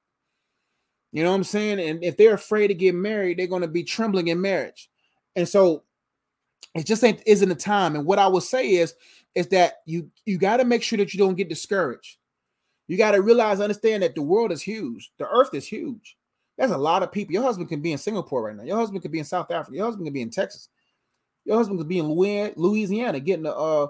You 1.11 1.23
know 1.23 1.29
what 1.29 1.37
I'm 1.37 1.43
saying? 1.43 1.79
And 1.79 2.03
if 2.03 2.17
they're 2.17 2.33
afraid 2.33 2.67
to 2.67 2.73
get 2.73 2.93
married, 2.93 3.39
they're 3.39 3.47
going 3.47 3.61
to 3.61 3.67
be 3.67 3.83
trembling 3.83 4.27
in 4.27 4.41
marriage. 4.41 4.89
And 5.37 5.47
so 5.47 5.83
it 6.73 6.85
just 6.85 7.03
ain't 7.03 7.23
isn't 7.25 7.47
the 7.47 7.55
time. 7.55 7.95
And 7.95 8.05
what 8.05 8.19
I 8.19 8.27
will 8.27 8.41
say 8.41 8.71
is, 8.71 8.95
is 9.33 9.47
that 9.47 9.75
you 9.85 10.09
you 10.25 10.37
got 10.37 10.57
to 10.57 10.65
make 10.65 10.83
sure 10.83 10.97
that 10.97 11.13
you 11.13 11.17
don't 11.17 11.37
get 11.37 11.49
discouraged. 11.49 12.17
You 12.87 12.97
got 12.97 13.11
to 13.11 13.21
realize, 13.21 13.59
understand 13.59 14.03
that 14.03 14.13
the 14.13 14.21
world 14.21 14.51
is 14.51 14.61
huge. 14.61 15.11
The 15.17 15.27
earth 15.27 15.53
is 15.53 15.65
huge. 15.65 16.17
There's 16.57 16.71
a 16.71 16.77
lot 16.77 17.03
of 17.03 17.11
people. 17.11 17.33
Your 17.33 17.43
husband 17.43 17.69
can 17.69 17.81
be 17.81 17.91
in 17.91 17.97
Singapore 17.97 18.43
right 18.43 18.55
now. 18.55 18.63
Your 18.63 18.77
husband 18.77 19.01
could 19.01 19.11
be 19.11 19.19
in 19.19 19.25
South 19.25 19.51
Africa. 19.51 19.75
Your 19.75 19.85
husband 19.85 20.05
could 20.05 20.13
be 20.13 20.21
in 20.21 20.29
Texas. 20.29 20.69
Your 21.45 21.57
husband 21.57 21.79
could 21.79 21.87
be 21.87 21.99
in 21.99 22.07
Louisiana 22.07 23.19
getting 23.19 23.43
the 23.43 23.55
uh 23.55 23.87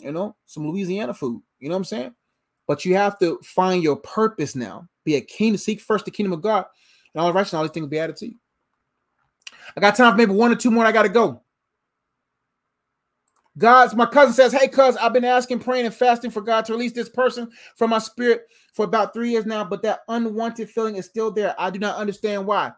you 0.00 0.12
know, 0.12 0.36
some 0.46 0.66
Louisiana 0.66 1.14
food. 1.14 1.42
You 1.58 1.68
know 1.68 1.74
what 1.74 1.78
I'm 1.78 1.84
saying? 1.84 2.14
But 2.66 2.84
you 2.84 2.94
have 2.96 3.18
to 3.20 3.38
find 3.42 3.82
your 3.82 3.96
purpose 3.96 4.54
now. 4.54 4.88
Be 5.04 5.16
a 5.16 5.20
king, 5.20 5.56
seek 5.56 5.80
first 5.80 6.04
the 6.04 6.10
kingdom 6.10 6.32
of 6.32 6.42
God, 6.42 6.66
and 7.14 7.20
all 7.20 7.28
the 7.28 7.32
righteousness, 7.32 7.58
all 7.58 7.62
these 7.62 7.70
things 7.70 7.84
will 7.84 7.90
be 7.90 7.98
added 7.98 8.16
to 8.16 8.26
you. 8.26 8.34
I 9.76 9.80
got 9.80 9.94
time 9.94 10.12
for 10.12 10.18
maybe 10.18 10.32
one 10.32 10.52
or 10.52 10.56
two 10.56 10.70
more. 10.70 10.84
I 10.84 10.92
got 10.92 11.02
to 11.02 11.08
go. 11.08 11.42
God's 13.58 13.94
my 13.94 14.04
cousin 14.04 14.34
says, 14.34 14.52
Hey, 14.52 14.68
cuz 14.68 14.96
I've 14.96 15.14
been 15.14 15.24
asking, 15.24 15.60
praying, 15.60 15.86
and 15.86 15.94
fasting 15.94 16.30
for 16.30 16.42
God 16.42 16.66
to 16.66 16.72
release 16.72 16.92
this 16.92 17.08
person 17.08 17.50
from 17.76 17.90
my 17.90 17.98
spirit 17.98 18.46
for 18.74 18.84
about 18.84 19.14
three 19.14 19.30
years 19.30 19.46
now, 19.46 19.64
but 19.64 19.82
that 19.82 20.00
unwanted 20.08 20.68
feeling 20.68 20.96
is 20.96 21.06
still 21.06 21.30
there. 21.30 21.54
I 21.58 21.70
do 21.70 21.78
not 21.78 21.96
understand 21.96 22.46
why. 22.46 22.72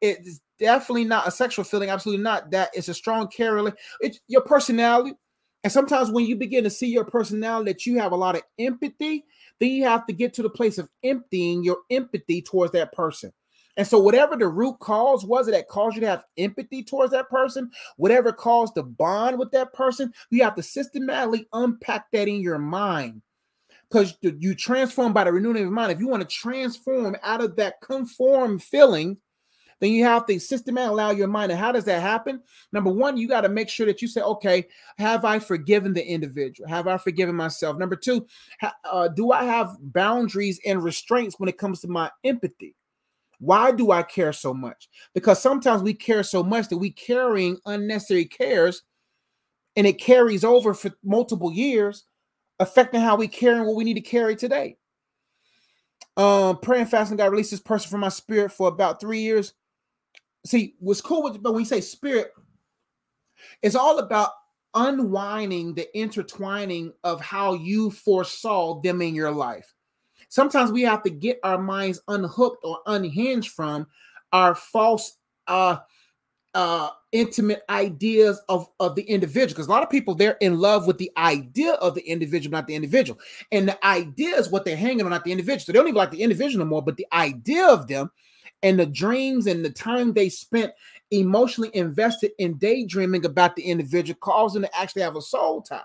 It's 0.00 0.40
definitely 0.58 1.04
not 1.04 1.26
a 1.26 1.30
sexual 1.30 1.64
feeling, 1.64 1.90
absolutely 1.90 2.22
not. 2.22 2.50
That 2.50 2.70
it's 2.74 2.88
a 2.88 2.94
strong 2.94 3.28
care. 3.28 3.58
It's 4.00 4.20
your 4.28 4.42
personality, 4.42 5.14
and 5.64 5.72
sometimes 5.72 6.10
when 6.10 6.26
you 6.26 6.36
begin 6.36 6.62
to 6.62 6.70
see 6.70 6.86
your 6.86 7.04
personality 7.04 7.72
that 7.72 7.86
you 7.86 7.98
have 7.98 8.12
a 8.12 8.16
lot 8.16 8.36
of 8.36 8.42
empathy, 8.58 9.24
then 9.58 9.70
you 9.70 9.82
have 9.82 10.06
to 10.06 10.12
get 10.12 10.32
to 10.34 10.42
the 10.42 10.48
place 10.48 10.78
of 10.78 10.88
emptying 11.02 11.64
your 11.64 11.78
empathy 11.90 12.40
towards 12.40 12.72
that 12.72 12.92
person. 12.92 13.32
And 13.76 13.86
so, 13.86 13.98
whatever 13.98 14.36
the 14.36 14.48
root 14.48 14.78
cause 14.78 15.24
was 15.24 15.48
that 15.48 15.68
caused 15.68 15.96
you 15.96 16.02
to 16.02 16.06
have 16.06 16.24
empathy 16.38 16.82
towards 16.82 17.10
that 17.12 17.28
person, 17.28 17.70
whatever 17.96 18.32
caused 18.32 18.74
the 18.74 18.84
bond 18.84 19.38
with 19.38 19.50
that 19.50 19.72
person, 19.72 20.12
you 20.30 20.42
have 20.44 20.54
to 20.54 20.62
systematically 20.62 21.48
unpack 21.52 22.10
that 22.12 22.28
in 22.28 22.40
your 22.40 22.58
mind. 22.58 23.22
Because 23.90 24.16
you 24.22 24.54
transform 24.54 25.12
by 25.12 25.24
the 25.24 25.32
renewing 25.32 25.56
of 25.56 25.62
your 25.62 25.70
mind. 25.70 25.92
If 25.92 26.00
you 26.00 26.08
want 26.08 26.22
to 26.22 26.34
transform 26.34 27.16
out 27.22 27.42
of 27.42 27.56
that 27.56 27.80
conform 27.82 28.58
feeling 28.58 29.16
then 29.80 29.90
you 29.90 30.04
have 30.04 30.26
to 30.26 30.38
systematically 30.38 30.92
allow 30.92 31.10
your 31.10 31.28
mind. 31.28 31.52
And 31.52 31.60
how 31.60 31.72
does 31.72 31.84
that 31.84 32.00
happen? 32.00 32.40
Number 32.72 32.90
one, 32.90 33.16
you 33.16 33.28
got 33.28 33.42
to 33.42 33.48
make 33.48 33.68
sure 33.68 33.86
that 33.86 34.00
you 34.00 34.08
say, 34.08 34.22
okay, 34.22 34.66
have 34.98 35.24
I 35.24 35.38
forgiven 35.38 35.92
the 35.92 36.06
individual? 36.06 36.68
Have 36.68 36.86
I 36.86 36.96
forgiven 36.96 37.34
myself? 37.34 37.76
Number 37.76 37.96
two, 37.96 38.26
uh, 38.90 39.08
do 39.08 39.32
I 39.32 39.44
have 39.44 39.76
boundaries 39.80 40.60
and 40.64 40.82
restraints 40.82 41.38
when 41.38 41.48
it 41.48 41.58
comes 41.58 41.80
to 41.80 41.88
my 41.88 42.10
empathy? 42.24 42.74
Why 43.38 43.70
do 43.70 43.90
I 43.90 44.02
care 44.02 44.32
so 44.32 44.54
much? 44.54 44.88
Because 45.14 45.42
sometimes 45.42 45.82
we 45.82 45.92
care 45.92 46.22
so 46.22 46.42
much 46.42 46.68
that 46.68 46.78
we 46.78 46.90
carrying 46.90 47.58
unnecessary 47.66 48.24
cares 48.24 48.82
and 49.76 49.86
it 49.86 49.98
carries 49.98 50.42
over 50.42 50.72
for 50.72 50.90
multiple 51.04 51.52
years, 51.52 52.04
affecting 52.58 53.02
how 53.02 53.16
we 53.16 53.28
carry 53.28 53.60
what 53.60 53.76
we 53.76 53.84
need 53.84 53.94
to 53.94 54.00
carry 54.00 54.36
today. 54.36 54.78
Um, 56.16 56.60
praying 56.60 56.86
fasting, 56.86 57.18
God 57.18 57.30
released 57.30 57.50
this 57.50 57.60
person 57.60 57.90
from 57.90 58.00
my 58.00 58.08
spirit 58.08 58.52
for 58.52 58.68
about 58.68 59.02
three 59.02 59.20
years 59.20 59.52
see 60.46 60.74
what's 60.78 61.00
cool 61.00 61.22
with 61.22 61.42
but 61.42 61.52
when 61.52 61.60
you 61.60 61.66
say 61.66 61.80
spirit 61.80 62.32
It's 63.62 63.74
all 63.76 63.98
about 63.98 64.30
unwinding 64.74 65.74
the 65.74 65.88
intertwining 65.98 66.92
of 67.04 67.20
how 67.20 67.54
you 67.54 67.90
foresaw 67.90 68.80
them 68.80 69.02
in 69.02 69.14
your 69.14 69.30
life. 69.30 69.72
Sometimes 70.28 70.70
we 70.72 70.82
have 70.82 71.02
to 71.04 71.10
get 71.10 71.38
our 71.42 71.58
minds 71.58 72.00
unhooked 72.08 72.64
or 72.64 72.80
unhinged 72.86 73.52
from 73.52 73.86
our 74.32 74.54
false 74.54 75.18
uh 75.46 75.78
uh 76.54 76.90
intimate 77.12 77.62
ideas 77.70 78.40
of 78.48 78.68
of 78.80 78.94
the 78.96 79.02
individual 79.02 79.54
because 79.54 79.68
a 79.68 79.70
lot 79.70 79.84
of 79.84 79.90
people 79.90 80.14
they're 80.14 80.36
in 80.40 80.58
love 80.58 80.86
with 80.86 80.98
the 80.98 81.10
idea 81.16 81.74
of 81.74 81.94
the 81.94 82.02
individual 82.02 82.50
not 82.50 82.66
the 82.66 82.74
individual 82.74 83.18
and 83.52 83.68
the 83.68 83.86
idea 83.86 84.36
is 84.36 84.50
what 84.50 84.64
they're 84.64 84.76
hanging 84.76 85.02
on 85.04 85.10
not 85.10 85.24
the 85.24 85.30
individual 85.30 85.60
so 85.60 85.72
they 85.72 85.78
don't 85.78 85.86
even 85.86 85.96
like 85.96 86.10
the 86.10 86.22
individual 86.22 86.64
no 86.64 86.68
more 86.68 86.82
but 86.82 86.96
the 86.96 87.06
idea 87.12 87.66
of 87.66 87.86
them 87.86 88.10
and 88.62 88.78
the 88.78 88.86
dreams 88.86 89.46
and 89.46 89.64
the 89.64 89.70
time 89.70 90.12
they 90.12 90.28
spent 90.28 90.72
emotionally 91.10 91.70
invested 91.74 92.32
in 92.38 92.58
daydreaming 92.58 93.24
about 93.24 93.54
the 93.56 93.62
individual 93.62 94.18
caused 94.20 94.54
them 94.54 94.62
to 94.62 94.76
actually 94.78 95.02
have 95.02 95.16
a 95.16 95.22
soul 95.22 95.62
tie. 95.62 95.82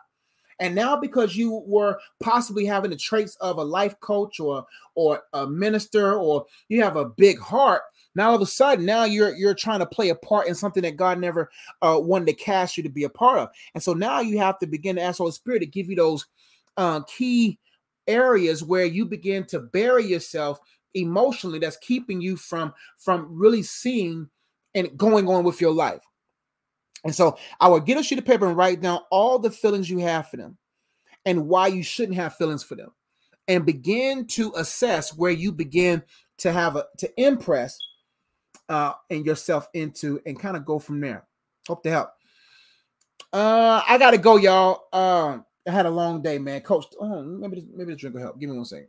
And 0.59 0.75
now, 0.75 0.95
because 0.95 1.35
you 1.35 1.63
were 1.65 1.97
possibly 2.21 2.65
having 2.65 2.91
the 2.91 2.97
traits 2.97 3.35
of 3.37 3.57
a 3.57 3.63
life 3.63 3.99
coach 3.99 4.39
or 4.39 4.65
or 4.93 5.23
a 5.33 5.47
minister, 5.47 6.13
or 6.13 6.45
you 6.69 6.83
have 6.83 6.97
a 6.97 7.05
big 7.05 7.39
heart, 7.39 7.81
now 8.13 8.29
all 8.29 8.35
of 8.35 8.41
a 8.41 8.45
sudden, 8.45 8.85
now 8.85 9.05
you're 9.05 9.35
you're 9.35 9.55
trying 9.55 9.79
to 9.79 9.87
play 9.87 10.09
a 10.09 10.15
part 10.15 10.47
in 10.47 10.53
something 10.53 10.83
that 10.83 10.97
God 10.97 11.19
never 11.19 11.49
uh, 11.81 11.97
wanted 11.99 12.27
to 12.27 12.33
cast 12.33 12.77
you 12.77 12.83
to 12.83 12.89
be 12.89 13.05
a 13.05 13.09
part 13.09 13.39
of. 13.39 13.49
And 13.73 13.81
so 13.81 13.93
now 13.93 14.19
you 14.19 14.37
have 14.37 14.59
to 14.59 14.67
begin 14.67 14.97
to 14.97 15.01
ask 15.01 15.17
Holy 15.17 15.31
Spirit 15.31 15.59
to 15.59 15.65
give 15.65 15.89
you 15.89 15.95
those 15.95 16.27
uh, 16.77 17.01
key 17.07 17.57
areas 18.07 18.63
where 18.63 18.85
you 18.85 19.05
begin 19.05 19.45
to 19.45 19.59
bury 19.59 20.05
yourself 20.05 20.59
emotionally 20.93 21.59
that's 21.59 21.77
keeping 21.77 22.21
you 22.21 22.35
from 22.37 22.73
from 22.97 23.27
really 23.29 23.63
seeing 23.63 24.29
and 24.75 24.97
going 24.97 25.27
on 25.27 25.43
with 25.43 25.61
your 25.61 25.73
life. 25.73 26.01
And 27.03 27.15
so 27.15 27.37
I 27.59 27.67
will 27.67 27.79
get 27.79 27.97
a 27.97 28.03
sheet 28.03 28.19
of 28.19 28.25
paper 28.25 28.47
and 28.47 28.55
write 28.55 28.81
down 28.81 29.01
all 29.09 29.39
the 29.39 29.51
feelings 29.51 29.89
you 29.89 29.99
have 29.99 30.29
for 30.29 30.37
them 30.37 30.57
and 31.25 31.47
why 31.47 31.67
you 31.67 31.83
shouldn't 31.83 32.17
have 32.17 32.35
feelings 32.35 32.63
for 32.63 32.75
them 32.75 32.91
and 33.47 33.65
begin 33.65 34.25
to 34.27 34.53
assess 34.55 35.15
where 35.15 35.31
you 35.31 35.51
begin 35.51 36.03
to 36.37 36.51
have 36.51 36.75
a 36.75 36.85
to 36.97 37.09
impress 37.21 37.77
uh 38.69 38.93
and 39.09 39.25
yourself 39.25 39.67
into 39.73 40.19
and 40.25 40.39
kind 40.39 40.55
of 40.55 40.65
go 40.65 40.79
from 40.79 40.99
there. 40.99 41.25
Hope 41.67 41.83
to 41.83 41.89
help. 41.89 42.09
Uh 43.33 43.81
I 43.87 43.97
gotta 43.97 44.17
go, 44.17 44.37
y'all. 44.37 44.83
Um 44.93 45.45
I 45.67 45.71
had 45.71 45.85
a 45.85 45.91
long 45.91 46.21
day, 46.21 46.39
man. 46.39 46.61
Coach, 46.61 46.85
oh, 46.99 47.23
maybe 47.23 47.65
maybe 47.73 47.93
the 47.93 47.97
drink 47.97 48.15
will 48.15 48.21
help. 48.21 48.39
Give 48.39 48.49
me 48.49 48.55
one 48.55 48.65
second. 48.65 48.87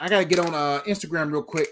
I 0.00 0.08
gotta 0.08 0.24
get 0.24 0.38
on 0.38 0.54
uh 0.54 0.80
Instagram 0.86 1.32
real 1.32 1.42
quick. 1.42 1.68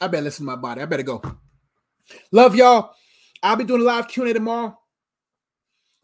I 0.00 0.08
better 0.08 0.24
listen 0.24 0.44
to 0.44 0.50
my 0.50 0.56
body. 0.56 0.82
I 0.82 0.86
better 0.86 1.04
go. 1.04 1.22
Love 2.32 2.56
y'all. 2.56 2.92
I'll 3.40 3.54
be 3.54 3.64
doing 3.64 3.82
a 3.82 3.84
live 3.84 4.08
Q&A 4.08 4.32
tomorrow. 4.32 4.76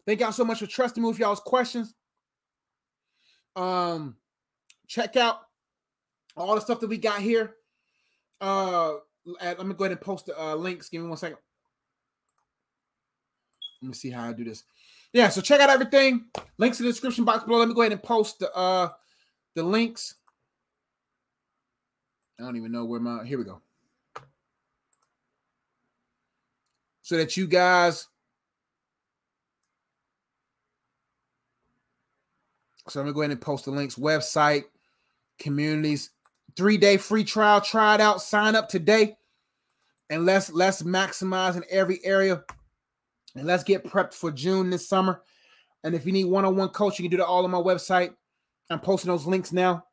Thank 0.05 0.21
y'all 0.21 0.31
so 0.31 0.45
much 0.45 0.59
for 0.59 0.67
trusting 0.67 1.03
me 1.03 1.09
with 1.09 1.19
y'all's 1.19 1.41
questions. 1.41 1.93
Um, 3.57 4.15
check 4.87 5.17
out 5.17 5.39
all 6.37 6.55
the 6.55 6.61
stuff 6.61 6.79
that 6.79 6.89
we 6.89 6.97
got 6.97 7.21
here. 7.21 7.55
Uh, 8.39 8.93
let 9.25 9.65
me 9.65 9.73
go 9.73 9.83
ahead 9.83 9.91
and 9.91 10.01
post 10.01 10.27
the 10.27 10.41
uh, 10.41 10.55
links. 10.55 10.89
Give 10.89 11.01
me 11.01 11.09
one 11.09 11.17
second. 11.17 11.37
Let 13.81 13.87
me 13.87 13.93
see 13.93 14.09
how 14.09 14.27
I 14.27 14.33
do 14.33 14.43
this. 14.43 14.63
Yeah, 15.13 15.29
so 15.29 15.41
check 15.41 15.61
out 15.61 15.69
everything. 15.69 16.25
Links 16.57 16.79
in 16.79 16.85
the 16.85 16.91
description 16.91 17.25
box 17.25 17.43
below. 17.43 17.59
Let 17.59 17.67
me 17.67 17.73
go 17.73 17.81
ahead 17.81 17.93
and 17.93 18.03
post 18.03 18.39
the 18.39 18.53
uh 18.53 18.89
the 19.55 19.63
links. 19.63 20.15
I 22.39 22.43
don't 22.43 22.57
even 22.57 22.71
know 22.71 22.85
where 22.85 22.99
my 22.99 23.25
here 23.25 23.37
we 23.37 23.43
go. 23.43 23.61
so 27.09 27.17
that 27.17 27.35
you 27.35 27.47
guys 27.47 28.07
So 32.87 32.99
I'm 32.99 33.05
gonna 33.05 33.13
go 33.13 33.21
ahead 33.21 33.31
and 33.31 33.41
post 33.41 33.65
the 33.65 33.71
links, 33.71 33.95
website, 33.95 34.63
communities, 35.37 36.11
three-day 36.55 36.97
free 36.97 37.23
trial. 37.23 37.61
Try 37.61 37.95
it 37.95 38.01
out, 38.01 38.21
sign 38.21 38.55
up 38.55 38.67
today, 38.67 39.17
and 40.09 40.25
let's 40.25 40.51
let's 40.51 40.81
maximize 40.81 41.55
in 41.55 41.63
every 41.69 42.03
area. 42.03 42.43
And 43.39 43.47
let's 43.47 43.63
get 43.63 43.85
prepped 43.85 44.13
for 44.13 44.31
June 44.31 44.69
this 44.69 44.87
summer. 44.87 45.21
And 45.85 45.95
if 45.95 46.05
you 46.05 46.11
need 46.11 46.25
one-on-one 46.25 46.69
coaching, 46.69 47.05
you 47.05 47.09
can 47.09 47.17
do 47.17 47.23
that 47.23 47.29
all 47.29 47.45
on 47.45 47.51
my 47.51 47.57
website. 47.57 48.13
I'm 48.69 48.81
posting 48.81 49.09
those 49.09 49.25
links 49.25 49.53
now. 49.53 49.85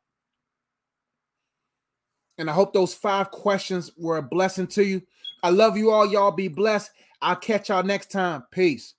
And 2.37 2.49
I 2.49 2.53
hope 2.53 2.73
those 2.73 2.93
five 2.93 3.31
questions 3.31 3.89
were 3.97 4.17
a 4.17 4.21
blessing 4.21 4.67
to 4.67 4.83
you. 4.83 5.01
I 5.41 5.49
love 5.49 5.77
you 5.77 5.91
all. 5.91 6.05
Y'all 6.05 6.31
be 6.31 6.49
blessed. 6.49 6.91
I'll 7.21 7.37
catch 7.37 7.69
y'all 7.69 7.83
next 7.83 8.11
time. 8.11 8.43
Peace. 8.51 8.95